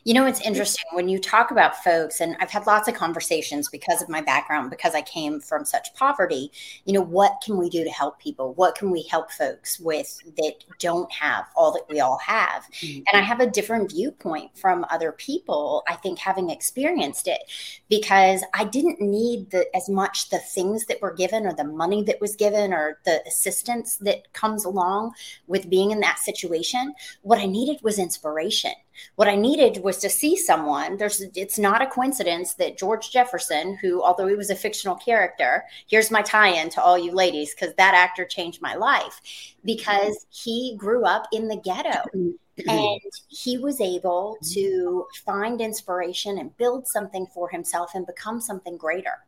You 0.04 0.14
know, 0.14 0.26
it's 0.26 0.42
interesting 0.42 0.86
when 0.94 1.10
you 1.10 1.20
talk 1.20 1.52
about 1.52 1.84
folks, 1.84 2.22
and 2.22 2.36
I've 2.40 2.52
had 2.52 2.68
lots 2.68 2.88
of 2.88 2.94
conversations 2.94 3.70
because 3.70 4.02
of 4.02 4.10
my 4.10 4.22
background, 4.22 4.70
because 4.70 4.96
I 4.96 5.02
came 5.02 5.40
from 5.40 5.66
such 5.66 5.94
poverty. 5.96 6.52
You 6.86 6.94
know, 6.94 7.02
what 7.02 7.42
can 7.44 7.58
we 7.58 7.70
do 7.70 7.84
to 7.84 7.90
help 7.90 8.20
people? 8.20 8.54
What 8.54 8.76
can 8.76 8.92
we 8.92 9.04
help 9.04 9.32
folks 9.32 9.80
with 9.80 10.20
that 10.38 10.54
don't 10.80 11.12
have 11.12 11.46
all 11.56 11.72
that 11.74 11.90
we 11.90 12.00
all 12.00 12.18
have? 12.20 12.64
Mm-hmm. 12.74 13.04
And 13.12 13.22
I 13.22 13.22
have 13.22 13.40
a 13.40 13.50
different 13.50 13.92
viewpoint 13.92 14.58
from 14.58 14.86
other 14.90 15.12
people, 15.12 15.84
I 15.88 15.96
think, 15.96 16.20
having 16.20 16.50
experienced 16.50 17.28
it, 17.28 17.42
because 17.90 18.44
I 18.54 18.66
didn't 18.66 19.02
need 19.02 19.52
the, 19.52 19.66
as 19.76 19.90
much 19.90 20.30
the 20.30 20.40
things 20.40 20.86
that 20.86 21.02
were 21.02 21.14
given 21.14 21.46
or 21.46 21.54
the 21.54 21.64
money 21.64 22.04
that 22.04 22.22
was 22.22 22.36
given 22.36 22.74
or 22.74 23.00
the 23.06 23.22
assistance 23.28 23.98
that 23.98 24.32
comes 24.34 24.66
along 24.66 25.14
with 25.48 25.70
being 25.70 25.92
in 25.92 26.00
that 26.02 26.20
situation. 26.20 26.94
What 27.22 27.40
I 27.40 27.46
needed 27.46 27.80
was 27.82 28.00
inspiration. 28.00 28.74
What 29.16 29.28
I 29.28 29.36
needed 29.36 29.84
was 29.84 29.98
to 30.00 30.10
see 30.10 30.36
someone. 30.36 30.98
There's 30.98 31.22
it's 31.36 31.60
not 31.60 31.82
a 31.82 31.88
coincidence 31.88 32.54
that 32.56 32.78
George 32.78 33.12
Jefferson, 33.12 33.78
who 33.82 34.04
although 34.04 34.28
he 34.28 34.36
was 34.36 34.50
a 34.50 34.56
fictional 34.56 34.96
character, 34.96 35.64
here's 35.88 36.12
my 36.12 36.22
tie-in 36.22 36.70
to 36.72 36.82
all 36.82 36.98
you 36.98 37.12
ladies 37.12 37.54
because 37.54 37.74
that 37.76 37.94
actor 37.94 38.26
changed 38.26 38.62
my 38.62 38.76
life 38.76 39.22
because 39.64 40.26
he 40.30 40.76
grew 40.78 41.04
up 41.06 41.28
in 41.32 41.48
the 41.48 41.58
ghetto 41.58 42.04
and 42.68 43.02
he 43.28 43.58
was 43.58 43.82
able 43.82 44.38
to 44.54 45.06
find 45.26 45.62
inspiration 45.62 46.38
and 46.40 46.56
build 46.58 46.88
something 46.88 47.28
for 47.34 47.50
himself 47.50 47.92
and 47.96 48.06
become 48.06 48.40
something 48.40 48.78
greater. 48.78 49.20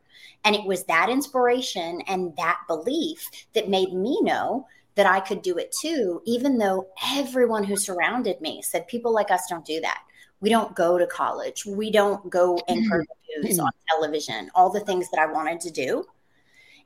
And 0.43 0.55
it 0.55 0.65
was 0.65 0.85
that 0.85 1.09
inspiration 1.09 2.01
and 2.07 2.35
that 2.37 2.59
belief 2.67 3.29
that 3.53 3.69
made 3.69 3.93
me 3.93 4.19
know 4.21 4.65
that 4.97 5.05
I 5.05 5.19
could 5.19 5.43
do 5.43 5.57
it 5.57 5.73
too, 5.79 6.21
even 6.25 6.57
though 6.57 6.87
everyone 7.13 7.63
who 7.63 7.77
surrounded 7.77 8.41
me 8.41 8.61
said 8.63 8.87
people 8.87 9.13
like 9.13 9.31
us 9.31 9.45
don't 9.47 9.63
do 9.63 9.79
that. 9.81 10.01
We 10.41 10.49
don't 10.49 10.75
go 10.75 10.97
to 10.97 11.07
college. 11.07 11.65
We 11.65 11.91
don't 11.91 12.29
go 12.29 12.59
anchor 12.67 13.03
mm-hmm. 13.03 13.41
the 13.41 13.47
news 13.47 13.59
on 13.59 13.67
mm-hmm. 13.67 13.95
television, 13.95 14.51
all 14.55 14.71
the 14.71 14.81
things 14.81 15.09
that 15.11 15.21
I 15.21 15.31
wanted 15.31 15.61
to 15.61 15.71
do. 15.71 16.03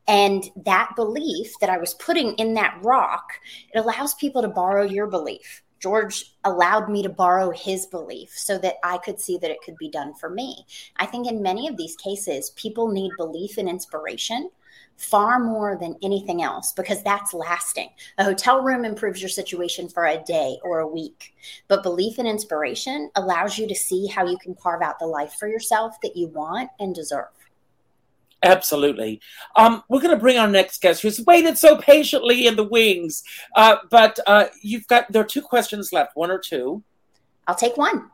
And 0.08 0.44
that 0.66 0.92
belief 0.96 1.52
that 1.62 1.70
I 1.70 1.78
was 1.78 1.94
putting 1.96 2.34
in 2.34 2.54
that 2.56 2.78
rock, 2.82 3.32
it 3.74 3.80
allows 3.80 4.14
people 4.16 4.42
to 4.42 4.48
borrow 4.50 4.84
your 4.84 5.08
belief. 5.08 5.64
George 5.80 6.36
allowed 6.44 6.90
me 6.90 7.02
to 7.02 7.10
borrow 7.10 7.50
his 7.50 7.88
belief 7.88 8.30
so 8.36 8.58
that 8.60 8.76
I 8.84 8.98
could 9.00 9.20
see 9.20 9.38
that 9.38 9.50
it 9.52 9.62
could 9.64 9.78
be 9.78 9.90
done 9.90 10.14
for 10.14 10.30
me. 10.30 10.66
I 10.98 11.06
think 11.06 11.28
in 11.28 11.42
many 11.42 11.68
of 11.68 11.78
these 11.78 11.96
cases, 11.96 12.52
people 12.52 12.90
need 12.90 13.12
belief 13.18 13.58
and 13.58 13.70
inspiration 13.70 14.50
far 15.02 15.40
more 15.40 15.78
than 15.78 15.98
anything 16.04 16.44
else 16.44 16.72
because 16.74 17.02
that's 17.04 17.34
lasting. 17.34 17.90
A 18.18 18.24
hotel 18.24 18.62
room 18.62 18.86
improves 18.86 19.22
your 19.22 19.30
situation 19.30 19.90
for 19.90 20.06
a 20.06 20.24
day 20.24 20.58
or 20.64 20.80
a 20.80 20.88
week, 20.88 21.34
but 21.68 21.84
belief 21.84 22.20
and 22.20 22.28
inspiration 22.28 23.10
allows 23.16 23.58
you 23.58 23.68
to 23.68 23.76
see 23.76 24.08
how 24.08 24.26
you 24.26 24.38
can 24.38 24.56
carve 24.56 24.82
out 24.82 25.00
the 25.00 25.08
life 25.08 25.34
for 25.34 25.48
yourself 25.48 25.96
that 26.04 26.16
you 26.16 26.28
want 26.28 26.70
and 26.80 26.94
deserve. 26.94 27.28
Absolutely. 28.44 29.22
Um, 29.56 29.84
we're 29.88 30.02
going 30.02 30.16
to 30.16 30.20
bring 30.20 30.38
our 30.38 30.48
next 30.48 30.82
guest 30.82 31.02
who's 31.02 31.24
waited 31.26 31.58
so 31.58 31.78
patiently 31.78 32.48
in 32.48 32.56
the 32.56 32.64
wings. 32.64 33.24
Uh, 33.56 33.78
but 33.90 34.20
uh, 34.26 34.46
you've 34.62 34.88
got, 34.88 35.12
there 35.12 35.22
are 35.22 35.28
two 35.28 35.44
questions 35.44 35.94
left, 35.94 36.16
one 36.16 36.32
or 36.32 36.40
two. 36.40 36.84
I'll 37.48 37.56
take 37.56 37.78
one. 37.78 38.10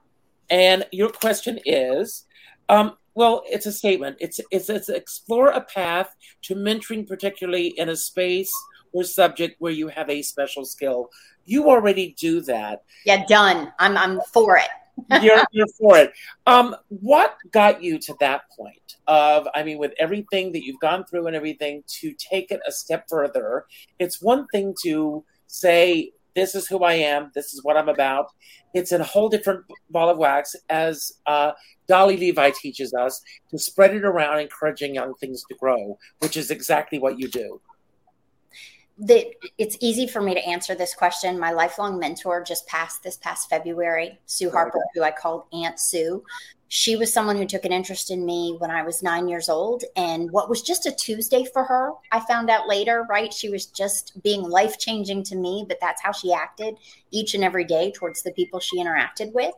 And 0.49 0.85
your 0.91 1.09
question 1.09 1.59
is 1.65 2.25
um, 2.69 2.97
well, 3.17 3.41
it's 3.47 3.65
a 3.65 3.71
statement. 3.71 4.15
It's, 4.19 4.39
it's, 4.51 4.69
it's 4.69 4.89
explore 4.89 5.49
a 5.49 5.61
path 5.61 6.15
to 6.43 6.53
mentoring, 6.53 7.07
particularly 7.07 7.69
in 7.79 7.89
a 7.89 7.95
space 7.95 8.53
or 8.93 9.03
subject 9.03 9.55
where 9.57 9.71
you 9.71 9.87
have 9.87 10.07
a 10.07 10.21
special 10.21 10.63
skill. 10.65 11.09
You 11.43 11.67
already 11.67 12.15
do 12.19 12.41
that. 12.41 12.83
Yeah, 13.07 13.25
done. 13.25 13.73
I'm, 13.79 13.97
I'm 13.97 14.21
for 14.31 14.57
it 14.57 14.69
you're, 15.23 15.41
you're 15.51 15.67
for 15.79 15.97
it. 15.97 16.13
Um, 16.45 16.75
what 16.89 17.37
got 17.51 17.81
you 17.81 17.97
to 17.97 18.15
that 18.19 18.41
point 18.55 18.97
of, 19.07 19.47
I 19.55 19.63
mean, 19.63 19.79
with 19.79 19.93
everything 19.97 20.51
that 20.51 20.63
you've 20.63 20.79
gone 20.79 21.03
through 21.03 21.25
and 21.25 21.35
everything, 21.35 21.83
to 22.01 22.13
take 22.13 22.51
it 22.51 22.61
a 22.67 22.71
step 22.71 23.05
further? 23.09 23.65
It's 23.97 24.21
one 24.21 24.45
thing 24.49 24.75
to 24.83 25.25
say, 25.47 26.11
this 26.35 26.53
is 26.53 26.67
who 26.67 26.83
I 26.83 26.93
am, 26.93 27.31
this 27.33 27.55
is 27.55 27.63
what 27.63 27.77
I'm 27.77 27.89
about. 27.89 28.27
It's 28.77 28.91
in 28.91 29.01
a 29.01 29.05
whole 29.05 29.29
different 29.29 29.65
ball 29.89 30.09
of 30.09 30.17
wax, 30.17 30.55
as 30.69 31.13
uh, 31.25 31.51
Dolly 31.87 32.17
Levi 32.17 32.51
teaches 32.51 32.93
us, 32.93 33.21
to 33.51 33.59
spread 33.59 33.95
it 33.95 34.03
around, 34.03 34.39
encouraging 34.39 34.95
young 34.95 35.13
things 35.15 35.43
to 35.49 35.55
grow, 35.55 35.97
which 36.19 36.37
is 36.37 36.51
exactly 36.51 36.99
what 36.99 37.19
you 37.19 37.27
do 37.27 37.59
that 38.99 39.27
it's 39.57 39.77
easy 39.79 40.07
for 40.07 40.21
me 40.21 40.33
to 40.33 40.45
answer 40.45 40.73
this 40.73 40.93
question. 40.93 41.39
My 41.39 41.51
lifelong 41.51 41.99
mentor 41.99 42.43
just 42.43 42.65
passed 42.67 43.03
this 43.03 43.17
past 43.17 43.49
February, 43.49 44.19
Sue 44.25 44.49
Harper, 44.49 44.83
who 44.95 45.03
I 45.03 45.11
called 45.11 45.43
Aunt 45.53 45.79
Sue. 45.79 46.23
She 46.69 46.95
was 46.97 47.13
someone 47.13 47.37
who 47.37 47.45
took 47.45 47.63
an 47.63 47.71
interest 47.71 48.11
in 48.11 48.25
me 48.25 48.55
when 48.59 48.71
I 48.71 48.83
was 48.83 49.01
nine 49.01 49.27
years 49.27 49.47
old. 49.47 49.83
And 49.95 50.31
what 50.31 50.49
was 50.49 50.61
just 50.61 50.85
a 50.85 50.91
Tuesday 50.91 51.45
for 51.53 51.63
her, 51.63 51.91
I 52.11 52.19
found 52.19 52.49
out 52.49 52.67
later, 52.67 53.05
right? 53.09 53.33
She 53.33 53.49
was 53.49 53.65
just 53.65 54.21
being 54.21 54.41
life 54.41 54.77
changing 54.77 55.23
to 55.23 55.35
me, 55.35 55.65
but 55.67 55.77
that's 55.79 56.01
how 56.01 56.11
she 56.11 56.33
acted 56.33 56.75
each 57.11 57.33
and 57.33 57.43
every 57.43 57.63
day 57.63 57.91
towards 57.91 58.21
the 58.21 58.33
people 58.33 58.59
she 58.59 58.79
interacted 58.79 59.33
with. 59.33 59.55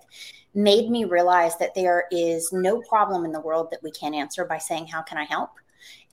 Made 0.53 0.89
me 0.89 1.05
realize 1.05 1.57
that 1.57 1.73
there 1.75 2.05
is 2.11 2.51
no 2.53 2.81
problem 2.81 3.25
in 3.25 3.31
the 3.31 3.41
world 3.41 3.69
that 3.71 3.83
we 3.83 3.91
can't 3.91 4.15
answer 4.15 4.45
by 4.45 4.57
saying, 4.57 4.87
How 4.87 5.01
can 5.01 5.17
I 5.17 5.25
help? 5.25 5.51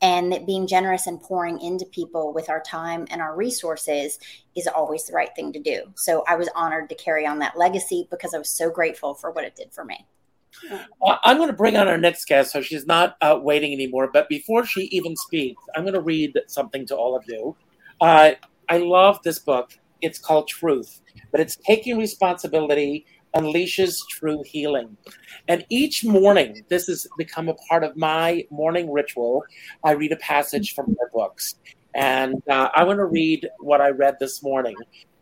and 0.03 0.31
that 0.33 0.47
being 0.47 0.67
generous 0.67 1.07
and 1.07 1.21
pouring 1.21 1.61
into 1.61 1.87
people 1.87 2.33
with 2.33 2.51
our 2.51 2.61
time 2.61 3.07
and 3.11 3.21
our 3.23 3.35
resources 3.35 4.19
is 4.55 4.67
always 4.67 5.05
the 5.05 5.13
right 5.13 5.35
thing 5.35 5.53
to 5.53 5.61
do. 5.61 5.83
So 5.97 6.23
I 6.29 6.37
was 6.37 6.49
honored 6.55 6.89
to 6.91 6.95
carry 6.95 7.27
on 7.27 7.39
that 7.41 7.59
legacy 7.59 8.07
because 8.11 8.35
I 8.35 8.39
was 8.39 8.51
so 8.51 8.71
grateful 8.71 9.15
for 9.15 9.31
what 9.31 9.45
it 9.45 9.57
did 9.57 9.73
for 9.73 9.85
me. 9.85 10.07
I'm 11.25 11.37
going 11.37 11.49
to 11.49 11.57
bring 11.57 11.77
on 11.77 11.89
our 11.89 11.99
next 11.99 12.27
guest, 12.27 12.53
so 12.53 12.61
she's 12.61 12.87
not 12.87 13.17
uh, 13.21 13.39
waiting 13.41 13.73
anymore. 13.73 14.11
But 14.13 14.29
before 14.29 14.65
she 14.65 14.83
even 14.93 15.17
speaks, 15.17 15.63
I'm 15.75 15.83
going 15.83 15.95
to 15.95 16.01
read 16.01 16.39
something 16.47 16.87
to 16.87 16.97
all 16.97 17.17
of 17.17 17.25
you. 17.29 17.57
Uh, 18.01 18.33
I 18.69 18.79
love 18.79 19.23
this 19.23 19.39
book. 19.39 19.79
It's 20.01 20.19
called 20.19 20.49
Truth, 20.49 21.03
but 21.31 21.41
it's 21.41 21.57
taking 21.57 21.99
responsibility 21.99 23.07
unleashes 23.37 23.99
true 24.11 24.43
healing. 24.45 24.97
And 25.49 25.65
each 25.69 26.05
morning, 26.05 26.65
this 26.69 26.87
has 26.87 27.07
become 27.19 27.49
a 27.49 27.55
part 27.69 27.85
of 27.85 27.97
my 27.97 28.45
morning 28.51 28.91
ritual. 28.91 29.45
I 29.85 29.93
read 29.93 30.13
a 30.13 30.17
passage 30.17 30.75
from 30.75 30.97
her 31.01 31.11
books. 31.13 31.55
And 31.95 32.43
uh, 32.49 32.71
I 32.75 32.85
want 32.85 32.99
to 32.99 33.05
read 33.05 33.49
what 33.59 33.81
I 33.81 33.91
read 33.91 34.17
this 34.21 34.43
morning. 34.43 34.77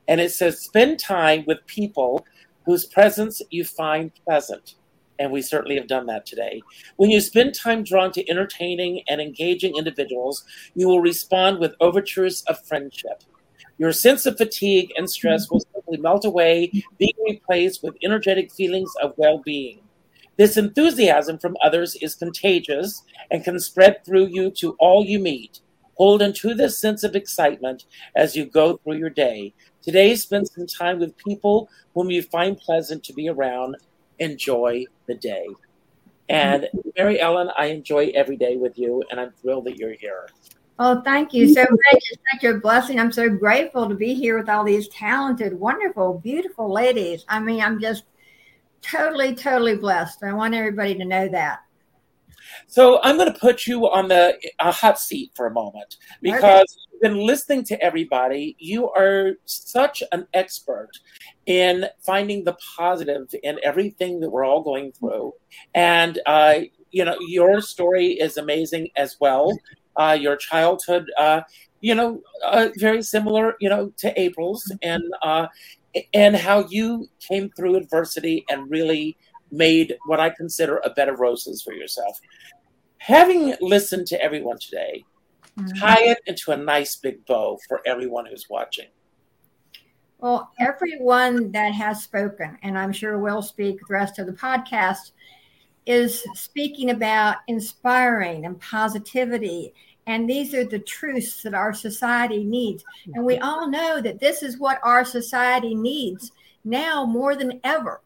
And 0.08 0.20
it 0.20 0.32
says, 0.32 0.60
Spend 0.60 0.98
time 0.98 1.44
with 1.46 1.58
people 1.66 2.24
whose 2.66 2.86
presence 2.86 3.42
you 3.50 3.64
find 3.64 4.12
pleasant. 4.26 4.74
And 5.18 5.30
we 5.30 5.42
certainly 5.42 5.76
have 5.76 5.86
done 5.86 6.06
that 6.06 6.26
today. 6.26 6.62
When 6.96 7.10
you 7.10 7.20
spend 7.20 7.54
time 7.54 7.84
drawn 7.84 8.12
to 8.12 8.28
entertaining 8.28 9.02
and 9.08 9.20
engaging 9.20 9.76
individuals, 9.76 10.44
you 10.74 10.88
will 10.88 11.00
respond 11.00 11.60
with 11.60 11.76
overtures 11.80 12.42
of 12.48 12.64
friendship. 12.66 13.22
Your 13.78 13.92
sense 13.92 14.26
of 14.26 14.36
fatigue 14.36 14.92
and 14.96 15.10
stress 15.10 15.50
will 15.50 15.60
simply 15.60 15.98
melt 15.98 16.24
away, 16.24 16.70
being 16.98 17.14
replaced 17.28 17.82
with 17.82 17.96
energetic 18.02 18.52
feelings 18.52 18.92
of 19.02 19.14
well 19.16 19.38
being. 19.38 19.80
This 20.36 20.56
enthusiasm 20.56 21.38
from 21.38 21.56
others 21.62 21.94
is 21.96 22.14
contagious 22.14 23.02
and 23.30 23.44
can 23.44 23.58
spread 23.60 24.04
through 24.04 24.26
you 24.26 24.50
to 24.52 24.72
all 24.80 25.04
you 25.04 25.18
meet. 25.18 25.60
Hold 25.94 26.22
into 26.22 26.54
this 26.54 26.78
sense 26.78 27.04
of 27.04 27.14
excitement 27.14 27.84
as 28.16 28.34
you 28.34 28.44
go 28.44 28.78
through 28.78 28.96
your 28.96 29.10
day. 29.10 29.54
Today, 29.80 30.16
spend 30.16 30.48
some 30.48 30.66
time 30.66 30.98
with 30.98 31.16
people 31.16 31.68
whom 31.94 32.10
you 32.10 32.22
find 32.22 32.58
pleasant 32.58 33.04
to 33.04 33.12
be 33.12 33.28
around. 33.28 33.76
Enjoy 34.18 34.84
the 35.06 35.14
day. 35.14 35.46
And 36.28 36.68
Mary 36.96 37.20
Ellen, 37.20 37.50
I 37.58 37.66
enjoy 37.66 38.10
every 38.14 38.36
day 38.36 38.56
with 38.56 38.78
you, 38.78 39.02
and 39.10 39.20
I'm 39.20 39.32
thrilled 39.32 39.66
that 39.66 39.76
you're 39.76 39.92
here. 39.92 40.28
Oh, 40.78 41.02
thank 41.02 41.32
you 41.32 41.52
so 41.54 41.62
much. 41.62 42.02
It's 42.10 42.22
such 42.32 42.44
a 42.44 42.58
blessing. 42.58 42.98
I'm 42.98 43.12
so 43.12 43.28
grateful 43.28 43.88
to 43.88 43.94
be 43.94 44.14
here 44.14 44.38
with 44.38 44.48
all 44.48 44.64
these 44.64 44.88
talented, 44.88 45.58
wonderful, 45.58 46.18
beautiful 46.18 46.72
ladies. 46.72 47.24
I 47.28 47.38
mean, 47.38 47.60
I'm 47.60 47.80
just 47.80 48.04
totally, 48.82 49.34
totally 49.34 49.76
blessed. 49.76 50.24
I 50.24 50.32
want 50.32 50.54
everybody 50.54 50.94
to 50.96 51.04
know 51.04 51.28
that. 51.28 51.60
So 52.66 53.00
I'm 53.02 53.16
going 53.16 53.32
to 53.32 53.38
put 53.38 53.66
you 53.66 53.88
on 53.88 54.08
the 54.08 54.38
a 54.58 54.72
hot 54.72 54.98
seat 54.98 55.30
for 55.34 55.46
a 55.46 55.50
moment 55.50 55.96
because 56.20 56.84
been 57.01 57.16
listening 57.16 57.64
to 57.64 57.82
everybody. 57.82 58.57
You 58.59 58.90
are 58.90 59.32
such 59.45 60.03
an 60.12 60.26
expert 60.34 60.90
in 61.47 61.86
finding 62.05 62.45
the 62.45 62.57
positive 62.76 63.26
in 63.42 63.59
everything 63.62 64.20
that 64.20 64.30
we're 64.30 64.45
all 64.45 64.62
going 64.62 64.92
through, 64.92 65.32
and 65.74 66.18
uh, 66.26 66.61
you 66.90 67.05
know 67.05 67.16
your 67.28 67.61
story 67.61 68.12
is 68.12 68.36
amazing 68.36 68.88
as 68.97 69.16
well 69.20 69.53
uh, 69.97 70.16
your 70.18 70.36
childhood, 70.36 71.11
uh, 71.18 71.42
you 71.80 71.95
know, 71.95 72.22
uh, 72.45 72.68
very 72.78 73.03
similar, 73.03 73.57
you 73.61 73.68
know, 73.68 73.92
to 73.99 74.20
April's, 74.20 74.72
and 74.82 75.03
uh, 75.22 75.47
and 76.12 76.34
how 76.34 76.66
you 76.68 77.09
came 77.20 77.51
through 77.51 77.76
adversity 77.76 78.45
and 78.49 78.68
really 78.70 79.16
made 79.53 79.95
what 80.07 80.18
I 80.18 80.30
consider 80.30 80.78
a 80.78 80.90
bed 80.90 81.09
of 81.09 81.20
roses 81.20 81.62
for 81.62 81.72
yourself. 81.72 82.18
Having 82.99 83.55
listened 83.61 84.07
to 84.09 84.20
everyone 84.20 84.59
today, 84.59 85.05
mm-hmm. 85.59 85.78
tie 85.78 86.02
it 86.02 86.18
into 86.26 86.52
a 86.52 86.57
nice 86.57 86.96
big 86.96 87.24
bow 87.26 87.59
for 87.68 87.80
everyone 87.86 88.26
who's 88.26 88.48
watching. 88.48 88.86
Well, 90.18 90.52
everyone 90.59 91.52
that 91.52 91.74
has 91.74 92.02
spoken, 92.02 92.57
and 92.62 92.78
I'm 92.78 92.92
sure 92.92 93.18
will 93.18 93.42
speak 93.42 93.78
the 93.78 93.92
rest 93.92 94.18
of 94.18 94.26
the 94.26 94.32
podcast, 94.32 95.12
is 95.86 96.24
speaking 96.34 96.90
about 96.90 97.36
inspiring 97.46 98.46
and 98.46 98.59
positivity. 98.61 99.74
And 100.07 100.28
these 100.28 100.55
are 100.55 100.64
the 100.64 100.78
truths 100.78 101.42
that 101.42 101.55
our 101.55 101.74
society 101.74 102.42
needs. 102.42 102.84
And 103.14 103.24
we 103.24 103.38
all 103.38 103.68
know 103.68 104.00
that 104.00 104.20
this 104.20 104.42
is 104.42 104.59
what 104.59 104.80
our 104.82 105.05
society 105.05 105.74
needs 105.74 106.32
now 106.64 107.05
more 107.05 107.36
than 107.36 107.61
ever. 107.64 108.00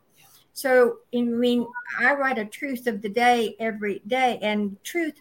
So, 0.52 0.98
I 1.14 1.22
mean, 1.22 1.66
I 2.00 2.14
write 2.14 2.38
a 2.38 2.44
truth 2.44 2.88
of 2.88 3.00
the 3.00 3.08
day 3.08 3.54
every 3.60 4.02
day. 4.08 4.40
And 4.42 4.76
truth, 4.82 5.14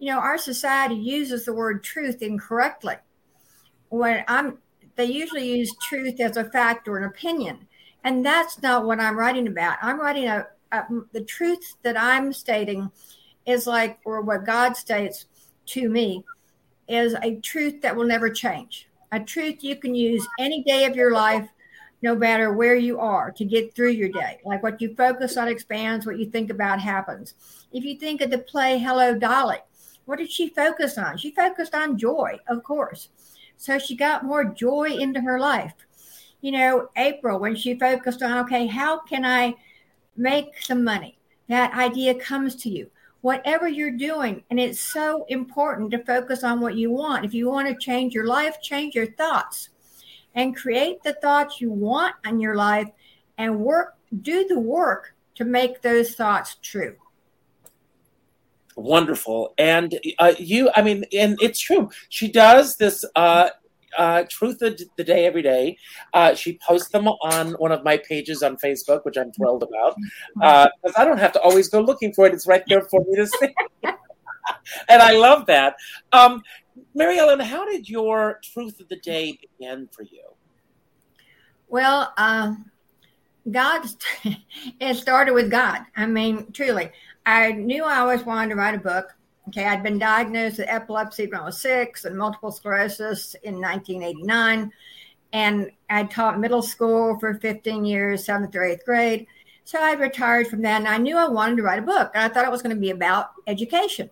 you 0.00 0.06
know, 0.06 0.18
our 0.18 0.38
society 0.38 0.94
uses 0.94 1.44
the 1.44 1.52
word 1.52 1.84
truth 1.84 2.22
incorrectly. 2.22 2.94
When 3.90 4.24
I'm, 4.26 4.58
they 4.96 5.04
usually 5.04 5.58
use 5.58 5.72
truth 5.82 6.18
as 6.20 6.38
a 6.38 6.44
fact 6.44 6.88
or 6.88 6.96
an 6.96 7.04
opinion. 7.04 7.68
And 8.02 8.24
that's 8.24 8.62
not 8.62 8.86
what 8.86 8.98
I'm 8.98 9.18
writing 9.18 9.46
about. 9.46 9.76
I'm 9.82 10.00
writing 10.00 10.26
a, 10.26 10.46
uh, 10.72 10.82
the 11.12 11.22
truth 11.22 11.74
that 11.82 12.00
I'm 12.00 12.32
stating 12.32 12.90
is 13.44 13.66
like, 13.66 13.98
or 14.06 14.22
what 14.22 14.46
God 14.46 14.74
states 14.74 15.26
to 15.66 15.88
me, 15.88 16.24
is 16.88 17.14
a 17.22 17.36
truth 17.36 17.82
that 17.82 17.94
will 17.94 18.06
never 18.06 18.30
change. 18.30 18.88
A 19.12 19.20
truth 19.20 19.62
you 19.62 19.76
can 19.76 19.94
use 19.94 20.26
any 20.38 20.62
day 20.62 20.86
of 20.86 20.96
your 20.96 21.12
life, 21.12 21.48
no 22.00 22.14
matter 22.14 22.54
where 22.54 22.76
you 22.76 22.98
are, 22.98 23.30
to 23.32 23.44
get 23.44 23.74
through 23.74 23.90
your 23.90 24.08
day. 24.08 24.38
Like 24.46 24.62
what 24.62 24.80
you 24.80 24.94
focus 24.94 25.36
on 25.36 25.48
expands, 25.48 26.06
what 26.06 26.18
you 26.18 26.30
think 26.30 26.48
about 26.48 26.80
happens. 26.80 27.34
If 27.70 27.84
you 27.84 27.96
think 27.96 28.22
of 28.22 28.30
the 28.30 28.38
play 28.38 28.78
Hello 28.78 29.18
Dolly, 29.18 29.58
what 30.10 30.18
did 30.18 30.32
she 30.32 30.48
focus 30.48 30.98
on? 30.98 31.16
She 31.16 31.30
focused 31.30 31.72
on 31.72 31.96
joy, 31.96 32.40
of 32.48 32.64
course. 32.64 33.10
So 33.56 33.78
she 33.78 33.94
got 33.94 34.24
more 34.24 34.44
joy 34.44 34.88
into 34.98 35.20
her 35.20 35.38
life. 35.38 35.74
You 36.40 36.50
know, 36.50 36.88
April, 36.96 37.38
when 37.38 37.54
she 37.54 37.78
focused 37.78 38.20
on, 38.20 38.38
okay, 38.44 38.66
how 38.66 38.98
can 39.02 39.24
I 39.24 39.54
make 40.16 40.60
some 40.60 40.82
money. 40.82 41.16
That 41.48 41.74
idea 41.74 42.16
comes 42.16 42.56
to 42.56 42.68
you. 42.68 42.90
Whatever 43.20 43.68
you're 43.68 43.92
doing, 43.92 44.42
and 44.50 44.58
it's 44.58 44.80
so 44.80 45.26
important 45.28 45.92
to 45.92 46.04
focus 46.04 46.42
on 46.42 46.60
what 46.60 46.74
you 46.74 46.90
want. 46.90 47.24
If 47.24 47.32
you 47.32 47.48
want 47.48 47.68
to 47.68 47.86
change 47.86 48.12
your 48.12 48.26
life, 48.26 48.60
change 48.60 48.96
your 48.96 49.12
thoughts 49.12 49.68
and 50.34 50.56
create 50.56 51.04
the 51.04 51.12
thoughts 51.14 51.60
you 51.60 51.70
want 51.70 52.16
in 52.26 52.40
your 52.40 52.56
life 52.56 52.88
and 53.38 53.60
work, 53.60 53.94
do 54.22 54.48
the 54.48 54.58
work 54.58 55.14
to 55.36 55.44
make 55.44 55.82
those 55.82 56.16
thoughts 56.16 56.56
true 56.62 56.96
wonderful 58.80 59.54
and 59.58 59.98
uh, 60.18 60.32
you 60.38 60.70
i 60.74 60.82
mean 60.82 61.04
and 61.12 61.38
it's 61.40 61.60
true 61.60 61.88
she 62.08 62.30
does 62.30 62.76
this 62.76 63.04
uh, 63.16 63.50
uh, 63.98 64.24
Truth 64.28 64.62
of 64.62 64.80
the 64.96 65.04
Day 65.04 65.26
every 65.26 65.42
day. 65.42 65.76
Uh, 66.14 66.34
she 66.34 66.58
posts 66.64 66.90
them 66.90 67.08
on 67.08 67.52
one 67.54 67.72
of 67.72 67.82
my 67.84 67.96
pages 67.96 68.42
on 68.42 68.56
Facebook, 68.56 69.04
which 69.04 69.16
I'm 69.16 69.32
thrilled 69.32 69.62
about 69.62 69.96
because 70.34 70.94
uh, 70.96 71.00
I 71.00 71.04
don't 71.04 71.18
have 71.18 71.32
to 71.32 71.40
always 71.40 71.68
go 71.68 71.80
looking 71.80 72.12
for 72.12 72.26
it. 72.26 72.34
It's 72.34 72.46
right 72.46 72.62
there 72.68 72.82
for 72.82 73.00
me 73.00 73.16
to 73.16 73.26
see. 73.26 73.48
and 74.88 75.02
I 75.02 75.12
love 75.12 75.46
that. 75.46 75.74
Um, 76.12 76.42
Mary 76.94 77.18
Ellen, 77.18 77.40
how 77.40 77.64
did 77.64 77.88
your 77.88 78.40
truth 78.42 78.80
of 78.80 78.88
the 78.88 78.96
day 78.96 79.38
begin 79.58 79.88
for 79.92 80.02
you? 80.02 80.22
Well, 81.68 82.12
um, 82.16 82.70
God, 83.50 83.86
it 84.80 84.94
started 84.96 85.34
with 85.34 85.50
God. 85.50 85.80
I 85.96 86.06
mean, 86.06 86.50
truly, 86.52 86.90
I 87.26 87.52
knew 87.52 87.84
I 87.84 87.98
always 87.98 88.24
wanted 88.24 88.50
to 88.50 88.56
write 88.56 88.74
a 88.74 88.78
book. 88.78 89.14
Okay, 89.48 89.64
I'd 89.64 89.82
been 89.82 89.98
diagnosed 89.98 90.58
with 90.58 90.68
epilepsy 90.68 91.26
when 91.26 91.40
I 91.40 91.44
was 91.44 91.60
six 91.60 92.04
and 92.04 92.16
multiple 92.16 92.52
sclerosis 92.52 93.34
in 93.42 93.60
1989. 93.60 94.70
And 95.32 95.70
I 95.88 96.04
taught 96.04 96.40
middle 96.40 96.62
school 96.62 97.18
for 97.18 97.34
15 97.34 97.84
years, 97.84 98.24
seventh 98.24 98.54
or 98.54 98.64
eighth 98.64 98.84
grade. 98.84 99.26
So 99.64 99.78
I 99.80 99.92
retired 99.92 100.48
from 100.48 100.62
that 100.62 100.80
and 100.80 100.88
I 100.88 100.98
knew 100.98 101.16
I 101.16 101.28
wanted 101.28 101.56
to 101.56 101.62
write 101.62 101.78
a 101.78 101.82
book. 101.82 102.10
And 102.14 102.24
I 102.24 102.28
thought 102.28 102.44
it 102.44 102.50
was 102.50 102.62
going 102.62 102.74
to 102.74 102.80
be 102.80 102.90
about 102.90 103.30
education. 103.46 104.10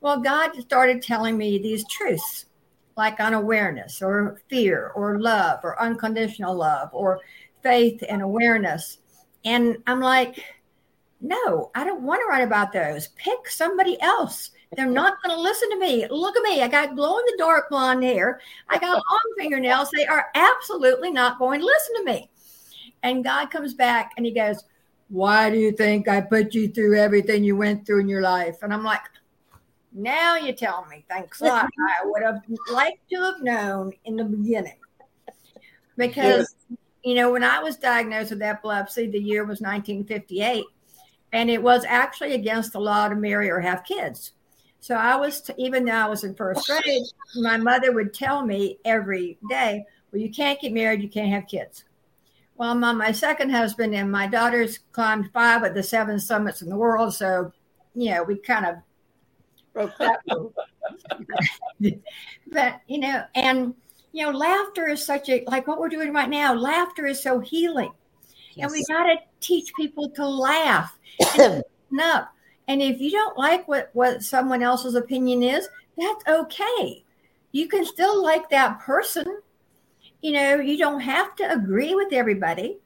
Well, 0.00 0.20
God 0.20 0.54
started 0.60 1.02
telling 1.02 1.36
me 1.36 1.58
these 1.58 1.86
truths 1.88 2.46
like 2.96 3.20
unawareness 3.20 4.02
or 4.02 4.40
fear 4.48 4.92
or 4.94 5.20
love 5.20 5.60
or 5.62 5.80
unconditional 5.80 6.54
love 6.54 6.90
or 6.92 7.20
faith 7.62 8.02
and 8.08 8.22
awareness. 8.22 8.98
And 9.44 9.78
I'm 9.86 10.00
like, 10.00 10.42
no, 11.20 11.70
I 11.74 11.84
don't 11.84 12.02
want 12.02 12.20
to 12.22 12.26
write 12.28 12.42
about 12.42 12.72
those. 12.72 13.08
Pick 13.08 13.48
somebody 13.48 14.00
else. 14.00 14.50
They're 14.76 14.86
not 14.86 15.22
going 15.22 15.34
to 15.34 15.42
listen 15.42 15.68
to 15.70 15.78
me. 15.78 16.06
Look 16.08 16.36
at 16.36 16.42
me. 16.42 16.62
I 16.62 16.68
got 16.68 16.94
glow 16.94 17.18
in 17.18 17.24
the 17.26 17.36
dark 17.38 17.68
blonde 17.68 18.04
hair. 18.04 18.40
I 18.68 18.78
got 18.78 18.92
long 19.10 19.34
fingernails. 19.36 19.90
They 19.90 20.06
are 20.06 20.28
absolutely 20.34 21.10
not 21.10 21.38
going 21.38 21.60
to 21.60 21.66
listen 21.66 21.96
to 21.96 22.04
me. 22.04 22.30
And 23.02 23.24
God 23.24 23.50
comes 23.50 23.74
back 23.74 24.12
and 24.16 24.24
he 24.24 24.32
goes, 24.32 24.64
Why 25.08 25.50
do 25.50 25.58
you 25.58 25.72
think 25.72 26.08
I 26.08 26.20
put 26.20 26.54
you 26.54 26.68
through 26.68 26.98
everything 26.98 27.44
you 27.44 27.56
went 27.56 27.84
through 27.84 28.00
in 28.00 28.08
your 28.08 28.22
life? 28.22 28.58
And 28.62 28.72
I'm 28.72 28.84
like, 28.84 29.02
Now 29.92 30.36
you 30.36 30.52
tell 30.52 30.86
me. 30.86 31.04
Thanks 31.08 31.40
a 31.40 31.46
lot. 31.46 31.64
I 31.64 32.06
would 32.06 32.22
have 32.22 32.40
liked 32.72 33.10
to 33.10 33.20
have 33.22 33.42
known 33.42 33.92
in 34.04 34.16
the 34.16 34.24
beginning. 34.24 34.78
Because, 35.96 36.54
yes. 36.70 36.78
you 37.04 37.14
know, 37.14 37.32
when 37.32 37.44
I 37.44 37.58
was 37.58 37.76
diagnosed 37.76 38.30
with 38.30 38.40
epilepsy, 38.40 39.08
the 39.08 39.18
year 39.18 39.42
was 39.42 39.60
1958 39.60 40.64
and 41.32 41.50
it 41.50 41.62
was 41.62 41.84
actually 41.86 42.34
against 42.34 42.72
the 42.72 42.80
law 42.80 43.08
to 43.08 43.14
marry 43.14 43.50
or 43.50 43.60
have 43.60 43.84
kids. 43.84 44.32
So 44.80 44.94
I 44.94 45.16
was, 45.16 45.42
t- 45.42 45.52
even 45.58 45.84
though 45.84 45.92
I 45.92 46.08
was 46.08 46.24
in 46.24 46.34
first 46.34 46.66
grade, 46.66 47.02
my 47.36 47.56
mother 47.56 47.92
would 47.92 48.14
tell 48.14 48.44
me 48.44 48.78
every 48.84 49.38
day, 49.48 49.84
well, 50.10 50.22
you 50.22 50.30
can't 50.30 50.60
get 50.60 50.72
married, 50.72 51.02
you 51.02 51.08
can't 51.08 51.30
have 51.30 51.46
kids. 51.46 51.84
Well, 52.56 52.70
I'm 52.70 52.82
on 52.84 52.96
my 52.96 53.12
second 53.12 53.50
husband, 53.50 53.94
and 53.94 54.10
my 54.10 54.26
daughter's 54.26 54.78
climbed 54.92 55.30
five 55.32 55.62
of 55.62 55.74
the 55.74 55.82
seven 55.82 56.18
summits 56.18 56.62
in 56.62 56.68
the 56.68 56.76
world. 56.76 57.14
So, 57.14 57.52
you 57.94 58.10
know, 58.10 58.22
we 58.22 58.36
kind 58.36 58.66
of 58.66 58.76
broke 59.72 59.96
that 59.98 60.20
rule. 60.30 60.52
but, 62.50 62.80
you 62.86 62.98
know, 62.98 63.24
and, 63.34 63.74
you 64.12 64.24
know, 64.24 64.36
laughter 64.36 64.88
is 64.88 65.04
such 65.04 65.28
a, 65.28 65.44
like 65.46 65.66
what 65.66 65.78
we're 65.78 65.88
doing 65.88 66.12
right 66.12 66.28
now, 66.28 66.54
laughter 66.54 67.06
is 67.06 67.22
so 67.22 67.38
healing. 67.38 67.92
Yes. 68.60 68.70
And 68.70 68.72
we 68.72 68.84
got 68.84 69.04
to 69.04 69.16
teach 69.40 69.72
people 69.74 70.10
to 70.10 70.26
laugh 70.26 70.96
and 71.38 71.62
up. 72.00 72.32
And 72.68 72.80
if 72.80 73.00
you 73.00 73.10
don't 73.10 73.36
like 73.36 73.66
what, 73.66 73.90
what 73.94 74.22
someone 74.22 74.62
else's 74.62 74.94
opinion 74.94 75.42
is, 75.42 75.68
that's 75.98 76.24
okay. 76.28 77.04
You 77.52 77.68
can 77.68 77.84
still 77.84 78.22
like 78.22 78.48
that 78.50 78.80
person. 78.80 79.40
You 80.22 80.32
know, 80.32 80.56
you 80.56 80.78
don't 80.78 81.00
have 81.00 81.34
to 81.36 81.52
agree 81.52 81.94
with 81.94 82.12
everybody. 82.12 82.78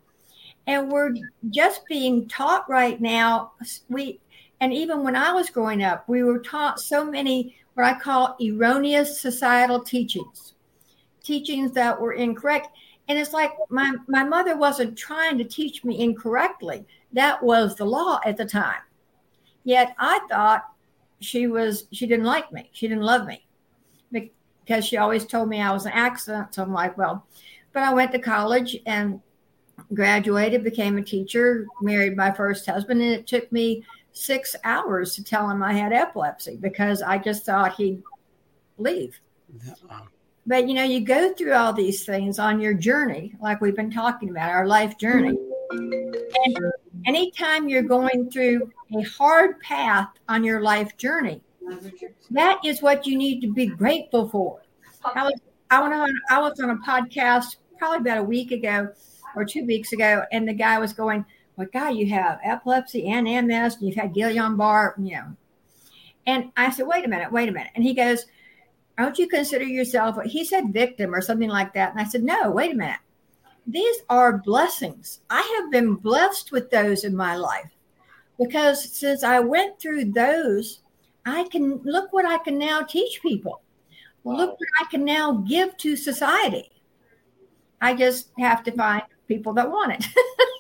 And 0.66 0.90
we're 0.90 1.14
just 1.50 1.84
being 1.86 2.28
taught 2.28 2.68
right 2.68 3.00
now. 3.00 3.52
We 3.88 4.20
and 4.60 4.72
even 4.72 5.02
when 5.02 5.16
I 5.16 5.32
was 5.32 5.50
growing 5.50 5.82
up, 5.82 6.08
we 6.08 6.22
were 6.22 6.38
taught 6.38 6.80
so 6.80 7.04
many 7.04 7.56
what 7.74 7.84
I 7.84 7.98
call 7.98 8.36
erroneous 8.40 9.20
societal 9.20 9.80
teachings, 9.80 10.54
teachings 11.22 11.72
that 11.72 12.00
were 12.00 12.12
incorrect. 12.12 12.68
And 13.08 13.18
it's 13.18 13.32
like 13.32 13.52
my, 13.68 13.94
my 14.08 14.24
mother 14.24 14.56
wasn't 14.56 14.96
trying 14.96 15.36
to 15.38 15.44
teach 15.44 15.84
me 15.84 16.00
incorrectly. 16.00 16.86
That 17.12 17.42
was 17.42 17.76
the 17.76 17.84
law 17.84 18.20
at 18.24 18.36
the 18.36 18.46
time. 18.46 18.80
Yet 19.64 19.94
I 19.98 20.20
thought 20.28 20.64
she 21.20 21.46
was, 21.46 21.86
she 21.92 22.06
didn't 22.06 22.24
like 22.24 22.52
me. 22.52 22.70
She 22.72 22.88
didn't 22.88 23.04
love 23.04 23.26
me 23.26 23.44
because 24.10 24.84
she 24.84 24.96
always 24.96 25.26
told 25.26 25.48
me 25.48 25.60
I 25.60 25.72
was 25.72 25.86
an 25.86 25.92
accident. 25.92 26.54
So 26.54 26.62
I'm 26.62 26.72
like, 26.72 26.96
well, 26.96 27.26
but 27.72 27.82
I 27.82 27.92
went 27.92 28.12
to 28.12 28.18
college 28.18 28.76
and 28.86 29.20
graduated, 29.92 30.64
became 30.64 30.96
a 30.96 31.02
teacher, 31.02 31.66
married 31.82 32.16
my 32.16 32.32
first 32.32 32.64
husband, 32.66 33.02
and 33.02 33.12
it 33.12 33.26
took 33.26 33.50
me 33.52 33.84
six 34.12 34.56
hours 34.64 35.14
to 35.16 35.24
tell 35.24 35.50
him 35.50 35.62
I 35.62 35.72
had 35.72 35.92
epilepsy 35.92 36.56
because 36.56 37.02
I 37.02 37.18
just 37.18 37.44
thought 37.44 37.74
he'd 37.74 38.02
leave. 38.78 39.18
Um, 39.90 40.08
But 40.46 40.68
you 40.68 40.74
know, 40.74 40.82
you 40.82 41.00
go 41.00 41.32
through 41.32 41.54
all 41.54 41.72
these 41.72 42.04
things 42.04 42.38
on 42.38 42.60
your 42.60 42.74
journey, 42.74 43.34
like 43.40 43.60
we've 43.60 43.76
been 43.76 43.90
talking 43.90 44.30
about, 44.30 44.50
our 44.50 44.66
life 44.66 44.98
journey. 44.98 45.38
And 45.70 46.58
anytime 47.06 47.68
you're 47.68 47.82
going 47.82 48.30
through 48.30 48.70
a 48.94 49.02
hard 49.02 49.58
path 49.60 50.08
on 50.28 50.44
your 50.44 50.60
life 50.60 50.96
journey, 50.96 51.40
that 52.30 52.58
is 52.64 52.82
what 52.82 53.06
you 53.06 53.16
need 53.16 53.40
to 53.40 53.52
be 53.52 53.66
grateful 53.66 54.28
for. 54.28 54.60
I 55.14 55.24
was 55.24 55.40
I 55.70 55.80
went 55.80 55.94
on 55.94 56.12
I 56.30 56.40
was 56.40 56.60
on 56.60 56.70
a 56.70 56.76
podcast 56.76 57.56
probably 57.78 57.98
about 57.98 58.18
a 58.18 58.22
week 58.22 58.52
ago 58.52 58.88
or 59.34 59.44
two 59.44 59.64
weeks 59.64 59.92
ago, 59.92 60.24
and 60.30 60.46
the 60.46 60.54
guy 60.54 60.78
was 60.78 60.92
going, 60.92 61.24
Well, 61.56 61.68
guy, 61.72 61.90
you 61.90 62.08
have 62.10 62.38
epilepsy 62.44 63.08
and 63.08 63.26
MS, 63.26 63.76
and 63.76 63.82
you've 63.82 63.96
had 63.96 64.14
Guillain 64.14 64.56
Barre, 64.56 64.94
you 64.98 65.16
know. 65.16 65.36
And 66.26 66.52
I 66.56 66.70
said, 66.70 66.86
Wait 66.86 67.04
a 67.04 67.08
minute, 67.08 67.32
wait 67.32 67.48
a 67.48 67.52
minute. 67.52 67.72
And 67.74 67.84
he 67.84 67.94
goes, 67.94 68.26
Don't 68.96 69.18
you 69.18 69.28
consider 69.28 69.64
yourself 69.64 70.16
he 70.24 70.44
said 70.44 70.72
victim 70.72 71.14
or 71.14 71.20
something 71.20 71.48
like 71.48 71.74
that. 71.74 71.90
And 71.90 72.00
I 72.00 72.04
said, 72.04 72.22
No, 72.22 72.50
wait 72.50 72.72
a 72.72 72.76
minute. 72.76 73.00
These 73.66 73.96
are 74.08 74.38
blessings. 74.38 75.20
I 75.30 75.60
have 75.60 75.72
been 75.72 75.94
blessed 75.94 76.52
with 76.52 76.70
those 76.70 77.04
in 77.04 77.16
my 77.16 77.34
life 77.36 77.70
because 78.38 78.92
since 78.92 79.24
I 79.24 79.40
went 79.40 79.80
through 79.80 80.12
those, 80.12 80.80
I 81.24 81.44
can 81.44 81.80
look 81.84 82.12
what 82.12 82.26
I 82.26 82.38
can 82.38 82.58
now 82.58 82.82
teach 82.82 83.22
people. 83.22 83.62
Wow. 84.22 84.36
Look 84.36 84.50
what 84.50 84.68
I 84.80 84.90
can 84.90 85.04
now 85.04 85.32
give 85.32 85.76
to 85.78 85.96
society. 85.96 86.70
I 87.80 87.94
just 87.94 88.30
have 88.38 88.62
to 88.64 88.72
find 88.72 89.02
people 89.28 89.52
that 89.54 89.70
want 89.70 89.92
it. 89.92 90.06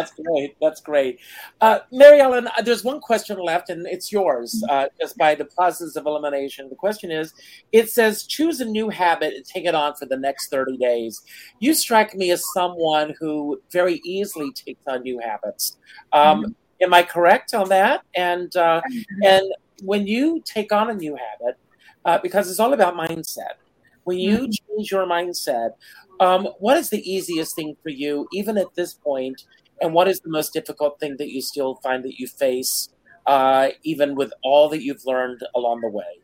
That's 0.00 0.12
great. 0.14 0.56
That's 0.60 0.80
great. 0.80 1.20
Uh, 1.60 1.80
Mary 1.92 2.20
Ellen, 2.20 2.46
uh, 2.46 2.62
there's 2.62 2.82
one 2.82 3.00
question 3.00 3.38
left, 3.38 3.68
and 3.68 3.86
it's 3.86 4.10
yours 4.10 4.62
mm-hmm. 4.64 4.74
uh, 4.74 4.86
just 4.98 5.18
by 5.18 5.34
the 5.34 5.44
process 5.44 5.94
of 5.96 6.06
elimination. 6.06 6.68
The 6.70 6.76
question 6.76 7.10
is 7.10 7.34
it 7.72 7.90
says, 7.90 8.24
choose 8.24 8.60
a 8.60 8.64
new 8.64 8.88
habit 8.88 9.34
and 9.34 9.44
take 9.44 9.66
it 9.66 9.74
on 9.74 9.94
for 9.94 10.06
the 10.06 10.16
next 10.16 10.48
30 10.48 10.78
days. 10.78 11.22
You 11.58 11.74
strike 11.74 12.14
me 12.14 12.30
as 12.30 12.42
someone 12.54 13.14
who 13.20 13.60
very 13.70 14.00
easily 14.04 14.52
takes 14.52 14.86
on 14.86 15.02
new 15.02 15.18
habits. 15.18 15.76
Um, 16.12 16.42
mm-hmm. 16.42 16.50
Am 16.82 16.94
I 16.94 17.02
correct 17.02 17.52
on 17.52 17.68
that? 17.68 18.02
And, 18.14 18.54
uh, 18.56 18.80
mm-hmm. 18.90 19.22
and 19.24 19.52
when 19.82 20.06
you 20.06 20.42
take 20.46 20.72
on 20.72 20.88
a 20.88 20.94
new 20.94 21.16
habit, 21.16 21.58
uh, 22.06 22.18
because 22.22 22.50
it's 22.50 22.60
all 22.60 22.72
about 22.72 22.94
mindset, 22.94 23.60
when 24.04 24.18
you 24.18 24.38
mm-hmm. 24.38 24.76
change 24.76 24.90
your 24.90 25.06
mindset, 25.06 25.72
um, 26.20 26.48
what 26.58 26.76
is 26.76 26.90
the 26.90 27.10
easiest 27.10 27.56
thing 27.56 27.76
for 27.82 27.88
you, 27.88 28.28
even 28.32 28.58
at 28.58 28.74
this 28.74 28.94
point, 28.94 29.44
and 29.80 29.94
what 29.94 30.08
is 30.08 30.20
the 30.20 30.30
most 30.30 30.52
difficult 30.52 31.00
thing 31.00 31.16
that 31.18 31.30
you 31.30 31.40
still 31.42 31.76
find 31.76 32.04
that 32.04 32.18
you 32.18 32.26
face, 32.26 32.88
uh, 33.26 33.68
even 33.82 34.14
with 34.14 34.32
all 34.42 34.68
that 34.68 34.82
you've 34.82 35.04
learned 35.06 35.40
along 35.54 35.80
the 35.80 35.88
way? 35.88 36.20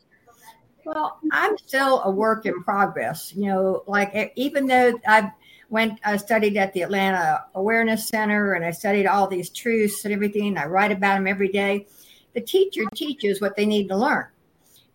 Well, 0.85 1.19
I'm 1.31 1.57
still 1.57 2.01
a 2.03 2.11
work 2.11 2.45
in 2.45 2.63
progress. 2.63 3.33
You 3.35 3.47
know, 3.47 3.83
like 3.87 4.31
even 4.35 4.67
though 4.67 4.99
I've 5.05 5.31
went, 5.69 5.99
I 6.05 6.17
studied 6.17 6.55
at 6.55 6.73
the 6.73 6.83
Atlanta 6.83 7.43
Awareness 7.55 8.07
Center 8.07 8.53
and 8.53 8.63
I 8.63 8.71
studied 8.71 9.05
all 9.05 9.27
these 9.27 9.49
truths 9.49 10.05
and 10.05 10.13
everything. 10.13 10.57
I 10.57 10.65
write 10.65 10.91
about 10.91 11.15
them 11.15 11.27
every 11.27 11.49
day. 11.49 11.87
The 12.33 12.41
teacher 12.41 12.83
teaches 12.95 13.41
what 13.41 13.55
they 13.55 13.65
need 13.65 13.89
to 13.89 13.97
learn. 13.97 14.27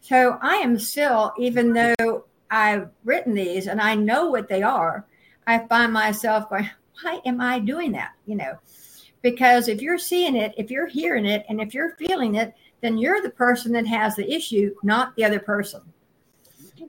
So 0.00 0.38
I 0.40 0.56
am 0.56 0.78
still, 0.78 1.32
even 1.38 1.74
though 1.74 2.24
I've 2.50 2.88
written 3.04 3.34
these 3.34 3.66
and 3.66 3.80
I 3.80 3.94
know 3.94 4.30
what 4.30 4.48
they 4.48 4.62
are, 4.62 5.06
I 5.46 5.58
find 5.66 5.92
myself 5.92 6.48
going, 6.48 6.70
why 7.01 7.20
am 7.24 7.40
I 7.40 7.59
doing 7.59 7.93
that? 7.93 8.12
You 8.26 8.36
know, 8.36 8.59
because 9.22 9.68
if 9.68 9.80
you're 9.80 9.99
seeing 9.99 10.36
it, 10.36 10.53
if 10.57 10.70
you're 10.70 10.86
hearing 10.86 11.26
it, 11.26 11.47
and 11.49 11.61
if 11.61 11.72
you're 11.72 11.97
feeling 11.97 12.34
it, 12.34 12.55
then 12.80 12.99
you're 12.99 13.22
the 13.22 13.30
person 13.30 13.72
that 13.72 13.86
has 13.86 14.16
the 14.16 14.30
issue, 14.30 14.74
not 14.82 15.14
the 15.16 15.24
other 15.24 15.38
person. 15.38 15.80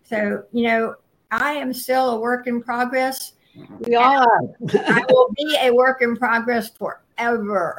So, 0.04 0.44
you 0.52 0.64
know, 0.64 0.96
I 1.32 1.54
am 1.54 1.74
still 1.74 2.12
a 2.12 2.20
work 2.20 2.48
in 2.48 2.62
progress. 2.62 3.34
We 3.80 3.96
all 3.96 4.24
are. 4.24 4.40
I 4.74 5.04
will 5.10 5.30
be 5.36 5.56
a 5.62 5.72
work 5.72 6.02
in 6.02 6.18
progress 6.18 6.70
forever. 6.70 7.76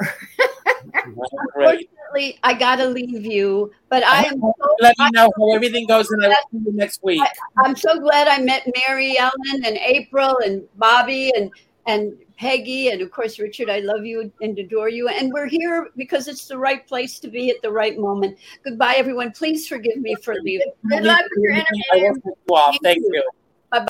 Unfortunately, 0.93 2.39
I 2.43 2.53
got 2.53 2.77
to 2.77 2.87
leave 2.87 3.25
you, 3.25 3.71
but 3.89 4.03
I 4.03 4.23
am. 4.23 4.39
So, 4.39 4.53
Let 4.79 4.97
me 4.97 5.09
know 5.13 5.29
how 5.37 5.51
everything 5.53 5.85
goes 5.87 6.09
in 6.11 6.19
the 6.19 6.71
next 6.71 7.03
week. 7.03 7.21
I, 7.21 7.29
I'm 7.65 7.75
so 7.75 7.99
glad 7.99 8.27
I 8.27 8.39
met 8.39 8.69
Mary 8.87 9.17
Ellen 9.17 9.65
and 9.65 9.77
April 9.77 10.37
and 10.45 10.63
Bobbi 10.79 11.31
and 11.35 11.51
and 11.85 12.17
Peggy, 12.37 12.89
and 12.89 13.01
of 13.01 13.11
course, 13.11 13.39
Richard, 13.39 13.69
I 13.69 13.79
love 13.79 14.05
you 14.05 14.31
and 14.41 14.57
adore 14.59 14.89
you. 14.89 15.07
And 15.07 15.31
we're 15.31 15.47
here 15.47 15.89
because 15.95 16.27
it's 16.27 16.47
the 16.47 16.57
right 16.57 16.85
place 16.87 17.19
to 17.19 17.27
be 17.27 17.49
at 17.49 17.61
the 17.61 17.71
right 17.71 17.97
moment. 17.97 18.37
Goodbye, 18.63 18.95
everyone. 18.97 19.31
Please 19.31 19.67
forgive 19.67 19.97
me 19.97 20.15
for 20.15 20.35
leaving. 20.41 20.71
Good 20.87 21.03
luck 21.03 21.21
with 21.35 21.43
your 21.43 21.53
interview. 21.53 22.21
Wow, 22.47 22.73
thank 22.83 23.03
you. 23.03 23.23
Bye. 23.71 23.85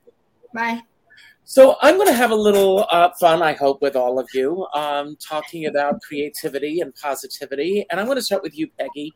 Bye. 0.54 0.82
So 1.48 1.76
I'm 1.80 1.96
going 1.96 2.08
to 2.08 2.14
have 2.14 2.32
a 2.32 2.36
little 2.36 2.88
uh, 2.90 3.12
fun, 3.20 3.44
I 3.44 3.54
hope, 3.54 3.80
with 3.80 3.96
all 3.96 4.18
of 4.18 4.28
you, 4.34 4.66
um, 4.74 5.16
talking 5.18 5.68
about 5.68 6.02
creativity 6.02 6.82
and 6.82 6.92
positivity. 6.96 7.86
And 7.92 8.00
I'm 8.00 8.08
going 8.08 8.18
to 8.18 8.24
start 8.24 8.42
with 8.42 8.58
you, 8.58 8.68
Peggy. 8.80 9.14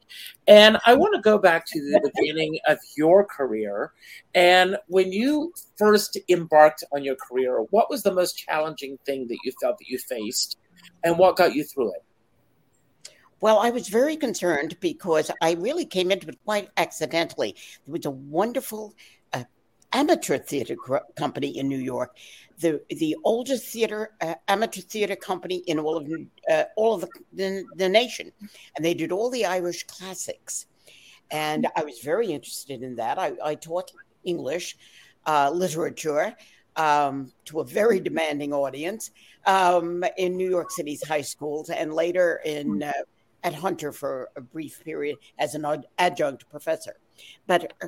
And 0.48 0.78
I 0.86 0.94
want 0.94 1.16
to 1.16 1.22
go 1.22 1.40
back 1.40 1.66
to 1.66 1.80
the 1.80 2.12
beginning 2.14 2.60
of 2.68 2.78
your 2.96 3.26
career. 3.26 3.94
And 4.36 4.78
when 4.90 5.12
you 5.12 5.52
first 5.76 6.20
embarked 6.30 6.84
on 6.92 7.04
your 7.04 7.16
career, 7.16 7.66
what 7.72 7.90
was 7.90 8.04
the 8.04 8.14
most 8.14 8.38
challenging 8.38 9.00
thing 9.08 9.28
that 9.28 9.40
you 9.44 9.52
felt 9.60 9.80
that 9.80 9.88
you 9.88 9.98
faced, 9.98 10.60
and 11.04 11.18
what 11.18 11.36
got 11.36 11.56
you 11.56 11.64
through 11.64 11.96
it? 11.96 12.04
Well, 13.42 13.58
I 13.58 13.72
was 13.72 13.88
very 13.88 14.18
concerned 14.18 14.78
because 14.82 15.32
I 15.42 15.54
really 15.54 15.86
came 15.86 16.12
into 16.12 16.28
it 16.28 16.38
quite 16.44 16.70
accidentally. 16.78 17.56
There 17.88 17.94
was 17.94 18.06
a 18.06 18.12
wonderful 18.12 18.94
amateur 19.94 20.38
theater 20.38 20.76
company 21.16 21.58
in 21.58 21.68
New 21.68 21.80
York, 21.80 22.16
the 22.60 22.82
the 22.90 23.16
oldest 23.24 23.66
theater 23.66 24.12
uh, 24.22 24.36
amateur 24.48 24.82
theater 24.82 25.16
company 25.16 25.58
in 25.68 25.80
all 25.80 25.98
of 25.98 26.08
uh, 26.52 26.64
all 26.76 26.96
of 26.96 27.02
the, 27.02 27.10
the, 27.34 27.66
the 27.76 27.90
nation, 27.90 28.32
and 28.76 28.86
they 28.86 28.94
did 28.94 29.12
all 29.12 29.30
the 29.30 29.46
Irish 29.46 29.84
classics, 29.86 30.68
and 31.32 31.68
I 31.76 31.84
was 31.84 32.00
very 32.00 32.28
interested 32.28 32.84
in 32.84 32.96
that. 32.96 33.18
I, 33.18 33.34
I 33.44 33.56
taught 33.56 33.92
English 34.24 34.78
uh, 35.26 35.50
literature 35.52 36.36
um, 36.76 37.32
to 37.46 37.60
a 37.62 37.66
very 37.66 38.00
demanding 38.00 38.54
audience 38.54 39.12
um, 39.46 40.04
in 40.18 40.38
New 40.38 40.50
York 40.50 40.72
City's 40.72 41.06
high 41.08 41.22
schools, 41.22 41.70
and 41.70 41.94
later 41.94 42.42
in 42.46 42.84
uh, 42.84 42.92
at 43.44 43.54
Hunter 43.54 43.92
for 43.92 44.30
a 44.36 44.42
brief 44.42 44.84
period 44.84 45.18
as 45.38 45.56
an 45.56 45.66
adjunct 45.98 46.50
professor. 46.50 46.96
But 47.48 47.74
uh, 47.82 47.88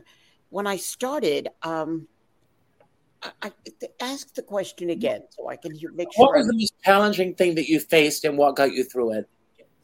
when 0.51 0.67
I 0.67 0.77
started, 0.77 1.49
um, 1.63 2.07
I, 3.23 3.31
I 3.41 3.51
ask 3.99 4.33
the 4.35 4.41
question 4.43 4.91
again 4.91 5.23
so 5.29 5.49
I 5.49 5.55
can 5.55 5.73
hear, 5.73 5.91
make 5.91 6.13
sure. 6.13 6.27
What 6.27 6.37
was 6.37 6.47
the 6.47 6.53
most 6.53 6.73
challenging 6.83 7.33
thing 7.33 7.55
that 7.55 7.67
you 7.67 7.79
faced, 7.79 8.25
and 8.25 8.37
what 8.37 8.55
got 8.55 8.71
you 8.71 8.83
through 8.83 9.13
it? 9.13 9.29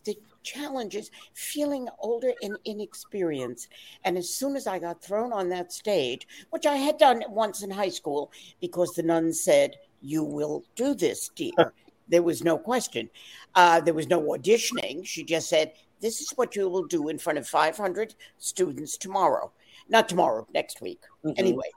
the 0.07 0.17
challenge 0.41 0.95
is 0.95 1.11
feeling 1.33 1.87
older 1.99 2.31
and 2.41 2.57
inexperienced. 2.65 3.67
And 4.05 4.17
as 4.17 4.33
soon 4.33 4.55
as 4.55 4.65
I 4.65 4.79
got 4.79 5.03
thrown 5.03 5.33
on 5.33 5.49
that 5.49 5.71
stage, 5.73 6.25
which 6.49 6.65
I 6.65 6.77
had 6.77 6.97
done 6.97 7.23
once 7.29 7.61
in 7.61 7.69
high 7.69 7.89
school, 7.89 8.31
because 8.61 8.93
the 8.93 9.03
nun 9.03 9.33
said, 9.33 9.75
You 10.01 10.23
will 10.23 10.63
do 10.75 10.95
this, 10.95 11.29
dear. 11.35 11.73
there 12.07 12.23
was 12.23 12.41
no 12.43 12.57
question. 12.57 13.09
Uh, 13.53 13.81
there 13.81 13.93
was 13.93 14.07
no 14.07 14.21
auditioning. 14.21 15.05
She 15.05 15.23
just 15.23 15.49
said, 15.49 15.73
This 15.99 16.21
is 16.21 16.31
what 16.37 16.55
you 16.55 16.69
will 16.69 16.87
do 16.87 17.09
in 17.09 17.19
front 17.19 17.37
of 17.37 17.47
500 17.47 18.15
students 18.37 18.97
tomorrow. 18.97 19.51
Not 19.89 20.09
tomorrow, 20.09 20.45
next 20.53 20.81
week. 20.81 21.01
Mhm. 21.23 21.33
Anyway, 21.37 21.71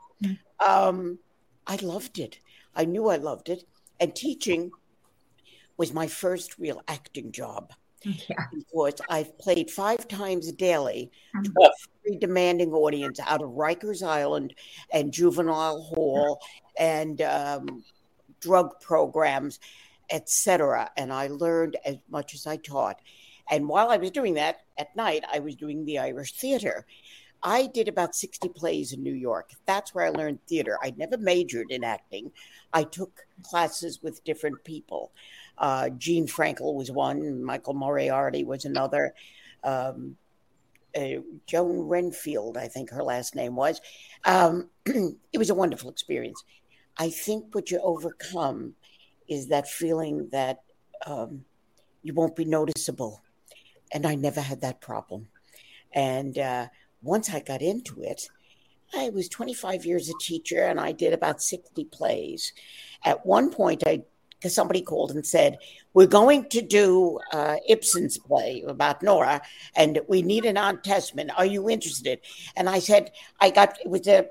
um, 0.66 1.18
I 1.66 1.76
loved 1.76 2.18
it. 2.18 2.38
I 2.74 2.84
knew 2.84 3.08
I 3.08 3.16
loved 3.16 3.48
it. 3.48 3.64
And 4.00 4.14
teaching 4.14 4.72
was 5.76 5.92
my 5.92 6.06
first 6.06 6.58
real 6.58 6.82
acting 6.88 7.32
job 7.32 7.72
Yeah. 8.02 8.46
because 8.52 8.94
I've 9.08 9.36
played 9.38 9.70
five 9.70 10.08
times 10.08 10.50
daily 10.52 11.10
to 11.44 11.50
Mhm. 11.50 11.66
a 11.66 11.72
very 12.04 12.16
demanding 12.18 12.72
audience 12.72 13.20
out 13.20 13.42
of 13.42 13.50
Rikers 13.50 14.02
Island 14.02 14.54
and 14.90 15.12
Juvenile 15.12 15.82
Hall 15.82 16.40
and 16.76 17.20
um, 17.22 17.84
drug 18.40 18.80
programs, 18.80 19.60
etc. 20.10 20.90
And 20.96 21.12
I 21.12 21.28
learned 21.28 21.76
as 21.84 21.96
much 22.08 22.34
as 22.34 22.46
I 22.46 22.56
taught. 22.56 23.00
And 23.50 23.68
while 23.68 23.90
I 23.90 23.96
was 23.96 24.10
doing 24.10 24.34
that 24.34 24.60
at 24.78 24.94
night, 24.96 25.24
I 25.30 25.40
was 25.40 25.56
doing 25.56 25.84
the 25.84 25.98
Irish 25.98 26.32
theater. 26.32 26.86
I 27.42 27.66
did 27.66 27.88
about 27.88 28.14
60 28.14 28.48
plays 28.50 28.92
in 28.92 29.02
New 29.02 29.14
York. 29.14 29.50
That's 29.66 29.94
where 29.94 30.06
I 30.06 30.10
learned 30.10 30.44
theater. 30.46 30.78
I 30.82 30.92
never 30.96 31.16
majored 31.16 31.70
in 31.70 31.84
acting. 31.84 32.32
I 32.72 32.84
took 32.84 33.26
classes 33.42 34.02
with 34.02 34.24
different 34.24 34.62
people. 34.64 35.12
Uh, 35.56 35.90
Gene 35.90 36.26
Frankel 36.26 36.74
was 36.74 36.90
one, 36.90 37.42
Michael 37.42 37.74
Moriarty 37.74 38.44
was 38.44 38.64
another. 38.64 39.14
Um, 39.64 40.16
uh, 40.96 41.20
Joan 41.46 41.80
Renfield, 41.80 42.56
I 42.56 42.68
think 42.68 42.90
her 42.90 43.02
last 43.02 43.34
name 43.34 43.54
was. 43.54 43.80
Um, 44.24 44.70
it 44.86 45.38
was 45.38 45.50
a 45.50 45.54
wonderful 45.54 45.90
experience. 45.90 46.42
I 46.98 47.10
think 47.10 47.54
what 47.54 47.70
you 47.70 47.78
overcome 47.80 48.74
is 49.28 49.48
that 49.48 49.68
feeling 49.68 50.28
that 50.32 50.62
um, 51.06 51.44
you 52.02 52.12
won't 52.14 52.36
be 52.36 52.44
noticeable. 52.44 53.22
And 53.92 54.06
I 54.06 54.14
never 54.14 54.40
had 54.40 54.60
that 54.60 54.80
problem. 54.80 55.28
And 55.92 56.38
uh, 56.38 56.68
once 57.02 57.30
I 57.30 57.40
got 57.40 57.62
into 57.62 58.02
it, 58.02 58.28
I 58.94 59.10
was 59.10 59.28
25 59.28 59.84
years 59.84 60.08
a 60.08 60.14
teacher 60.20 60.64
and 60.64 60.80
I 60.80 60.92
did 60.92 61.12
about 61.12 61.42
60 61.42 61.84
plays. 61.86 62.52
At 63.04 63.24
one 63.24 63.50
point, 63.50 63.82
I 63.86 64.02
because 64.40 64.54
somebody 64.54 64.80
called 64.80 65.10
and 65.10 65.26
said, 65.26 65.58
We're 65.92 66.06
going 66.06 66.48
to 66.48 66.62
do 66.62 67.18
uh, 67.32 67.56
Ibsen's 67.68 68.16
play 68.18 68.64
about 68.66 69.02
Nora, 69.02 69.42
and 69.76 70.00
we 70.08 70.22
need 70.22 70.46
an 70.46 70.56
Aunt 70.56 70.82
Testament. 70.82 71.30
Are 71.36 71.44
you 71.44 71.68
interested? 71.68 72.20
And 72.56 72.68
I 72.68 72.78
said, 72.78 73.12
I 73.40 73.50
got 73.50 73.78
it 73.84 73.90
was 73.90 74.08
a, 74.08 74.28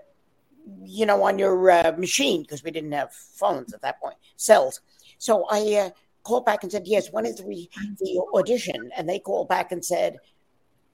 you 0.84 1.06
know, 1.06 1.24
on 1.24 1.38
your 1.38 1.72
uh, 1.72 1.94
machine 1.98 2.42
because 2.42 2.64
we 2.64 2.72
didn't 2.72 2.92
have 2.92 3.14
phones 3.14 3.74
at 3.74 3.82
that 3.82 4.02
point, 4.02 4.16
cells. 4.36 4.82
So 5.20 5.46
I 5.50 5.76
uh, 5.76 5.90
called 6.24 6.46
back 6.46 6.64
and 6.64 6.72
said, 6.72 6.88
Yes, 6.88 7.12
when 7.12 7.26
is 7.26 7.38
the, 7.38 7.70
the 8.00 8.24
audition? 8.34 8.92
And 8.98 9.08
they 9.08 9.20
called 9.20 9.48
back 9.48 9.72
and 9.72 9.86
said, 9.86 10.18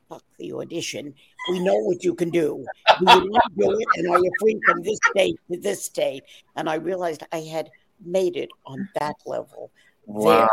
Fuck 0.10 0.24
the 0.38 0.54
audition. 0.54 1.14
We 1.50 1.60
know 1.60 1.78
what 1.80 2.04
you 2.04 2.14
can 2.14 2.30
do. 2.30 2.66
We 3.00 3.06
will 3.06 3.28
not 3.30 3.58
do 3.58 3.72
it, 3.72 3.88
and 3.96 4.10
are 4.10 4.20
you 4.20 4.32
free 4.40 4.60
from 4.66 4.84
this 4.84 5.00
date 5.16 5.40
to 5.52 5.60
this 5.60 5.90
date? 5.90 6.24
And 6.56 6.70
I 6.70 6.76
realized 6.76 7.24
I 7.32 7.42
had 7.42 7.70
made 8.04 8.36
it 8.36 8.50
on 8.66 8.88
that 9.00 9.16
level 9.26 9.72
there. 10.08 10.48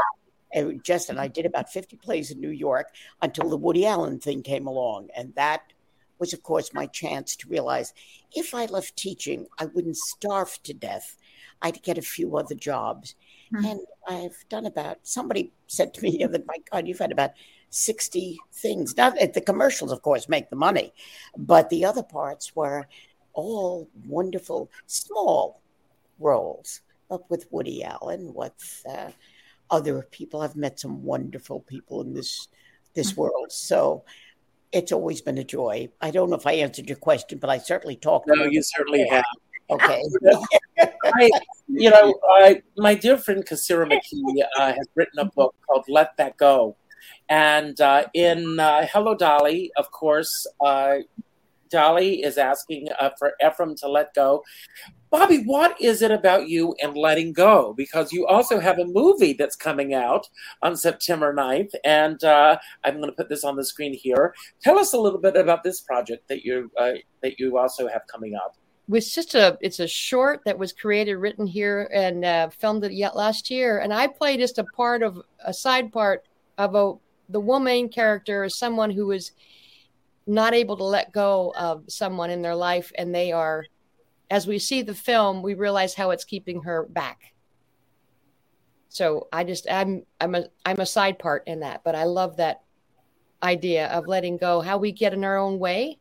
And 0.55 0.85
just 0.85 1.09
and 1.09 1.19
I 1.19 1.29
did 1.29 1.47
about 1.47 1.73
50 1.73 1.97
plays 1.97 2.31
in 2.31 2.41
New 2.41 2.51
York 2.51 2.89
until 3.23 3.49
the 3.49 3.57
Woody 3.57 3.87
Allen 3.87 4.19
thing 4.21 4.43
came 4.43 4.67
along. 4.67 5.09
And 5.17 5.35
that 5.35 5.63
was, 6.19 6.33
of 6.33 6.43
course, 6.43 6.75
my 6.75 6.87
chance 6.87 7.35
to 7.37 7.49
realize 7.49 7.95
if 8.35 8.55
I 8.55 8.67
left 8.67 8.97
teaching, 8.97 9.47
I 9.59 9.67
wouldn't 9.67 9.97
starve 9.97 10.59
to 10.65 10.75
death. 10.75 11.17
I'd 11.63 11.83
get 11.83 11.99
a 11.99 12.03
few 12.03 12.37
other 12.37 12.55
jobs. 12.55 13.15
Hmm. 13.51 13.65
And 13.65 13.81
I've 14.07 14.45
done 14.49 14.67
about, 14.67 14.99
somebody 15.03 15.53
said 15.67 15.95
to 15.95 16.03
me 16.03 16.11
the 16.13 16.25
other 16.25 16.43
my 16.47 16.59
God, 16.71 16.87
you've 16.87 16.99
had 16.99 17.13
about 17.13 17.31
60 17.73 18.39
things. 18.53 18.97
Not 18.97 19.17
the 19.19 19.41
commercials, 19.41 19.93
of 19.93 20.03
course, 20.03 20.29
make 20.29 20.51
the 20.51 20.57
money, 20.57 20.93
but 21.37 21.71
the 21.71 21.85
other 21.85 22.03
parts 22.03 22.55
were 22.55 22.87
all 23.33 23.89
wonderful, 24.07 24.71
small 24.87 25.61
roles 26.19 26.83
up 27.11 27.31
with 27.31 27.47
Woody 27.51 27.83
Allen, 27.83 28.33
with 28.35 28.85
uh, 28.89 29.11
other 29.71 30.07
people. 30.11 30.43
I've 30.43 30.57
met 30.57 30.79
some 30.79 31.03
wonderful 31.03 31.61
people 31.61 32.03
in 32.03 32.15
this 32.15 32.49
this 32.95 33.17
world. 33.17 33.51
So 33.51 34.05
it's 34.71 34.93
always 34.93 35.21
been 35.21 35.39
a 35.39 35.45
joy. 35.45 35.89
I 36.01 36.11
don't 36.11 36.31
know 36.31 36.37
if 36.37 36.47
I 36.47 36.53
answered 36.53 36.89
your 36.89 36.99
question, 36.99 37.39
but 37.39 37.51
I 37.51 37.59
certainly 37.59 37.97
talked. 37.97 38.29
No, 38.29 38.45
you 38.45 38.63
certainly 38.63 39.07
have. 39.09 39.25
Okay. 39.71 40.03
I, 40.79 41.31
you 41.69 41.91
know, 41.91 42.15
I, 42.29 42.63
my 42.77 42.95
dear 42.95 43.17
friend 43.17 43.45
Kasira 43.45 43.87
McKee 43.93 44.43
uh, 44.59 44.73
has 44.73 44.87
written 44.95 45.19
a 45.19 45.25
book 45.25 45.55
called 45.67 45.85
"Let 45.89 46.17
That 46.17 46.37
Go," 46.37 46.77
and 47.29 47.81
uh, 47.81 48.05
in 48.15 48.61
uh, 48.61 48.87
"Hello, 48.93 49.15
Dolly," 49.15 49.71
of 49.77 49.91
course, 49.91 50.47
uh, 50.61 50.99
Dolly 51.73 52.23
is 52.23 52.39
asking 52.39 52.89
uh, 53.01 53.11
for 53.19 53.33
Ephraim 53.45 53.75
to 53.77 53.89
let 53.89 54.15
go. 54.15 54.45
Bobbi, 55.13 55.45
what 55.45 55.79
is 55.81 56.01
it 56.01 56.11
about 56.11 56.49
you 56.49 56.75
and 56.83 56.97
letting 56.97 57.33
go? 57.35 57.75
Because 57.77 58.13
you 58.13 58.27
also 58.27 58.61
have 58.61 58.79
a 58.79 58.87
movie 58.87 59.35
that's 59.35 59.57
coming 59.57 59.93
out 59.93 60.29
on 60.63 60.75
September 60.75 61.35
9th, 61.35 61.75
and 61.85 62.23
uh, 62.25 62.57
I'm 62.85 62.97
going 62.97 63.11
to 63.11 63.17
put 63.17 63.29
this 63.29 63.45
on 63.45 63.57
the 63.57 63.65
screen 63.65 63.93
here. 63.93 64.35
Tell 64.63 64.79
us 64.79 64.95
a 64.95 64.99
little 64.99 65.19
bit 65.19 65.37
about 65.37 65.65
this 65.65 65.83
project 65.83 66.29
that 66.29 66.45
you 66.45 66.71
uh, 66.79 66.93
that 67.23 67.39
you 67.39 67.59
also 67.59 67.89
have 67.89 68.03
coming 68.11 68.35
up. 68.35 68.57
was 68.89 69.15
just 69.15 69.35
a 69.35 69.59
it's 69.61 69.81
a 69.81 69.89
short 69.89 70.41
that 70.45 70.59
was 70.59 70.73
created 70.73 71.17
written 71.17 71.47
here 71.47 71.91
and 71.93 72.25
uh, 72.25 72.49
filmed 72.49 72.85
it 72.85 72.93
yet 72.93 73.15
last 73.15 73.49
year 73.49 73.79
and 73.79 73.93
i 73.95 74.07
play 74.09 74.37
just 74.37 74.59
a 74.59 74.65
part 74.77 75.03
of 75.03 75.23
a 75.45 75.55
side 75.55 75.93
part 75.93 76.25
of 76.63 76.75
a 76.75 76.95
the 77.33 77.41
main 77.61 77.89
character 77.89 78.45
is 78.45 78.59
someone 78.59 78.91
who 78.91 79.11
is 79.11 79.33
not 80.27 80.55
able 80.55 80.77
to 80.77 80.85
let 80.85 81.13
go 81.13 81.53
of 81.57 81.85
someone 81.89 82.31
in 82.31 82.43
their 82.43 82.55
life 82.55 82.93
and 82.97 83.15
they 83.15 83.33
are 83.33 83.65
as 84.31 84.47
we 84.47 84.59
see 84.59 84.83
the 84.83 84.95
film 84.95 85.43
we 85.43 85.55
realize 85.55 85.95
how 85.95 86.11
it's 86.11 86.25
keeping 86.25 86.63
her 86.63 86.85
back 86.91 87.35
so 88.89 89.27
i 89.33 89.43
just 89.43 89.71
i'm 89.71 90.03
i'm 90.21 90.35
a 90.35 90.45
i'm 90.65 90.81
a 90.81 90.87
side 90.87 91.19
part 91.19 91.43
in 91.47 91.61
that 91.61 91.83
but 91.85 91.95
i 91.95 92.05
love 92.05 92.37
that 92.37 92.63
idea 93.43 93.89
of 93.89 94.07
letting 94.07 94.37
go 94.37 94.61
how 94.61 94.79
we 94.79 94.93
get 94.93 95.13
in 95.13 95.25
our 95.25 95.39
own 95.39 95.59
way 95.59 95.99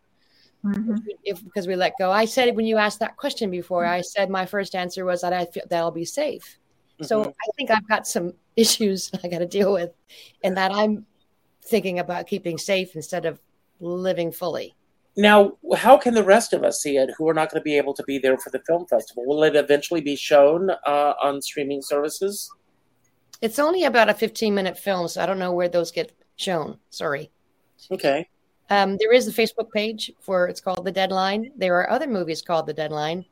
Mhm. 0.64 1.00
if 1.24 1.44
because 1.44 1.68
we 1.68 1.76
let 1.76 1.98
go. 1.98 2.12
I 2.12 2.26
said 2.26 2.56
when 2.56 2.68
you 2.68 2.78
asked 2.78 3.00
that 3.00 3.18
question 3.18 3.50
before, 3.50 3.84
I 3.86 4.02
said 4.02 4.30
my 4.30 4.46
first 4.46 4.76
answer 4.76 5.06
was 5.06 5.22
that 5.22 5.34
I 5.34 5.46
feel 5.46 5.64
that 5.70 5.80
I'll 5.80 5.90
be 5.90 6.06
safe. 6.06 6.60
So 7.02 7.24
Mhm. 7.24 7.28
I 7.30 7.52
think 7.58 7.72
I've 7.72 7.88
got 7.88 8.08
some 8.08 8.34
issues 8.56 9.12
I 9.24 9.28
got 9.28 9.40
to 9.40 9.46
deal 9.46 9.74
with, 9.74 9.92
and 10.44 10.56
that 10.58 10.72
I'm 10.74 11.06
thinking 11.64 12.00
about 12.00 12.28
keeping 12.28 12.58
safe 12.58 12.96
instead 12.96 13.26
of 13.26 13.40
living 13.80 14.32
fully. 14.32 14.76
Now, 15.18 15.58
how 15.76 15.98
can 15.98 16.14
the 16.14 16.24
rest 16.24 16.54
of 16.54 16.64
us 16.64 16.82
see 16.82 16.98
it 16.98 17.10
who 17.18 17.28
are 17.28 17.34
not 17.34 17.52
going 17.52 17.60
to 17.60 17.64
be 17.64 17.78
able 17.78 17.94
to 17.96 18.04
be 18.04 18.18
there 18.18 18.38
for 18.38 18.50
the 18.50 18.60
film 18.60 18.86
festival? 18.88 19.26
Will 19.26 19.44
it 19.44 19.56
eventually 19.56 20.02
be 20.02 20.16
shown 20.16 20.70
uh, 20.70 21.14
on 21.22 21.42
streaming 21.42 21.82
services? 21.82 22.50
It's 23.42 23.60
only 23.60 23.84
about 23.84 24.10
a 24.10 24.14
15 24.14 24.54
minute 24.54 24.78
film, 24.78 25.08
so 25.08 25.22
I 25.22 25.26
don't 25.26 25.40
know 25.40 25.52
where 25.52 25.68
those 25.68 25.92
get 25.92 26.12
shown. 26.38 26.78
Sorry. 26.92 27.32
Okay. 27.92 28.30
Um, 28.70 28.96
there 28.98 29.12
is 29.12 29.28
a 29.28 29.34
Facebook 29.34 29.70
page 29.72 30.12
for 30.22 30.48
it's 30.48 30.62
called 30.62 30.86
The 30.86 30.92
Deadline. 30.92 31.52
There 31.58 31.76
are 31.76 31.90
other 31.90 32.08
movies 32.08 32.42
called 32.42 32.68
The 32.68 32.74
Deadline, 32.74 33.26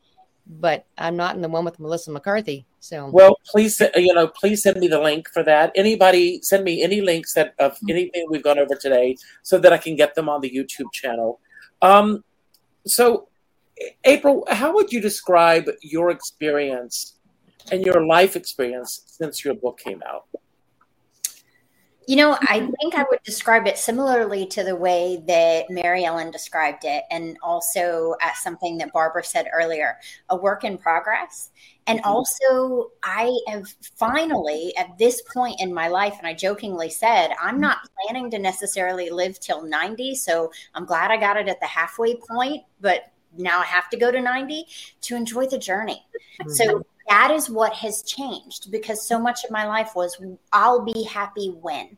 but 0.50 0.86
I'm 0.98 1.16
not 1.16 1.36
in 1.36 1.42
the 1.42 1.48
one 1.48 1.64
with 1.64 1.80
Melissa 1.80 2.12
McCarthy. 2.12 2.66
So 2.80 3.10
Well, 3.10 3.38
please, 3.46 3.80
you 3.96 4.14
know, 4.14 4.28
please 4.28 4.64
send 4.64 4.80
me 4.80 4.88
the 4.88 5.00
link 5.00 5.30
for 5.30 5.44
that. 5.44 5.72
Anybody, 5.76 6.42
send 6.42 6.64
me 6.64 6.82
any 6.82 7.02
links 7.02 7.34
that 7.36 7.54
of 7.60 7.78
anything 7.88 8.26
we've 8.30 8.44
gone 8.44 8.58
over 8.58 8.76
today, 8.76 9.16
so 9.44 9.60
that 9.60 9.72
I 9.72 9.78
can 9.78 9.96
get 9.96 10.16
them 10.16 10.28
on 10.28 10.42
the 10.42 10.50
YouTube 10.50 10.92
channel. 10.92 11.40
Um, 11.82 12.24
so, 12.88 13.28
April, 14.04 14.46
how 14.50 14.74
would 14.74 14.92
you 14.92 15.00
describe 15.00 15.70
your 15.82 16.10
experience 16.10 17.16
and 17.72 17.86
your 17.86 18.06
life 18.06 18.36
experience 18.36 19.02
since 19.06 19.46
your 19.46 19.54
book 19.54 19.80
came 19.80 20.02
out? 20.08 20.26
You 22.10 22.16
know, 22.16 22.40
I 22.42 22.62
mm-hmm. 22.62 22.72
think 22.82 22.96
I 22.96 23.06
would 23.12 23.22
describe 23.24 23.68
it 23.68 23.78
similarly 23.78 24.48
to 24.48 24.64
the 24.64 24.76
way 24.76 25.22
that 25.28 25.70
Mary 25.70 26.06
Ellen 26.06 26.32
described 26.32 26.84
it, 26.84 27.04
and 27.12 27.38
also 27.44 28.16
at 28.20 28.36
something 28.36 28.80
that 28.80 28.92
Barbara 28.92 29.24
said 29.24 29.46
earlier 29.54 29.96
a 30.30 30.36
work 30.36 30.64
in 30.64 30.80
progress. 30.80 31.52
And 31.86 32.00
mm-hmm. 32.00 32.10
also, 32.10 32.90
I 33.04 33.32
have 33.46 33.68
finally, 33.96 34.74
at 34.76 34.98
this 34.98 35.22
point 35.22 35.62
in 35.62 35.72
my 35.72 35.88
life, 35.88 36.16
and 36.18 36.26
I 36.26 36.34
jokingly 36.34 36.90
said, 36.90 37.30
I'm 37.40 37.54
mm-hmm. 37.54 37.62
not 37.62 37.78
planning 38.02 38.32
to 38.32 38.40
necessarily 38.40 39.12
live 39.12 39.40
till 39.40 39.62
90. 39.62 40.16
So 40.16 40.52
I'm 40.74 40.86
glad 40.86 41.12
I 41.12 41.18
got 41.18 41.38
it 41.38 41.48
at 41.48 41.60
the 41.60 41.68
halfway 41.68 42.16
point, 42.16 42.64
but 42.82 43.12
now 43.38 43.60
I 43.60 43.66
have 43.66 43.88
to 43.92 43.98
go 43.98 44.12
to 44.12 44.20
90 44.20 44.66
to 45.02 45.16
enjoy 45.16 45.46
the 45.46 45.60
journey. 45.60 46.04
So 46.48 46.84
that 47.10 47.32
is 47.32 47.50
what 47.50 47.74
has 47.74 48.04
changed 48.04 48.72
because 48.72 49.08
so 49.08 49.20
much 49.20 49.44
of 49.44 49.52
my 49.52 49.68
life 49.68 49.96
was 49.96 50.22
I'll 50.54 50.86
be 50.86 51.04
happy 51.04 51.50
when 51.50 51.98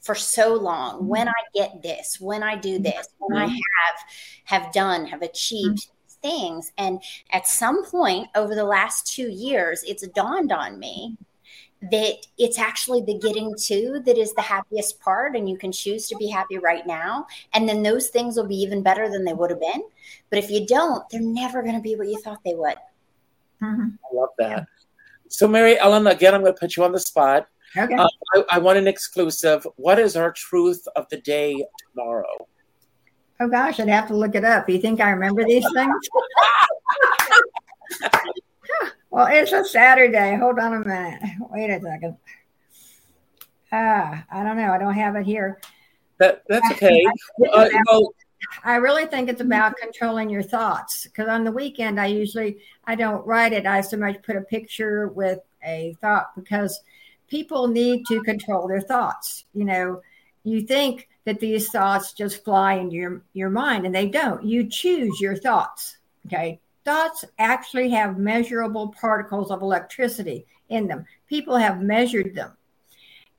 for 0.00 0.14
so 0.14 0.54
long 0.54 0.96
mm-hmm. 0.96 1.06
when 1.06 1.28
I 1.28 1.42
get 1.54 1.82
this, 1.82 2.18
when 2.20 2.42
I 2.42 2.56
do 2.56 2.78
this, 2.78 3.08
mm-hmm. 3.08 3.34
when 3.34 3.42
I 3.42 3.46
have 3.46 3.60
have 4.44 4.72
done, 4.72 5.06
have 5.06 5.22
achieved 5.22 5.78
mm-hmm. 5.78 6.28
things. 6.28 6.72
And 6.78 7.02
at 7.30 7.46
some 7.46 7.84
point 7.84 8.28
over 8.34 8.54
the 8.54 8.64
last 8.64 9.06
two 9.06 9.28
years, 9.28 9.82
it's 9.84 10.06
dawned 10.08 10.52
on 10.52 10.78
me 10.78 11.16
that 11.90 12.26
it's 12.36 12.58
actually 12.58 13.00
the 13.00 13.18
getting 13.18 13.54
to 13.56 14.02
that 14.04 14.18
is 14.18 14.34
the 14.34 14.42
happiest 14.42 15.00
part 15.00 15.34
and 15.34 15.48
you 15.48 15.56
can 15.56 15.72
choose 15.72 16.08
to 16.08 16.16
be 16.16 16.26
happy 16.26 16.58
right 16.58 16.86
now 16.86 17.26
and 17.54 17.66
then 17.66 17.82
those 17.82 18.08
things 18.08 18.36
will 18.36 18.46
be 18.46 18.56
even 18.56 18.82
better 18.82 19.08
than 19.08 19.24
they 19.24 19.32
would 19.32 19.48
have 19.48 19.60
been 19.60 19.82
but 20.28 20.38
if 20.38 20.50
you 20.50 20.66
don't 20.66 21.08
they're 21.08 21.22
never 21.22 21.62
going 21.62 21.74
to 21.74 21.80
be 21.80 21.96
what 21.96 22.06
you 22.06 22.20
thought 22.20 22.38
they 22.44 22.52
would 22.52 22.76
Mhm. 23.62 23.98
I 24.04 24.16
love 24.16 24.30
that. 24.38 24.66
So, 25.28 25.46
Mary 25.46 25.78
Ellen, 25.78 26.06
again, 26.06 26.34
I'm 26.34 26.40
going 26.40 26.52
to 26.52 26.58
put 26.58 26.76
you 26.76 26.84
on 26.84 26.92
the 26.92 27.00
spot. 27.00 27.48
Okay. 27.76 27.94
Uh, 27.94 28.08
I, 28.34 28.44
I 28.52 28.58
want 28.58 28.78
an 28.78 28.88
exclusive. 28.88 29.66
What 29.76 29.98
is 29.98 30.16
our 30.16 30.32
truth 30.32 30.86
of 30.96 31.08
the 31.08 31.18
day 31.18 31.64
tomorrow? 31.92 32.48
oh 33.40 33.48
gosh, 33.48 33.80
I'd 33.80 33.88
have 33.88 34.08
to 34.08 34.16
look 34.16 34.34
it 34.34 34.44
up. 34.44 34.68
You 34.68 34.78
think 34.78 35.00
I 35.00 35.10
remember 35.10 35.44
these 35.44 35.66
things? 35.74 36.08
well, 39.10 39.26
it's 39.30 39.52
a 39.52 39.64
Saturday. 39.64 40.36
Hold 40.36 40.58
on 40.58 40.74
a 40.74 40.80
minute. 40.80 41.22
Wait 41.50 41.70
a 41.70 41.80
second. 41.80 42.16
Ah, 43.72 44.24
I 44.30 44.42
don't 44.42 44.56
know. 44.56 44.72
I 44.72 44.78
don't 44.78 44.94
have 44.94 45.16
it 45.16 45.24
here. 45.24 45.60
That 46.18 46.42
that's 46.48 46.70
okay. 46.72 47.04
Uh, 47.52 47.68
well, 47.86 48.12
I 48.64 48.76
really 48.76 49.06
think 49.06 49.28
it's 49.28 49.40
about 49.40 49.76
controlling 49.76 50.28
your 50.28 50.42
thoughts 50.42 51.04
because 51.04 51.28
on 51.28 51.44
the 51.44 51.52
weekend 51.52 51.98
I 52.00 52.06
usually 52.06 52.58
I 52.84 52.94
don't 52.94 53.26
write 53.26 53.52
it. 53.52 53.66
I 53.66 53.80
so 53.80 53.96
much 53.96 54.22
put 54.22 54.36
a 54.36 54.42
picture 54.42 55.08
with 55.08 55.38
a 55.64 55.96
thought 56.00 56.34
because 56.36 56.78
people 57.30 57.68
need 57.68 58.04
to 58.06 58.20
control 58.22 58.68
their 58.68 58.80
thoughts. 58.80 59.44
You 59.54 59.64
know, 59.64 60.02
you 60.44 60.62
think 60.62 61.08
that 61.24 61.40
these 61.40 61.70
thoughts 61.70 62.12
just 62.12 62.44
fly 62.44 62.74
into 62.74 62.96
your 62.96 63.22
your 63.32 63.50
mind 63.50 63.86
and 63.86 63.94
they 63.94 64.08
don't. 64.08 64.44
You 64.44 64.68
choose 64.68 65.20
your 65.20 65.36
thoughts. 65.36 65.96
Okay, 66.26 66.60
thoughts 66.84 67.24
actually 67.38 67.90
have 67.90 68.18
measurable 68.18 68.88
particles 68.88 69.50
of 69.50 69.62
electricity 69.62 70.44
in 70.68 70.86
them. 70.86 71.06
People 71.28 71.56
have 71.56 71.80
measured 71.80 72.34
them, 72.34 72.52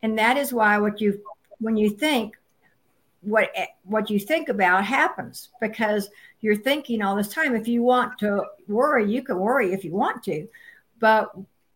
and 0.01 0.17
that 0.17 0.37
is 0.37 0.53
why 0.53 0.79
what 0.79 0.99
you 1.01 1.21
when 1.59 1.77
you 1.77 1.89
think 1.89 2.37
what 3.21 3.51
what 3.83 4.09
you 4.09 4.17
think 4.17 4.49
about 4.49 4.83
happens 4.83 5.49
because 5.59 6.09
you're 6.41 6.55
thinking 6.55 7.03
all 7.03 7.15
this 7.15 7.27
time 7.27 7.55
if 7.55 7.67
you 7.67 7.83
want 7.83 8.17
to 8.17 8.43
worry 8.67 9.11
you 9.11 9.21
can 9.21 9.37
worry 9.37 9.73
if 9.73 9.85
you 9.85 9.91
want 9.91 10.23
to 10.23 10.47
but 10.99 11.31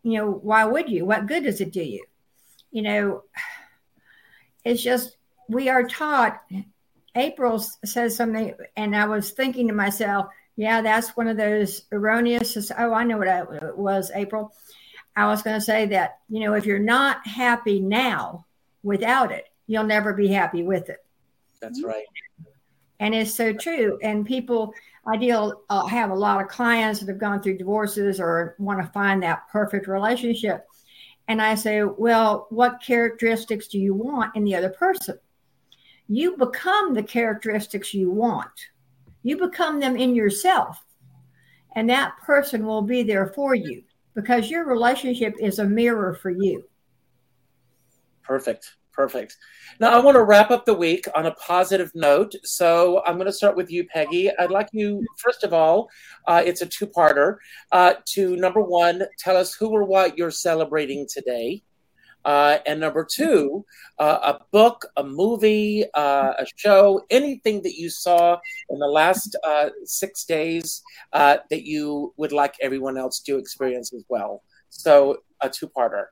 you 0.06 0.18
know 0.18 0.32
why 0.32 0.64
would 0.64 0.90
you? 0.90 1.06
What 1.06 1.28
good 1.28 1.44
does 1.44 1.60
it 1.60 1.74
do 1.74 1.84
you? 1.84 2.06
You 2.72 2.82
know 2.82 3.24
it's 4.66 4.82
just 4.82 5.16
we 5.48 5.70
are 5.70 5.84
taught 5.84 6.42
april 7.16 7.60
says 7.86 8.16
something 8.16 8.54
and 8.76 8.96
i 8.96 9.06
was 9.06 9.32
thinking 9.32 9.68
to 9.68 9.74
myself 9.74 10.26
yeah 10.58 10.82
that's 10.82 11.16
one 11.16 11.28
of 11.28 11.38
those 11.38 11.84
erroneous 11.92 12.72
oh 12.78 12.94
i 12.94 13.04
know 13.04 13.18
what 13.18 13.28
it 13.28 13.78
was 13.78 14.12
april. 14.16 14.52
I 15.18 15.28
was 15.28 15.42
going 15.44 15.58
to 15.58 15.66
say 15.66 15.86
that 15.86 16.18
you 16.28 16.42
know 16.42 16.56
if 16.56 16.66
you're 16.66 16.78
not 16.78 17.26
happy 17.26 17.80
now 17.80 18.46
without 18.84 19.32
it 19.32 19.46
you'll 19.68 19.86
never 19.86 20.14
be 20.14 20.28
happy 20.28 20.62
with 20.62 20.90
it. 20.90 21.04
That's 21.62 21.82
right. 21.82 22.06
and 23.00 23.16
it's 23.16 23.34
so 23.34 23.54
true 23.54 23.98
and 24.04 24.26
people 24.26 24.74
i 25.08 25.18
deal 25.18 25.62
uh, 25.70 25.86
have 25.86 26.10
a 26.10 26.16
lot 26.16 26.42
of 26.42 26.50
clients 26.50 27.00
that 27.00 27.10
have 27.10 27.20
gone 27.20 27.42
through 27.42 27.58
divorces 27.58 28.20
or 28.20 28.56
want 28.60 28.80
to 28.80 28.92
find 28.92 29.22
that 29.22 29.48
perfect 29.52 29.88
relationship. 29.88 30.66
And 31.28 31.42
i 31.42 31.56
say 31.56 31.84
well 31.84 32.48
what 32.50 32.82
characteristics 32.82 33.68
do 33.68 33.80
you 33.80 33.94
want 33.94 34.36
in 34.36 34.44
the 34.44 34.56
other 34.56 34.70
person? 34.70 35.18
You 36.08 36.38
become 36.38 36.94
the 36.94 37.04
characteristics 37.04 37.94
you 37.94 38.12
want. 38.12 38.52
You 39.24 39.38
become 39.38 39.80
them 39.80 39.98
in 39.98 40.14
yourself. 40.14 40.84
And 41.76 41.90
that 41.90 42.16
person 42.24 42.66
will 42.66 42.84
be 42.84 43.04
there 43.04 43.28
for 43.28 43.56
you 43.56 43.84
because 44.14 44.50
your 44.50 44.66
relationship 44.66 45.36
is 45.40 45.60
a 45.60 45.66
mirror 45.66 46.14
for 46.14 46.30
you. 46.30 46.64
Perfect. 48.24 48.76
Perfect. 48.96 49.36
Now, 49.82 49.90
I 49.90 50.02
want 50.02 50.16
to 50.16 50.24
wrap 50.24 50.52
up 50.52 50.66
the 50.66 50.74
week 50.74 51.06
on 51.16 51.26
a 51.26 51.34
positive 51.34 51.92
note. 51.94 52.34
So 52.44 53.04
I'm 53.06 53.16
going 53.16 53.26
to 53.26 53.34
start 53.34 53.58
with 53.58 53.70
you, 53.70 53.86
Peggy. 53.86 54.32
I'd 54.40 54.52
like 54.52 54.70
you, 54.72 55.06
first 55.18 55.44
of 55.44 55.52
all, 55.54 55.90
uh, 56.28 56.42
it's 56.46 56.62
a 56.62 56.66
two 56.66 56.88
parter, 56.88 57.36
uh, 57.74 57.96
to 58.14 58.38
number 58.38 58.62
one, 58.62 59.04
tell 59.20 59.36
us 59.36 59.54
who 59.54 59.70
or 59.70 59.84
what 59.84 60.18
you're 60.18 60.32
celebrating 60.32 61.08
today. 61.12 61.62
Uh, 62.24 62.58
and 62.66 62.80
number 62.80 63.06
two, 63.06 63.66
uh, 64.00 64.34
a 64.34 64.40
book, 64.52 64.86
a 64.96 65.04
movie, 65.04 65.84
uh, 65.94 66.34
a 66.40 66.46
show, 66.56 67.06
anything 67.10 67.62
that 67.64 67.76
you 67.76 67.90
saw 67.90 68.40
in 68.70 68.80
the 68.80 68.88
last 68.88 69.36
uh, 69.44 69.70
six 69.84 70.24
days 70.24 70.82
that 71.12 71.44
you 71.52 72.14
would 72.16 72.32
like 72.32 72.56
everyone 72.62 72.98
else 72.98 73.20
to 73.20 73.38
experience 73.38 73.94
as 73.94 74.06
well. 74.08 74.42
So, 74.70 75.18
a 75.42 75.50
two 75.50 75.68
parter. 75.68 76.06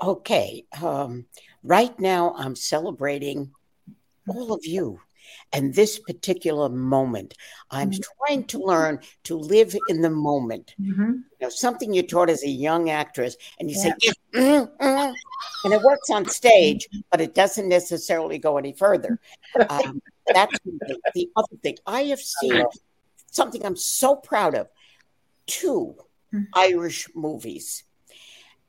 Okay. 0.00 0.66
Um, 0.80 1.26
right 1.62 1.98
now, 1.98 2.34
I'm 2.36 2.56
celebrating 2.56 3.52
all 4.28 4.52
of 4.52 4.64
you 4.64 5.00
and 5.52 5.74
this 5.74 5.98
particular 5.98 6.68
moment. 6.68 7.34
I'm 7.70 7.90
Mhm. 7.90 8.02
trying 8.26 8.44
to 8.44 8.58
learn 8.58 9.00
to 9.24 9.36
live 9.36 9.76
in 9.88 10.02
the 10.02 10.10
moment. 10.10 10.74
mm-hmm. 10.80 11.12
You 11.12 11.46
know, 11.46 11.48
something 11.50 11.92
you're 11.92 12.04
taught 12.04 12.30
as 12.30 12.42
a 12.42 12.48
young 12.48 12.90
actress, 12.90 13.36
and 13.58 13.70
you 13.70 13.76
say, 13.76 13.94
"Yeah, 14.00 14.12
mm, 14.34 14.76
mm," 14.78 15.14
and 15.64 15.72
it 15.72 15.82
works 15.82 16.10
on 16.10 16.28
stage, 16.28 16.88
but 17.10 17.20
it 17.20 17.34
doesn't 17.34 17.68
necessarily 17.68 18.38
go 18.38 18.56
any 18.58 18.72
further. 18.72 19.20
Um, 19.70 20.00
that's 20.26 20.58
thing. 20.60 20.78
the 21.14 21.30
other 21.36 21.56
thing. 21.62 21.78
I 21.86 22.04
have 22.04 22.20
seen 22.20 22.64
something 23.30 23.64
I'm 23.64 23.76
so 23.76 24.16
proud 24.16 24.54
of 24.54 24.68
two 25.46 25.94
Mhm. 26.32 26.48
Irish 26.54 27.08
movies. 27.14 27.84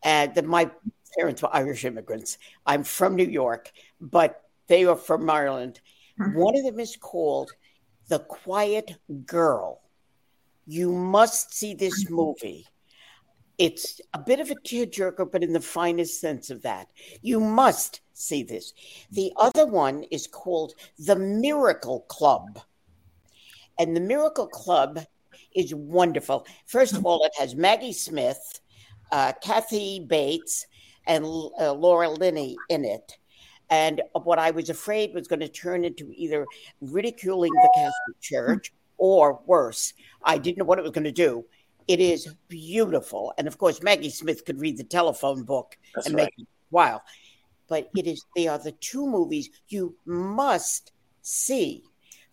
And 0.04 0.34
the, 0.36 0.44
my 0.44 0.72
parents 1.18 1.42
were 1.42 1.54
Irish 1.54 1.86
immigrants. 1.86 2.38
I'm 2.66 2.84
from 2.84 3.16
New 3.16 3.28
York, 3.28 3.72
but 4.00 4.44
they 4.68 4.86
are 4.86 4.96
from 4.96 5.30
Ireland. 5.30 5.82
Mhm. 6.20 6.36
One 6.36 6.58
of 6.58 6.64
them 6.64 6.80
is 6.80 6.96
called 6.96 7.52
The 8.08 8.20
Quiet 8.20 8.98
Girl. 9.26 9.82
You 10.66 10.92
must 10.92 11.54
see 11.54 11.74
this 11.74 12.10
movie. 12.10 12.68
It's 13.58 14.00
a 14.14 14.20
bit 14.20 14.40
of 14.40 14.52
a 14.52 14.56
tearjerker, 14.56 15.32
but 15.32 15.44
in 15.44 15.52
the 15.52 15.60
finest 15.60 16.22
sense 16.22 16.50
of 16.50 16.62
that. 16.62 16.88
You 17.22 17.40
must 17.40 18.02
see 18.14 18.44
this. 18.44 18.74
The 19.12 19.34
other 19.36 19.66
one 19.66 20.04
is 20.04 20.28
called 20.28 20.76
The 20.98 21.16
Miracle 21.16 22.02
Club. 22.02 22.62
And 23.78 23.96
The 23.96 24.02
Miracle 24.02 24.48
Club 24.48 25.06
is 25.56 25.74
wonderful. 25.74 26.46
First 26.68 26.96
of 26.96 27.06
all, 27.06 27.26
it 27.26 27.32
has 27.38 27.56
Maggie 27.56 27.94
Smith, 27.94 28.62
uh, 29.12 29.34
Kathy 29.42 30.00
Bates 30.00 30.66
and 31.08 31.26
uh, 31.26 31.74
Laura 31.74 32.10
Linney 32.10 32.58
in 32.70 32.86
it. 32.86 33.18
And 33.70 34.02
what 34.14 34.40
I 34.40 34.52
was 34.52 34.70
afraid 34.70 35.14
was 35.14 35.28
going 35.28 35.42
to 35.42 35.48
turn 35.48 35.86
into 35.86 36.12
either 36.16 36.46
ridiculing 36.82 37.54
the 37.54 37.70
Catholic 37.76 38.20
Church 38.22 38.74
or 38.98 39.40
worse. 39.46 39.94
I 40.24 40.38
didn't 40.38 40.58
know 40.58 40.66
what 40.66 40.80
it 40.80 40.84
was 40.84 40.92
going 40.92 41.04
to 41.04 41.12
do. 41.12 41.46
It 41.88 42.00
is 42.00 42.34
beautiful. 42.48 43.34
And 43.38 43.48
of 43.48 43.58
course, 43.58 43.82
Maggie 43.82 44.10
Smith 44.10 44.46
could 44.46 44.60
read 44.60 44.78
the 44.78 44.84
telephone 44.84 45.44
book 45.44 45.78
That's 45.96 46.08
and 46.08 46.16
right. 46.16 46.24
make 46.24 46.34
it 46.38 46.48
wow. 46.72 47.02
But 47.68 47.90
it 47.96 48.08
is 48.08 48.24
they 48.36 48.48
are 48.48 48.60
the 48.60 48.72
two 48.74 49.08
movies 49.08 49.50
you 49.68 49.96
must 50.06 50.92
see. 51.22 51.84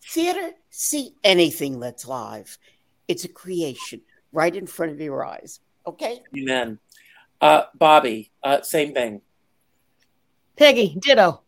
Theater, 0.03 0.51
see 0.69 1.13
anything 1.23 1.79
that's 1.79 2.07
live. 2.07 2.57
It's 3.07 3.25
a 3.25 3.29
creation 3.29 4.01
right 4.31 4.55
in 4.55 4.67
front 4.67 4.91
of 4.91 5.01
your 5.01 5.25
eyes. 5.25 5.59
Okay? 5.85 6.21
Amen. 6.37 6.79
Uh, 7.39 7.63
Bobbi, 7.77 8.29
uh, 8.43 8.61
same 8.61 8.93
thing. 8.93 9.21
Peggy, 10.57 10.97
ditto. 10.99 11.41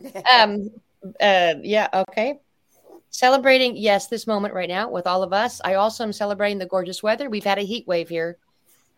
Um, 0.34 0.68
uh, 1.20 1.54
yeah, 1.62 1.88
okay. 1.94 2.40
Celebrating, 3.10 3.76
yes, 3.76 4.08
this 4.08 4.26
moment 4.26 4.52
right 4.52 4.68
now 4.68 4.90
with 4.90 5.06
all 5.06 5.22
of 5.22 5.32
us. 5.32 5.60
I 5.64 5.74
also 5.74 6.02
am 6.02 6.12
celebrating 6.12 6.58
the 6.58 6.66
gorgeous 6.66 7.04
weather. 7.04 7.30
We've 7.30 7.44
had 7.44 7.58
a 7.58 7.62
heat 7.62 7.86
wave 7.86 8.08
here 8.08 8.38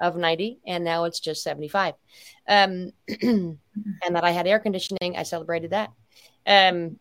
of 0.01 0.17
90, 0.17 0.61
and 0.67 0.83
now 0.83 1.05
it's 1.05 1.21
just 1.21 1.43
75. 1.43 1.95
Um, 2.49 2.93
and 3.21 3.59
that 4.11 4.25
I 4.25 4.31
had 4.31 4.47
air 4.47 4.59
conditioning. 4.59 5.17
I 5.17 5.25
celebrated 5.25 5.71
that. 5.71 5.91
Um, 6.47 6.99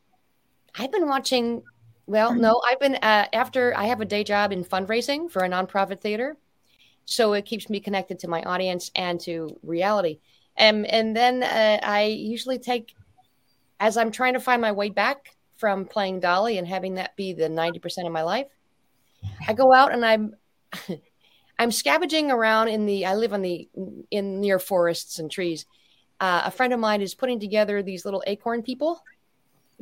I've 0.78 0.92
been 0.92 1.08
watching, 1.08 1.64
well, 2.08 2.34
no, 2.34 2.62
I've 2.70 2.80
been, 2.80 2.96
uh, 2.96 3.28
after 3.32 3.74
I 3.78 3.86
have 3.86 4.02
a 4.02 4.06
day 4.06 4.24
job 4.24 4.52
in 4.52 4.66
fundraising 4.66 5.30
for 5.30 5.44
a 5.44 5.50
nonprofit 5.50 6.02
theater. 6.02 6.36
So 7.06 7.34
it 7.34 7.46
keeps 7.46 7.70
me 7.70 7.80
connected 7.80 8.20
to 8.20 8.28
my 8.28 8.42
audience 8.44 8.92
and 8.96 9.20
to 9.22 9.58
reality. 9.64 10.20
Um, 10.58 10.86
and 10.88 11.16
then 11.16 11.44
uh, 11.44 11.80
I 11.84 12.04
usually 12.04 12.60
take, 12.60 12.96
as 13.80 13.98
I'm 13.98 14.12
trying 14.12 14.34
to 14.34 14.40
find 14.40 14.62
my 14.62 14.72
way 14.72 14.90
back 14.90 15.36
from 15.58 15.86
playing 15.86 16.20
Dolly 16.20 16.58
and 16.58 16.68
having 16.68 16.96
that 16.96 17.16
be 17.16 17.34
the 17.34 17.50
90% 17.50 18.06
of 18.06 18.12
my 18.12 18.24
life, 18.24 18.48
I 19.48 19.54
go 19.54 19.74
out 19.74 19.92
and 19.94 20.06
I'm, 20.06 20.36
I'm 21.60 21.72
scavenging 21.72 22.32
around 22.32 22.70
in 22.70 22.86
the, 22.86 23.06
I 23.06 23.16
live 23.16 23.34
on 23.34 23.42
the, 23.42 23.68
in 24.12 24.40
near 24.40 24.60
forests 24.60 25.20
and 25.20 25.30
trees. 25.30 25.66
Uh, 26.20 26.44
a 26.46 26.52
friend 26.52 26.74
of 26.74 26.80
mine 26.80 27.02
is 27.02 27.16
putting 27.16 27.40
together 27.40 27.82
these 27.84 28.06
little 28.06 28.24
acorn 28.28 28.64
people. 28.64 29.04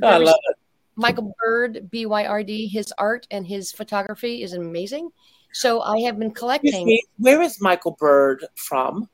Oh, 0.02 0.08
I 0.08 0.18
love 0.18 0.40
it. 0.50 0.58
Michael 0.96 1.34
Byrd, 1.40 1.90
B 1.90 2.06
Y 2.06 2.26
R 2.26 2.44
D, 2.44 2.68
his 2.68 2.94
art 2.98 3.28
and 3.32 3.46
his 3.46 3.72
photography 3.72 4.44
is 4.44 4.54
amazing. 4.54 5.10
So 5.54 5.82
I 5.82 6.00
have 6.02 6.18
been 6.18 6.32
collecting 6.32 6.86
me, 6.86 7.04
where 7.18 7.42
is 7.42 7.60
Michael 7.62 7.96
Bird 8.00 8.46
from? 8.56 9.10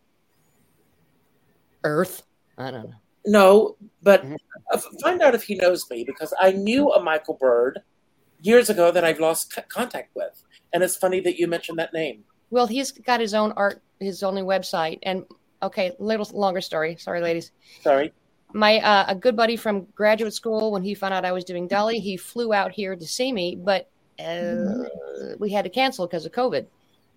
Earth. 1.83 2.23
I 2.57 2.71
don't 2.71 2.89
know. 2.89 2.95
No, 3.25 3.75
but 4.03 4.23
Mhm. 4.23 4.38
uh, 4.71 4.79
find 5.01 5.21
out 5.21 5.35
if 5.35 5.43
he 5.43 5.55
knows 5.55 5.89
me 5.89 6.03
because 6.05 6.33
I 6.39 6.51
knew 6.51 6.91
a 6.93 7.01
Michael 7.01 7.33
Bird 7.35 7.81
years 8.41 8.69
ago 8.69 8.91
that 8.91 9.03
I've 9.03 9.19
lost 9.19 9.53
c- 9.53 9.61
contact 9.67 10.15
with. 10.15 10.43
And 10.73 10.83
it's 10.83 10.95
funny 10.95 11.19
that 11.21 11.38
you 11.38 11.47
mentioned 11.47 11.77
that 11.79 11.93
name. 11.93 12.23
Well, 12.51 12.67
he's 12.67 12.91
got 12.91 13.19
his 13.19 13.33
own 13.33 13.51
art, 13.53 13.81
his 13.99 14.23
only 14.23 14.41
website. 14.43 14.99
And 15.03 15.25
okay, 15.61 15.95
little 15.99 16.27
longer 16.33 16.61
story. 16.61 16.95
Sorry, 16.97 17.21
ladies. 17.21 17.51
Sorry. 17.81 18.13
My 18.53 18.79
uh, 18.79 19.05
a 19.09 19.15
good 19.15 19.35
buddy 19.35 19.57
from 19.57 19.85
graduate 19.93 20.33
school, 20.33 20.71
when 20.71 20.83
he 20.83 20.93
found 20.93 21.13
out 21.13 21.25
I 21.25 21.33
was 21.33 21.43
doing 21.43 21.67
Dolly, 21.67 21.99
he 21.99 22.15
flew 22.15 22.53
out 22.53 22.71
here 22.71 22.95
to 22.95 23.05
see 23.05 23.33
me, 23.33 23.55
but 23.55 23.89
uh, 24.20 25.36
we 25.39 25.51
had 25.51 25.63
to 25.63 25.70
cancel 25.70 26.07
because 26.07 26.26
of 26.26 26.32
COVID. 26.32 26.65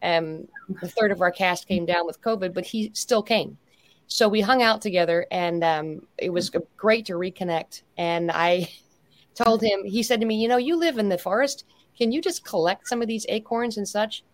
Um, 0.02 0.48
a 0.82 0.88
third 0.88 1.12
of 1.12 1.20
our 1.20 1.30
cast 1.30 1.68
came 1.68 1.84
down 1.84 2.06
with 2.06 2.22
COVID, 2.22 2.54
but 2.54 2.64
he 2.64 2.90
still 2.94 3.22
came. 3.22 3.58
So 4.06 4.28
we 4.28 4.40
hung 4.40 4.62
out 4.62 4.82
together, 4.82 5.26
and 5.30 5.62
um, 5.62 6.06
it 6.18 6.30
was 6.30 6.50
great 6.76 7.06
to 7.06 7.12
reconnect. 7.14 7.82
And 7.96 8.30
I 8.30 8.68
told 9.34 9.62
him, 9.62 9.84
he 9.84 10.02
said 10.02 10.20
to 10.20 10.26
me, 10.26 10.40
"You 10.40 10.48
know, 10.48 10.56
you 10.56 10.76
live 10.76 10.98
in 10.98 11.08
the 11.08 11.18
forest. 11.18 11.64
Can 11.96 12.12
you 12.12 12.20
just 12.20 12.44
collect 12.44 12.88
some 12.88 13.02
of 13.02 13.08
these 13.08 13.26
acorns 13.28 13.76
and 13.76 13.86
such?" 13.86 14.24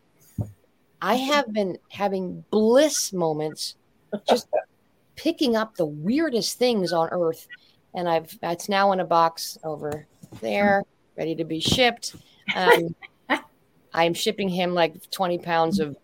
I 1.03 1.17
have 1.17 1.53
been 1.53 1.79
having 1.91 2.45
bliss 2.51 3.13
moments, 3.13 3.77
just 4.29 4.49
picking 5.15 5.57
up 5.57 5.77
the 5.77 5.87
weirdest 5.87 6.59
things 6.59 6.93
on 6.93 7.09
Earth, 7.11 7.47
and 7.95 8.09
I've 8.09 8.39
it's 8.43 8.69
now 8.69 8.93
in 8.93 9.01
a 9.01 9.05
box 9.05 9.59
over 9.63 10.07
there, 10.41 10.85
ready 11.19 11.35
to 11.35 11.45
be 11.45 11.61
shipped. 11.61 12.17
Um, 12.55 12.95
I'm 13.95 14.15
shipping 14.15 14.49
him 14.49 14.75
like 14.75 15.11
20 15.11 15.39
pounds 15.39 15.81
of 15.81 15.97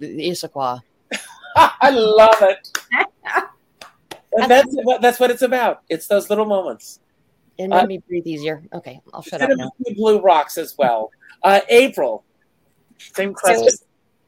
Issaquah. 0.00 0.80
I 1.56 1.90
love 1.90 2.36
it. 2.40 2.68
and 4.32 4.50
that's 4.50 4.68
what 4.70 5.02
that's 5.02 5.20
what 5.20 5.30
it's 5.30 5.42
about. 5.42 5.82
It's 5.88 6.06
those 6.06 6.30
little 6.30 6.46
moments. 6.46 7.00
It 7.58 7.68
made 7.68 7.76
Uh, 7.76 7.86
me 7.86 7.98
breathe 7.98 8.26
easier. 8.26 8.62
Okay, 8.72 9.00
I'll 9.12 9.22
shut 9.22 9.42
up 9.42 9.50
now. 9.54 9.70
Blue 9.80 9.94
Blue 9.94 10.20
rocks 10.20 10.56
as 10.56 10.76
well. 10.78 11.10
Uh, 11.42 11.60
April, 11.68 12.24
same 12.98 13.34
question. 13.34 13.68
So, 13.68 13.84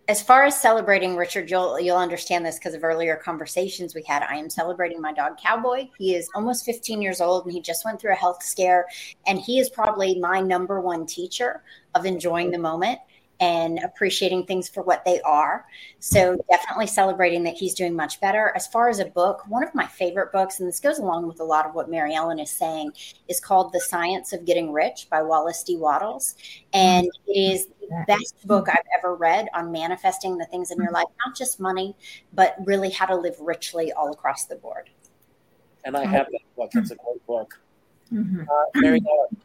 as 0.09 0.21
far 0.23 0.45
as 0.45 0.61
celebrating 0.61 1.17
Richard, 1.17 1.51
you'll 1.51 1.79
you'll 1.79 1.97
understand 1.97 2.45
this 2.45 2.59
because 2.59 2.75
of 2.75 2.83
earlier 2.83 3.17
conversations 3.17 3.95
we 3.95 4.03
had. 4.03 4.23
I 4.25 4.35
am 4.35 4.51
celebrating 4.51 5.01
my 5.01 5.13
dog 5.13 5.39
Cowboy. 5.39 5.89
He 5.97 6.15
is 6.15 6.29
almost 6.35 6.65
15 6.65 7.01
years 7.01 7.21
old 7.21 7.45
and 7.45 7.53
he 7.53 7.61
just 7.61 7.85
went 7.85 8.01
through 8.01 8.13
a 8.13 8.17
health 8.17 8.43
scare. 8.43 8.87
And 9.27 9.39
he 9.39 9.61
is 9.61 9.71
probably 9.71 10.19
my 10.19 10.41
number 10.41 10.81
one 10.81 11.07
teacher 11.07 11.63
of 11.95 12.05
enjoying 12.05 12.51
the 12.51 12.59
moment 12.59 12.99
and 13.43 13.81
appreciating 13.81 14.47
things 14.47 14.69
for 14.69 14.85
what 14.85 15.05
they 15.05 15.21
are. 15.23 15.67
So 15.99 16.35
mm-hmm. 16.35 16.41
definitely 16.49 16.87
celebrating 16.87 17.43
that 17.43 17.55
he's 17.55 17.75
doing 17.75 17.93
much 17.93 18.21
better. 18.21 18.53
As 18.55 18.69
far 18.69 18.89
as 18.89 19.01
a 19.01 19.07
book, 19.07 19.43
one 19.49 19.65
of 19.65 19.75
my 19.75 19.85
favorite 19.85 20.31
books, 20.31 20.61
and 20.61 20.69
this 20.69 20.79
goes 20.79 21.01
along 21.01 21.27
with 21.27 21.41
a 21.41 21.45
lot 21.45 21.67
of 21.67 21.75
what 21.75 21.91
Mary 21.91 22.15
Ellen 22.15 22.39
is 22.39 22.53
saying, 22.53 22.93
is 23.29 23.41
called 23.41 23.73
The 23.73 23.81
Science 23.81 24.33
of 24.33 24.45
Getting 24.45 24.71
Rich 24.71 25.09
by 25.11 25.23
Wallace 25.23 25.65
D. 25.65 25.77
Wattles. 25.77 26.37
And 26.73 27.07
mm-hmm. 27.07 27.31
it 27.33 27.53
is 27.53 27.67
the 27.81 28.05
best 28.07 28.39
mm-hmm. 28.39 28.49
book 28.49 28.69
I've 28.69 28.87
ever 28.97 29.17
read 29.17 29.49
on 29.55 29.73
manifesting 29.73 30.39
the 30.39 30.47
things 30.47 30.71
in 30.71 30.79
your 30.79 30.93
life, 30.93 31.09
not 31.27 31.37
just 31.37 31.59
money, 31.59 31.97
but 32.33 32.55
really 32.65 32.91
how 32.91 33.07
to 33.07 33.17
live 33.17 33.35
richly 33.41 33.91
all 33.93 34.13
across 34.13 34.45
the 34.45 34.55
board. 34.55 34.89
and 35.85 35.97
I 35.97 36.05
have 36.05 36.29
that 36.31 36.43
book. 36.57 36.71
It's 36.77 36.93
a 36.93 36.95
great 36.95 37.27
book. 37.27 37.59
Mhm. 38.13 38.47
Uh, 38.49 38.65
Mary 38.77 39.03
Ellen. 39.05 39.37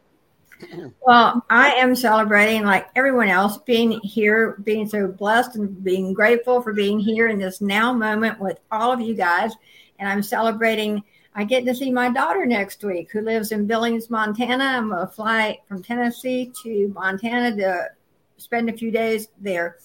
Well, 1.06 1.44
I 1.50 1.72
am 1.74 1.94
celebrating 1.94 2.64
like 2.64 2.88
everyone 2.96 3.28
else 3.28 3.58
being 3.58 3.92
here, 4.00 4.58
being 4.64 4.88
so 4.88 5.08
blessed 5.08 5.56
and 5.56 5.82
being 5.82 6.12
grateful 6.12 6.62
for 6.62 6.72
being 6.72 6.98
here 6.98 7.28
in 7.28 7.38
this 7.38 7.60
now 7.60 7.92
moment 7.92 8.40
with 8.40 8.58
all 8.70 8.92
of 8.92 9.00
you 9.00 9.14
guys. 9.14 9.52
And 9.98 10.08
I'm 10.08 10.22
celebrating. 10.22 11.02
I 11.34 11.44
get 11.44 11.64
to 11.66 11.74
see 11.74 11.92
my 11.92 12.10
daughter 12.10 12.46
next 12.46 12.82
week 12.82 13.10
who 13.12 13.20
lives 13.20 13.52
in 13.52 13.66
Billings, 13.66 14.10
Montana. 14.10 14.64
I'm 14.64 14.90
to 14.90 15.06
fly 15.06 15.60
from 15.68 15.82
Tennessee 15.82 16.52
to 16.62 16.88
Montana 16.88 17.56
to 17.56 17.90
spend 18.36 18.68
a 18.68 18.76
few 18.76 18.90
days 18.90 19.28
there. 19.40 19.76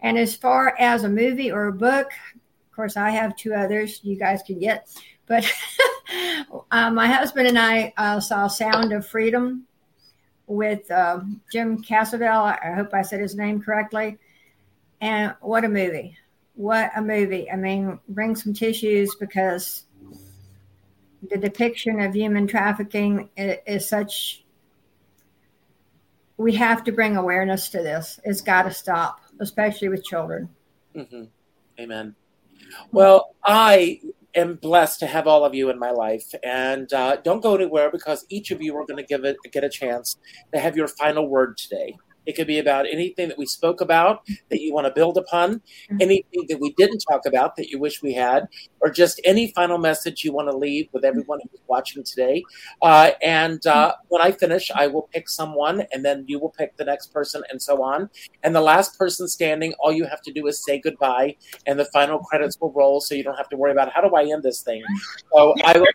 And 0.00 0.16
as 0.16 0.36
far 0.36 0.76
as 0.78 1.04
a 1.04 1.08
movie 1.08 1.50
or 1.50 1.66
a 1.66 1.72
book, 1.72 2.06
of 2.34 2.76
course, 2.76 2.96
I 2.96 3.10
have 3.10 3.36
two 3.36 3.54
others 3.54 4.00
you 4.04 4.16
guys 4.16 4.42
can 4.46 4.60
get. 4.60 4.88
But 5.26 5.50
uh, 6.70 6.90
my 6.90 7.06
husband 7.08 7.48
and 7.48 7.58
I 7.58 7.92
uh, 7.96 8.20
saw 8.20 8.46
Sound 8.46 8.92
of 8.92 9.06
Freedom 9.06 9.66
with 10.48 10.90
uh, 10.90 11.20
Jim 11.52 11.82
Cassavell. 11.82 12.58
I 12.62 12.72
hope 12.74 12.92
I 12.92 13.02
said 13.02 13.20
his 13.20 13.36
name 13.36 13.62
correctly. 13.62 14.18
And 15.00 15.34
what 15.40 15.64
a 15.64 15.68
movie! 15.68 16.16
What 16.54 16.90
a 16.96 17.02
movie! 17.02 17.48
I 17.50 17.56
mean, 17.56 18.00
bring 18.08 18.34
some 18.34 18.52
tissues 18.52 19.14
because 19.14 19.84
the 21.30 21.36
depiction 21.36 22.00
of 22.00 22.14
human 22.14 22.46
trafficking 22.46 23.28
is, 23.36 23.58
is 23.66 23.88
such. 23.88 24.44
We 26.36 26.54
have 26.54 26.84
to 26.84 26.92
bring 26.92 27.16
awareness 27.16 27.68
to 27.70 27.78
this. 27.78 28.18
It's 28.24 28.40
got 28.40 28.62
to 28.62 28.72
stop, 28.72 29.20
especially 29.40 29.88
with 29.88 30.04
children. 30.04 30.48
hmm 30.94 31.24
Amen. 31.78 32.14
Well, 32.90 33.34
I 33.44 34.00
am 34.38 34.56
blessed 34.56 35.00
to 35.00 35.06
have 35.06 35.26
all 35.26 35.44
of 35.44 35.54
you 35.54 35.70
in 35.70 35.78
my 35.78 35.90
life, 35.90 36.34
and 36.44 36.92
uh, 36.92 37.16
don't 37.16 37.42
go 37.42 37.54
anywhere 37.54 37.90
because 37.90 38.24
each 38.28 38.50
of 38.50 38.62
you 38.62 38.76
are 38.76 38.86
going 38.86 38.96
to 38.96 39.06
give 39.06 39.24
it 39.24 39.36
get 39.52 39.64
a 39.64 39.68
chance 39.68 40.16
to 40.52 40.60
have 40.60 40.76
your 40.76 40.88
final 40.88 41.28
word 41.28 41.56
today. 41.56 41.96
It 42.28 42.36
could 42.36 42.46
be 42.46 42.58
about 42.58 42.84
anything 42.86 43.28
that 43.28 43.38
we 43.38 43.46
spoke 43.46 43.80
about 43.80 44.20
that 44.50 44.60
you 44.60 44.74
want 44.74 44.86
to 44.86 44.92
build 44.92 45.16
upon, 45.16 45.62
anything 45.98 46.44
that 46.50 46.60
we 46.60 46.74
didn't 46.74 47.02
talk 47.10 47.24
about 47.24 47.56
that 47.56 47.70
you 47.70 47.78
wish 47.78 48.02
we 48.02 48.12
had, 48.12 48.46
or 48.80 48.90
just 48.90 49.18
any 49.24 49.50
final 49.52 49.78
message 49.78 50.24
you 50.24 50.32
want 50.32 50.50
to 50.50 50.56
leave 50.56 50.88
with 50.92 51.06
everyone 51.06 51.40
who's 51.42 51.60
watching 51.66 52.04
today. 52.04 52.44
Uh, 52.82 53.12
and 53.22 53.66
uh, 53.66 53.94
when 54.08 54.20
I 54.20 54.30
finish, 54.32 54.70
I 54.70 54.88
will 54.88 55.08
pick 55.14 55.30
someone, 55.30 55.84
and 55.90 56.04
then 56.04 56.26
you 56.28 56.38
will 56.38 56.50
pick 56.50 56.76
the 56.76 56.84
next 56.84 57.14
person, 57.14 57.42
and 57.50 57.60
so 57.62 57.82
on. 57.82 58.10
And 58.42 58.54
the 58.54 58.60
last 58.60 58.98
person 58.98 59.26
standing, 59.26 59.72
all 59.80 59.90
you 59.90 60.04
have 60.04 60.20
to 60.22 60.32
do 60.32 60.46
is 60.48 60.62
say 60.62 60.78
goodbye, 60.78 61.34
and 61.66 61.80
the 61.80 61.86
final 61.86 62.18
credits 62.18 62.60
will 62.60 62.72
roll, 62.72 63.00
so 63.00 63.14
you 63.14 63.24
don't 63.24 63.36
have 63.36 63.48
to 63.48 63.56
worry 63.56 63.72
about 63.72 63.90
how 63.90 64.02
do 64.02 64.14
I 64.14 64.24
end 64.30 64.42
this 64.42 64.60
thing. 64.60 64.84
So 65.32 65.54
I 65.64 65.78
will. 65.78 65.86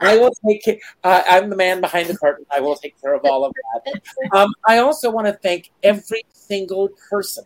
I 0.00 0.16
will 0.16 0.32
take 0.46 0.66
it. 0.68 0.80
Uh, 1.02 1.22
I'm 1.28 1.50
the 1.50 1.56
man 1.56 1.80
behind 1.80 2.08
the 2.08 2.16
curtain. 2.16 2.44
I 2.50 2.60
will 2.60 2.76
take 2.76 3.00
care 3.00 3.14
of 3.14 3.22
all 3.24 3.44
of 3.44 3.52
that. 3.84 4.00
Um, 4.32 4.54
I 4.66 4.78
also 4.78 5.10
want 5.10 5.26
to 5.26 5.32
thank 5.32 5.70
every 5.82 6.22
single 6.32 6.88
person 7.10 7.44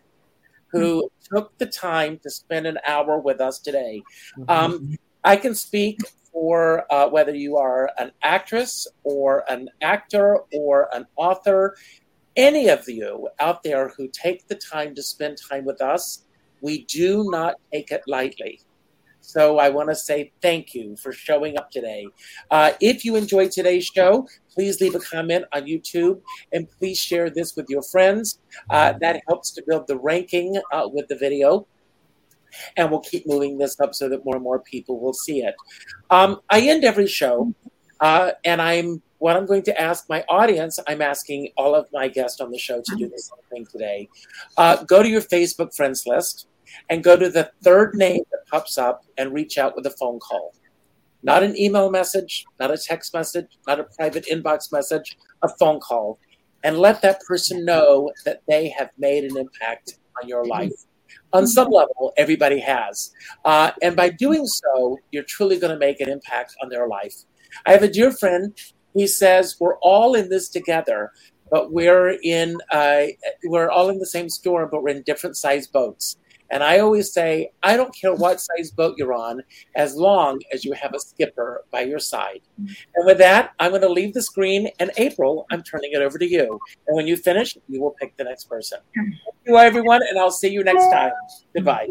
who 0.67 1.09
took 1.31 1.55
the 1.57 1.67
time 1.67 2.19
to 2.23 2.29
spend 2.29 2.65
an 2.65 2.77
hour 2.87 3.19
with 3.19 3.39
us 3.39 3.59
today. 3.59 4.01
Um, 4.47 4.97
I 5.23 5.35
can 5.35 5.55
speak 5.55 5.99
for 6.31 6.91
uh, 6.91 7.07
whether 7.09 7.33
you 7.33 7.57
are 7.57 7.91
an 7.99 8.11
actress 8.23 8.87
or 9.03 9.43
an 9.49 9.69
actor 9.81 10.39
or 10.51 10.89
an 10.93 11.05
author, 11.15 11.75
any 12.35 12.69
of 12.69 12.89
you 12.89 13.29
out 13.39 13.61
there 13.63 13.93
who 13.95 14.07
take 14.07 14.47
the 14.47 14.55
time 14.55 14.95
to 14.95 15.03
spend 15.03 15.37
time 15.49 15.63
with 15.63 15.79
us, 15.81 16.23
we 16.61 16.85
do 16.85 17.29
not 17.29 17.55
take 17.71 17.91
it 17.91 18.01
lightly. 18.07 18.61
So 19.23 19.57
I 19.57 19.69
want 19.69 19.89
to 19.89 19.95
say 19.95 20.33
thank 20.41 20.75
you 20.75 20.97
for 20.97 21.13
showing 21.13 21.57
up 21.57 21.71
today. 21.71 22.07
Uh, 22.51 22.73
if 22.81 23.05
you 23.05 23.15
enjoyed 23.15 23.51
today's 23.51 23.85
show, 23.85 24.27
please 24.53 24.81
leave 24.81 24.95
a 24.95 24.99
comment 24.99 25.45
on 25.53 25.63
YouTube 25.63 26.21
and 26.51 26.69
please 26.77 26.99
share 26.99 27.29
this 27.29 27.55
with 27.55 27.67
your 27.69 27.81
friends. 27.83 28.39
Uh, 28.69 28.93
that 28.99 29.21
helps 29.27 29.51
to 29.51 29.63
build 29.65 29.87
the 29.87 29.97
ranking 29.97 30.61
uh, 30.73 30.89
with 30.91 31.07
the 31.07 31.15
video. 31.15 31.65
And 32.75 32.91
we'll 32.91 32.99
keep 32.99 33.25
moving 33.25 33.57
this 33.57 33.79
up 33.79 33.95
so 33.95 34.09
that 34.09 34.25
more 34.25 34.35
and 34.35 34.43
more 34.43 34.59
people 34.59 34.99
will 34.99 35.13
see 35.13 35.41
it. 35.41 35.55
Um, 36.09 36.41
I 36.49 36.59
end 36.61 36.83
every 36.83 37.07
show, 37.07 37.55
uh, 38.01 38.33
and 38.43 38.61
I'm 38.61 39.01
what 39.17 39.37
I'm 39.37 39.45
going 39.45 39.63
to 39.63 39.81
ask 39.81 40.07
my 40.09 40.23
audience. 40.27 40.77
I'm 40.85 41.01
asking 41.01 41.53
all 41.57 41.73
of 41.73 41.87
my 41.93 42.09
guests 42.09 42.41
on 42.41 42.51
the 42.51 42.59
show 42.59 42.81
to 42.81 42.95
do 42.97 43.07
the 43.07 43.17
same 43.17 43.39
thing 43.49 43.65
today. 43.71 44.09
Uh, 44.57 44.83
go 44.83 45.01
to 45.01 45.09
your 45.09 45.21
Facebook 45.21 45.73
friends 45.73 46.05
list 46.05 46.47
and 46.89 47.03
go 47.03 47.15
to 47.17 47.29
the 47.29 47.51
third 47.63 47.95
name 47.95 48.23
that 48.31 48.47
pops 48.49 48.77
up 48.77 49.05
and 49.17 49.33
reach 49.33 49.57
out 49.57 49.75
with 49.75 49.85
a 49.85 49.91
phone 49.91 50.19
call. 50.19 50.53
Not 51.23 51.41
an 51.41 51.57
email 51.57 51.89
message, 51.89 52.45
not 52.59 52.71
a 52.71 52.77
text 52.77 53.13
message, 53.13 53.47
not 53.65 53.79
a 53.79 53.85
private 53.85 54.25
inbox 54.31 54.71
message, 54.71 55.17
a 55.41 55.47
phone 55.47 55.79
call. 55.79 56.19
And 56.63 56.77
let 56.77 57.01
that 57.01 57.21
person 57.21 57.65
know 57.65 58.11
that 58.25 58.41
they 58.47 58.69
have 58.69 58.89
made 58.97 59.23
an 59.23 59.37
impact 59.37 59.99
on 60.21 60.27
your 60.27 60.45
life. 60.45 60.71
On 61.31 61.47
some 61.47 61.69
level, 61.69 62.13
everybody 62.17 62.59
has. 62.59 63.11
Uh, 63.45 63.71
and 63.81 63.95
by 63.95 64.09
doing 64.09 64.45
so, 64.45 64.97
you're 65.11 65.23
truly 65.23 65.57
going 65.57 65.73
to 65.73 65.79
make 65.79 65.99
an 65.99 66.09
impact 66.09 66.55
on 66.61 66.69
their 66.69 66.87
life. 66.87 67.15
I 67.65 67.71
have 67.71 67.83
a 67.83 67.87
dear 67.87 68.11
friend. 68.11 68.57
He 68.93 69.07
says, 69.07 69.55
We're 69.59 69.77
all 69.77 70.15
in 70.15 70.29
this 70.29 70.49
together, 70.49 71.11
but 71.51 71.71
we're 71.71 72.17
in, 72.23 72.57
uh, 72.71 73.05
we're 73.45 73.69
all 73.69 73.89
in 73.89 73.99
the 73.99 74.05
same 74.05 74.29
storm, 74.29 74.69
but 74.71 74.83
we're 74.83 74.89
in 74.89 75.03
different 75.03 75.37
sized 75.37 75.71
boats. 75.71 76.17
And 76.53 76.63
I 76.63 76.79
always 76.79 77.11
say, 77.11 77.51
I 77.63 77.75
don't 77.75 77.93
care 77.99 78.13
what 78.13 78.39
size 78.39 78.69
boat 78.69 78.93
you're 78.95 79.15
on, 79.15 79.41
as 79.75 79.95
long 79.95 80.39
as 80.53 80.63
you 80.63 80.73
have 80.73 80.93
a 80.93 80.99
skipper 80.99 81.63
by 81.71 81.81
your 81.81 81.97
side. 81.97 82.41
And 82.57 83.07
with 83.07 83.17
that, 83.17 83.53
I'm 83.59 83.71
going 83.71 83.81
to 83.81 83.89
leave 83.89 84.13
the 84.13 84.21
screen. 84.21 84.69
And 84.79 84.91
April, 84.97 85.47
I'm 85.49 85.63
turning 85.63 85.93
it 85.93 86.03
over 86.03 86.19
to 86.19 86.29
you. 86.29 86.59
And 86.87 86.95
when 86.95 87.07
you 87.07 87.17
finish, 87.17 87.57
you 87.67 87.81
will 87.81 87.95
pick 87.99 88.15
the 88.17 88.23
next 88.25 88.43
person. 88.45 88.77
Mm-hmm. 88.95 89.09
Thank 89.09 89.47
you, 89.47 89.57
everyone, 89.57 90.01
and 90.07 90.19
I'll 90.19 90.29
see 90.29 90.49
you 90.49 90.63
next 90.63 90.91
time. 90.91 91.11
Goodbye. 91.55 91.89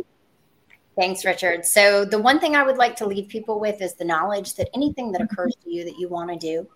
Thanks, 0.95 1.24
Richard. 1.24 1.64
So, 1.64 2.05
the 2.05 2.18
one 2.18 2.38
thing 2.38 2.55
I 2.55 2.62
would 2.62 2.76
like 2.76 2.97
to 2.97 3.07
leave 3.07 3.28
people 3.28 3.59
with 3.59 3.80
is 3.80 3.95
the 3.95 4.05
knowledge 4.05 4.55
that 4.57 4.68
anything 4.74 5.11
that 5.12 5.22
occurs 5.22 5.57
to 5.64 5.70
you 5.70 5.84
that 5.84 5.99
you 5.99 6.07
want 6.09 6.28
to 6.30 6.36
do, 6.36 6.68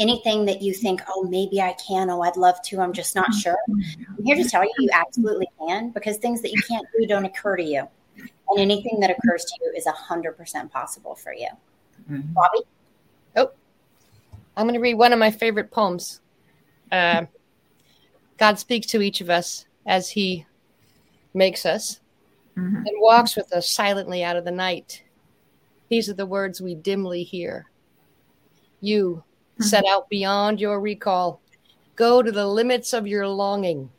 anything 0.00 0.44
that 0.46 0.60
you 0.60 0.74
think, 0.74 1.00
oh, 1.08 1.22
maybe 1.24 1.60
I 1.60 1.74
can, 1.74 2.10
oh, 2.10 2.22
I'd 2.22 2.36
love 2.36 2.60
to, 2.62 2.80
I'm 2.80 2.92
just 2.92 3.14
not 3.14 3.32
sure. 3.32 3.56
I'm 3.68 4.24
here 4.24 4.34
to 4.34 4.48
tell 4.48 4.64
you, 4.64 4.72
you 4.80 4.88
absolutely 4.92 5.46
can 5.58 5.90
because 5.90 6.16
things 6.16 6.42
that 6.42 6.50
you 6.50 6.60
can't 6.68 6.84
do 6.98 7.06
don't 7.06 7.24
occur 7.24 7.56
to 7.56 7.62
you. 7.62 7.86
And 8.16 8.58
anything 8.58 8.98
that 9.00 9.10
occurs 9.10 9.44
to 9.44 9.54
you 9.62 9.72
is 9.76 9.86
100% 9.86 10.70
possible 10.72 11.14
for 11.14 11.32
you. 11.32 11.48
Mm-hmm. 12.10 12.32
Bobbi? 12.32 12.64
Oh, 13.36 13.52
I'm 14.56 14.66
going 14.66 14.74
to 14.74 14.80
read 14.80 14.94
one 14.94 15.12
of 15.12 15.20
my 15.20 15.30
favorite 15.30 15.70
poems. 15.70 16.20
Uh, 16.90 17.26
God 18.36 18.58
speaks 18.58 18.88
to 18.88 19.00
each 19.00 19.20
of 19.20 19.30
us 19.30 19.66
as 19.86 20.10
he 20.10 20.44
makes 21.34 21.64
us 21.64 22.00
mm-hmm. 22.60 22.76
and 22.76 23.00
walks 23.00 23.36
with 23.36 23.52
us 23.52 23.70
silently 23.70 24.22
out 24.22 24.36
of 24.36 24.44
the 24.44 24.50
night. 24.50 25.02
These 25.88 26.08
are 26.08 26.14
the 26.14 26.26
words 26.26 26.60
we 26.60 26.74
dimly 26.74 27.22
hear. 27.22 27.70
You 28.80 29.24
mm-hmm. 29.54 29.64
set 29.64 29.84
out 29.86 30.08
beyond 30.08 30.60
your 30.60 30.80
recall, 30.80 31.40
go 31.96 32.22
to 32.22 32.32
the 32.32 32.46
limits 32.46 32.92
of 32.92 33.06
your 33.06 33.26
longing. 33.26 33.90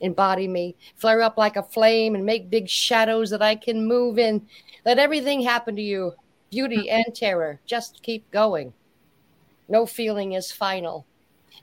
Embody 0.00 0.46
me, 0.46 0.76
flare 0.94 1.22
up 1.22 1.36
like 1.36 1.56
a 1.56 1.62
flame, 1.62 2.14
and 2.14 2.24
make 2.24 2.50
big 2.50 2.68
shadows 2.68 3.30
that 3.30 3.42
I 3.42 3.56
can 3.56 3.84
move 3.84 4.18
in. 4.18 4.46
Let 4.84 5.00
everything 5.00 5.42
happen 5.42 5.74
to 5.74 5.82
you 5.82 6.14
beauty 6.50 6.88
and 6.88 7.04
terror. 7.14 7.60
Just 7.66 8.02
keep 8.02 8.30
going. 8.30 8.72
No 9.68 9.86
feeling 9.86 10.32
is 10.32 10.52
final. 10.52 11.04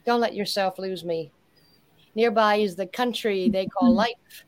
Don't 0.04 0.20
let 0.20 0.34
yourself 0.34 0.78
lose 0.78 1.04
me. 1.04 1.32
Nearby 2.14 2.56
is 2.56 2.76
the 2.76 2.86
country 2.86 3.48
they 3.48 3.66
call 3.66 3.88
mm-hmm. 3.88 3.98
life. 3.98 4.44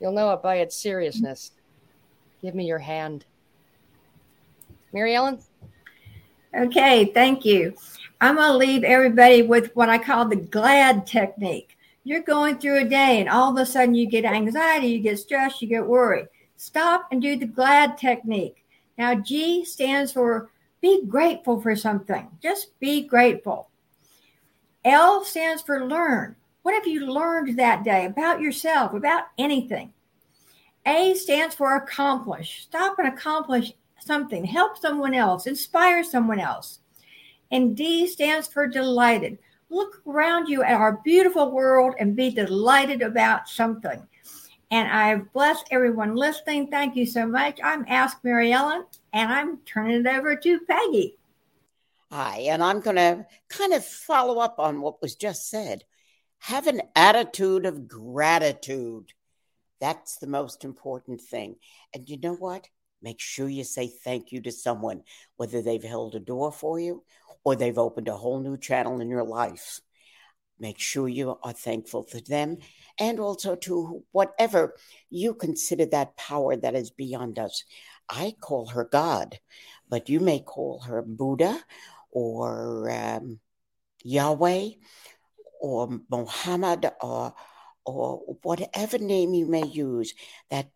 You'll 0.00 0.12
know 0.12 0.32
it 0.32 0.42
by 0.42 0.56
its 0.56 0.76
seriousness. 0.76 1.52
Give 2.42 2.54
me 2.54 2.66
your 2.66 2.78
hand. 2.78 3.24
Mary 4.92 5.14
Ellen? 5.14 5.38
Okay, 6.54 7.06
thank 7.06 7.44
you. 7.44 7.74
I'm 8.20 8.36
going 8.36 8.52
to 8.52 8.56
leave 8.56 8.84
everybody 8.84 9.42
with 9.42 9.74
what 9.74 9.88
I 9.88 9.98
call 9.98 10.26
the 10.26 10.36
GLAD 10.36 11.06
technique. 11.06 11.76
You're 12.04 12.22
going 12.22 12.58
through 12.58 12.80
a 12.80 12.88
day 12.88 13.20
and 13.20 13.28
all 13.28 13.50
of 13.50 13.58
a 13.58 13.66
sudden 13.66 13.94
you 13.94 14.06
get 14.06 14.24
anxiety, 14.24 14.88
you 14.88 15.00
get 15.00 15.18
stressed, 15.18 15.60
you 15.60 15.68
get 15.68 15.86
worried. 15.86 16.28
Stop 16.56 17.08
and 17.10 17.20
do 17.20 17.36
the 17.36 17.46
GLAD 17.46 17.98
technique. 17.98 18.64
Now, 18.96 19.14
G 19.14 19.64
stands 19.64 20.12
for 20.12 20.50
be 20.80 21.04
grateful 21.04 21.60
for 21.60 21.74
something. 21.74 22.28
Just 22.42 22.78
be 22.80 23.02
grateful. 23.02 23.68
L 24.84 25.24
stands 25.24 25.62
for 25.62 25.84
learn. 25.84 26.36
What 26.66 26.74
have 26.74 26.88
you 26.88 27.06
learned 27.06 27.56
that 27.60 27.84
day 27.84 28.06
about 28.06 28.40
yourself, 28.40 28.92
about 28.92 29.26
anything? 29.38 29.92
A 30.84 31.14
stands 31.14 31.54
for 31.54 31.76
accomplish. 31.76 32.62
Stop 32.62 32.98
and 32.98 33.06
accomplish 33.06 33.72
something. 34.00 34.44
Help 34.44 34.76
someone 34.76 35.14
else. 35.14 35.46
Inspire 35.46 36.02
someone 36.02 36.40
else. 36.40 36.80
And 37.52 37.76
D 37.76 38.08
stands 38.08 38.48
for 38.48 38.66
delighted. 38.66 39.38
Look 39.70 40.02
around 40.08 40.48
you 40.48 40.64
at 40.64 40.74
our 40.74 41.00
beautiful 41.04 41.52
world 41.52 41.94
and 42.00 42.16
be 42.16 42.30
delighted 42.30 43.00
about 43.00 43.48
something. 43.48 44.04
And 44.72 44.90
I 44.90 45.18
bless 45.18 45.62
everyone 45.70 46.16
listening. 46.16 46.66
Thank 46.66 46.96
you 46.96 47.06
so 47.06 47.28
much. 47.28 47.60
I'm 47.62 47.84
Ask 47.86 48.18
Mary 48.24 48.50
Ellen, 48.50 48.86
and 49.12 49.32
I'm 49.32 49.58
turning 49.58 50.00
it 50.00 50.06
over 50.08 50.34
to 50.34 50.60
Peggy. 50.62 51.16
Hi, 52.10 52.38
and 52.48 52.60
I'm 52.60 52.80
going 52.80 52.96
to 52.96 53.24
kind 53.48 53.72
of 53.72 53.84
follow 53.84 54.40
up 54.40 54.58
on 54.58 54.80
what 54.80 55.00
was 55.00 55.14
just 55.14 55.48
said. 55.48 55.84
Have 56.40 56.66
an 56.66 56.82
attitude 56.94 57.66
of 57.66 57.88
gratitude. 57.88 59.12
That's 59.80 60.16
the 60.16 60.26
most 60.26 60.64
important 60.64 61.20
thing. 61.20 61.56
And 61.94 62.08
you 62.08 62.18
know 62.18 62.34
what? 62.34 62.68
Make 63.02 63.20
sure 63.20 63.48
you 63.48 63.64
say 63.64 63.88
thank 63.88 64.32
you 64.32 64.40
to 64.42 64.52
someone, 64.52 65.02
whether 65.36 65.60
they've 65.60 65.82
held 65.82 66.14
a 66.14 66.20
door 66.20 66.50
for 66.50 66.80
you 66.80 67.04
or 67.44 67.54
they've 67.56 67.78
opened 67.78 68.08
a 68.08 68.16
whole 68.16 68.40
new 68.40 68.56
channel 68.56 69.00
in 69.00 69.08
your 69.08 69.24
life. 69.24 69.80
Make 70.58 70.78
sure 70.78 71.06
you 71.06 71.38
are 71.42 71.52
thankful 71.52 72.04
to 72.04 72.20
them 72.22 72.58
and 72.98 73.20
also 73.20 73.56
to 73.56 74.02
whatever 74.12 74.74
you 75.10 75.34
consider 75.34 75.84
that 75.86 76.16
power 76.16 76.56
that 76.56 76.74
is 76.74 76.90
beyond 76.90 77.38
us. 77.38 77.62
I 78.08 78.34
call 78.40 78.68
her 78.68 78.88
God, 78.90 79.38
but 79.88 80.08
you 80.08 80.18
may 80.18 80.40
call 80.40 80.80
her 80.80 81.02
Buddha 81.02 81.62
or 82.10 82.90
um, 82.90 83.40
Yahweh 84.02 84.70
or 85.60 86.00
Mohammed 86.10 86.90
or 87.00 87.34
or 87.84 88.18
whatever 88.42 88.98
name 88.98 89.32
you 89.32 89.46
may 89.46 89.64
use, 89.64 90.12
that 90.50 90.70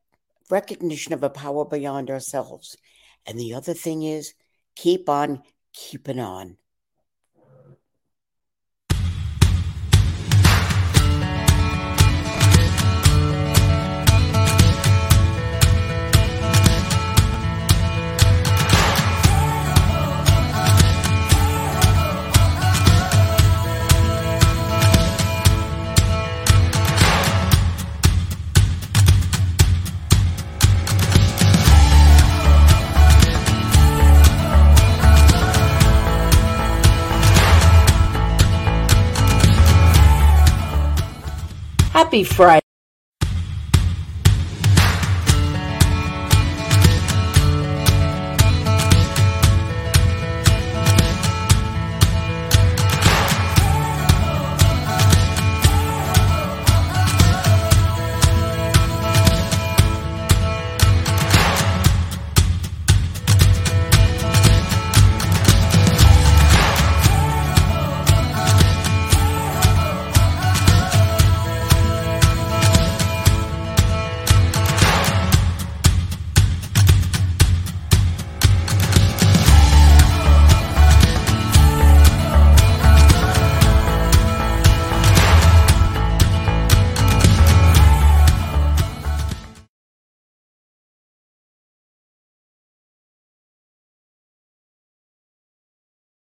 recognition 0.49 1.13
of 1.13 1.25
a 1.25 1.31
power 1.31 1.65
beyond 1.65 2.09
ourselves. 2.11 2.77
And 3.27 3.39
the 3.39 3.55
other 3.55 3.75
thing 3.75 4.05
is 4.05 4.33
keep 4.77 5.09
on 5.09 5.43
keeping 5.73 6.21
on. 6.21 6.57
Happy 42.01 42.25
Friday. 42.25 42.70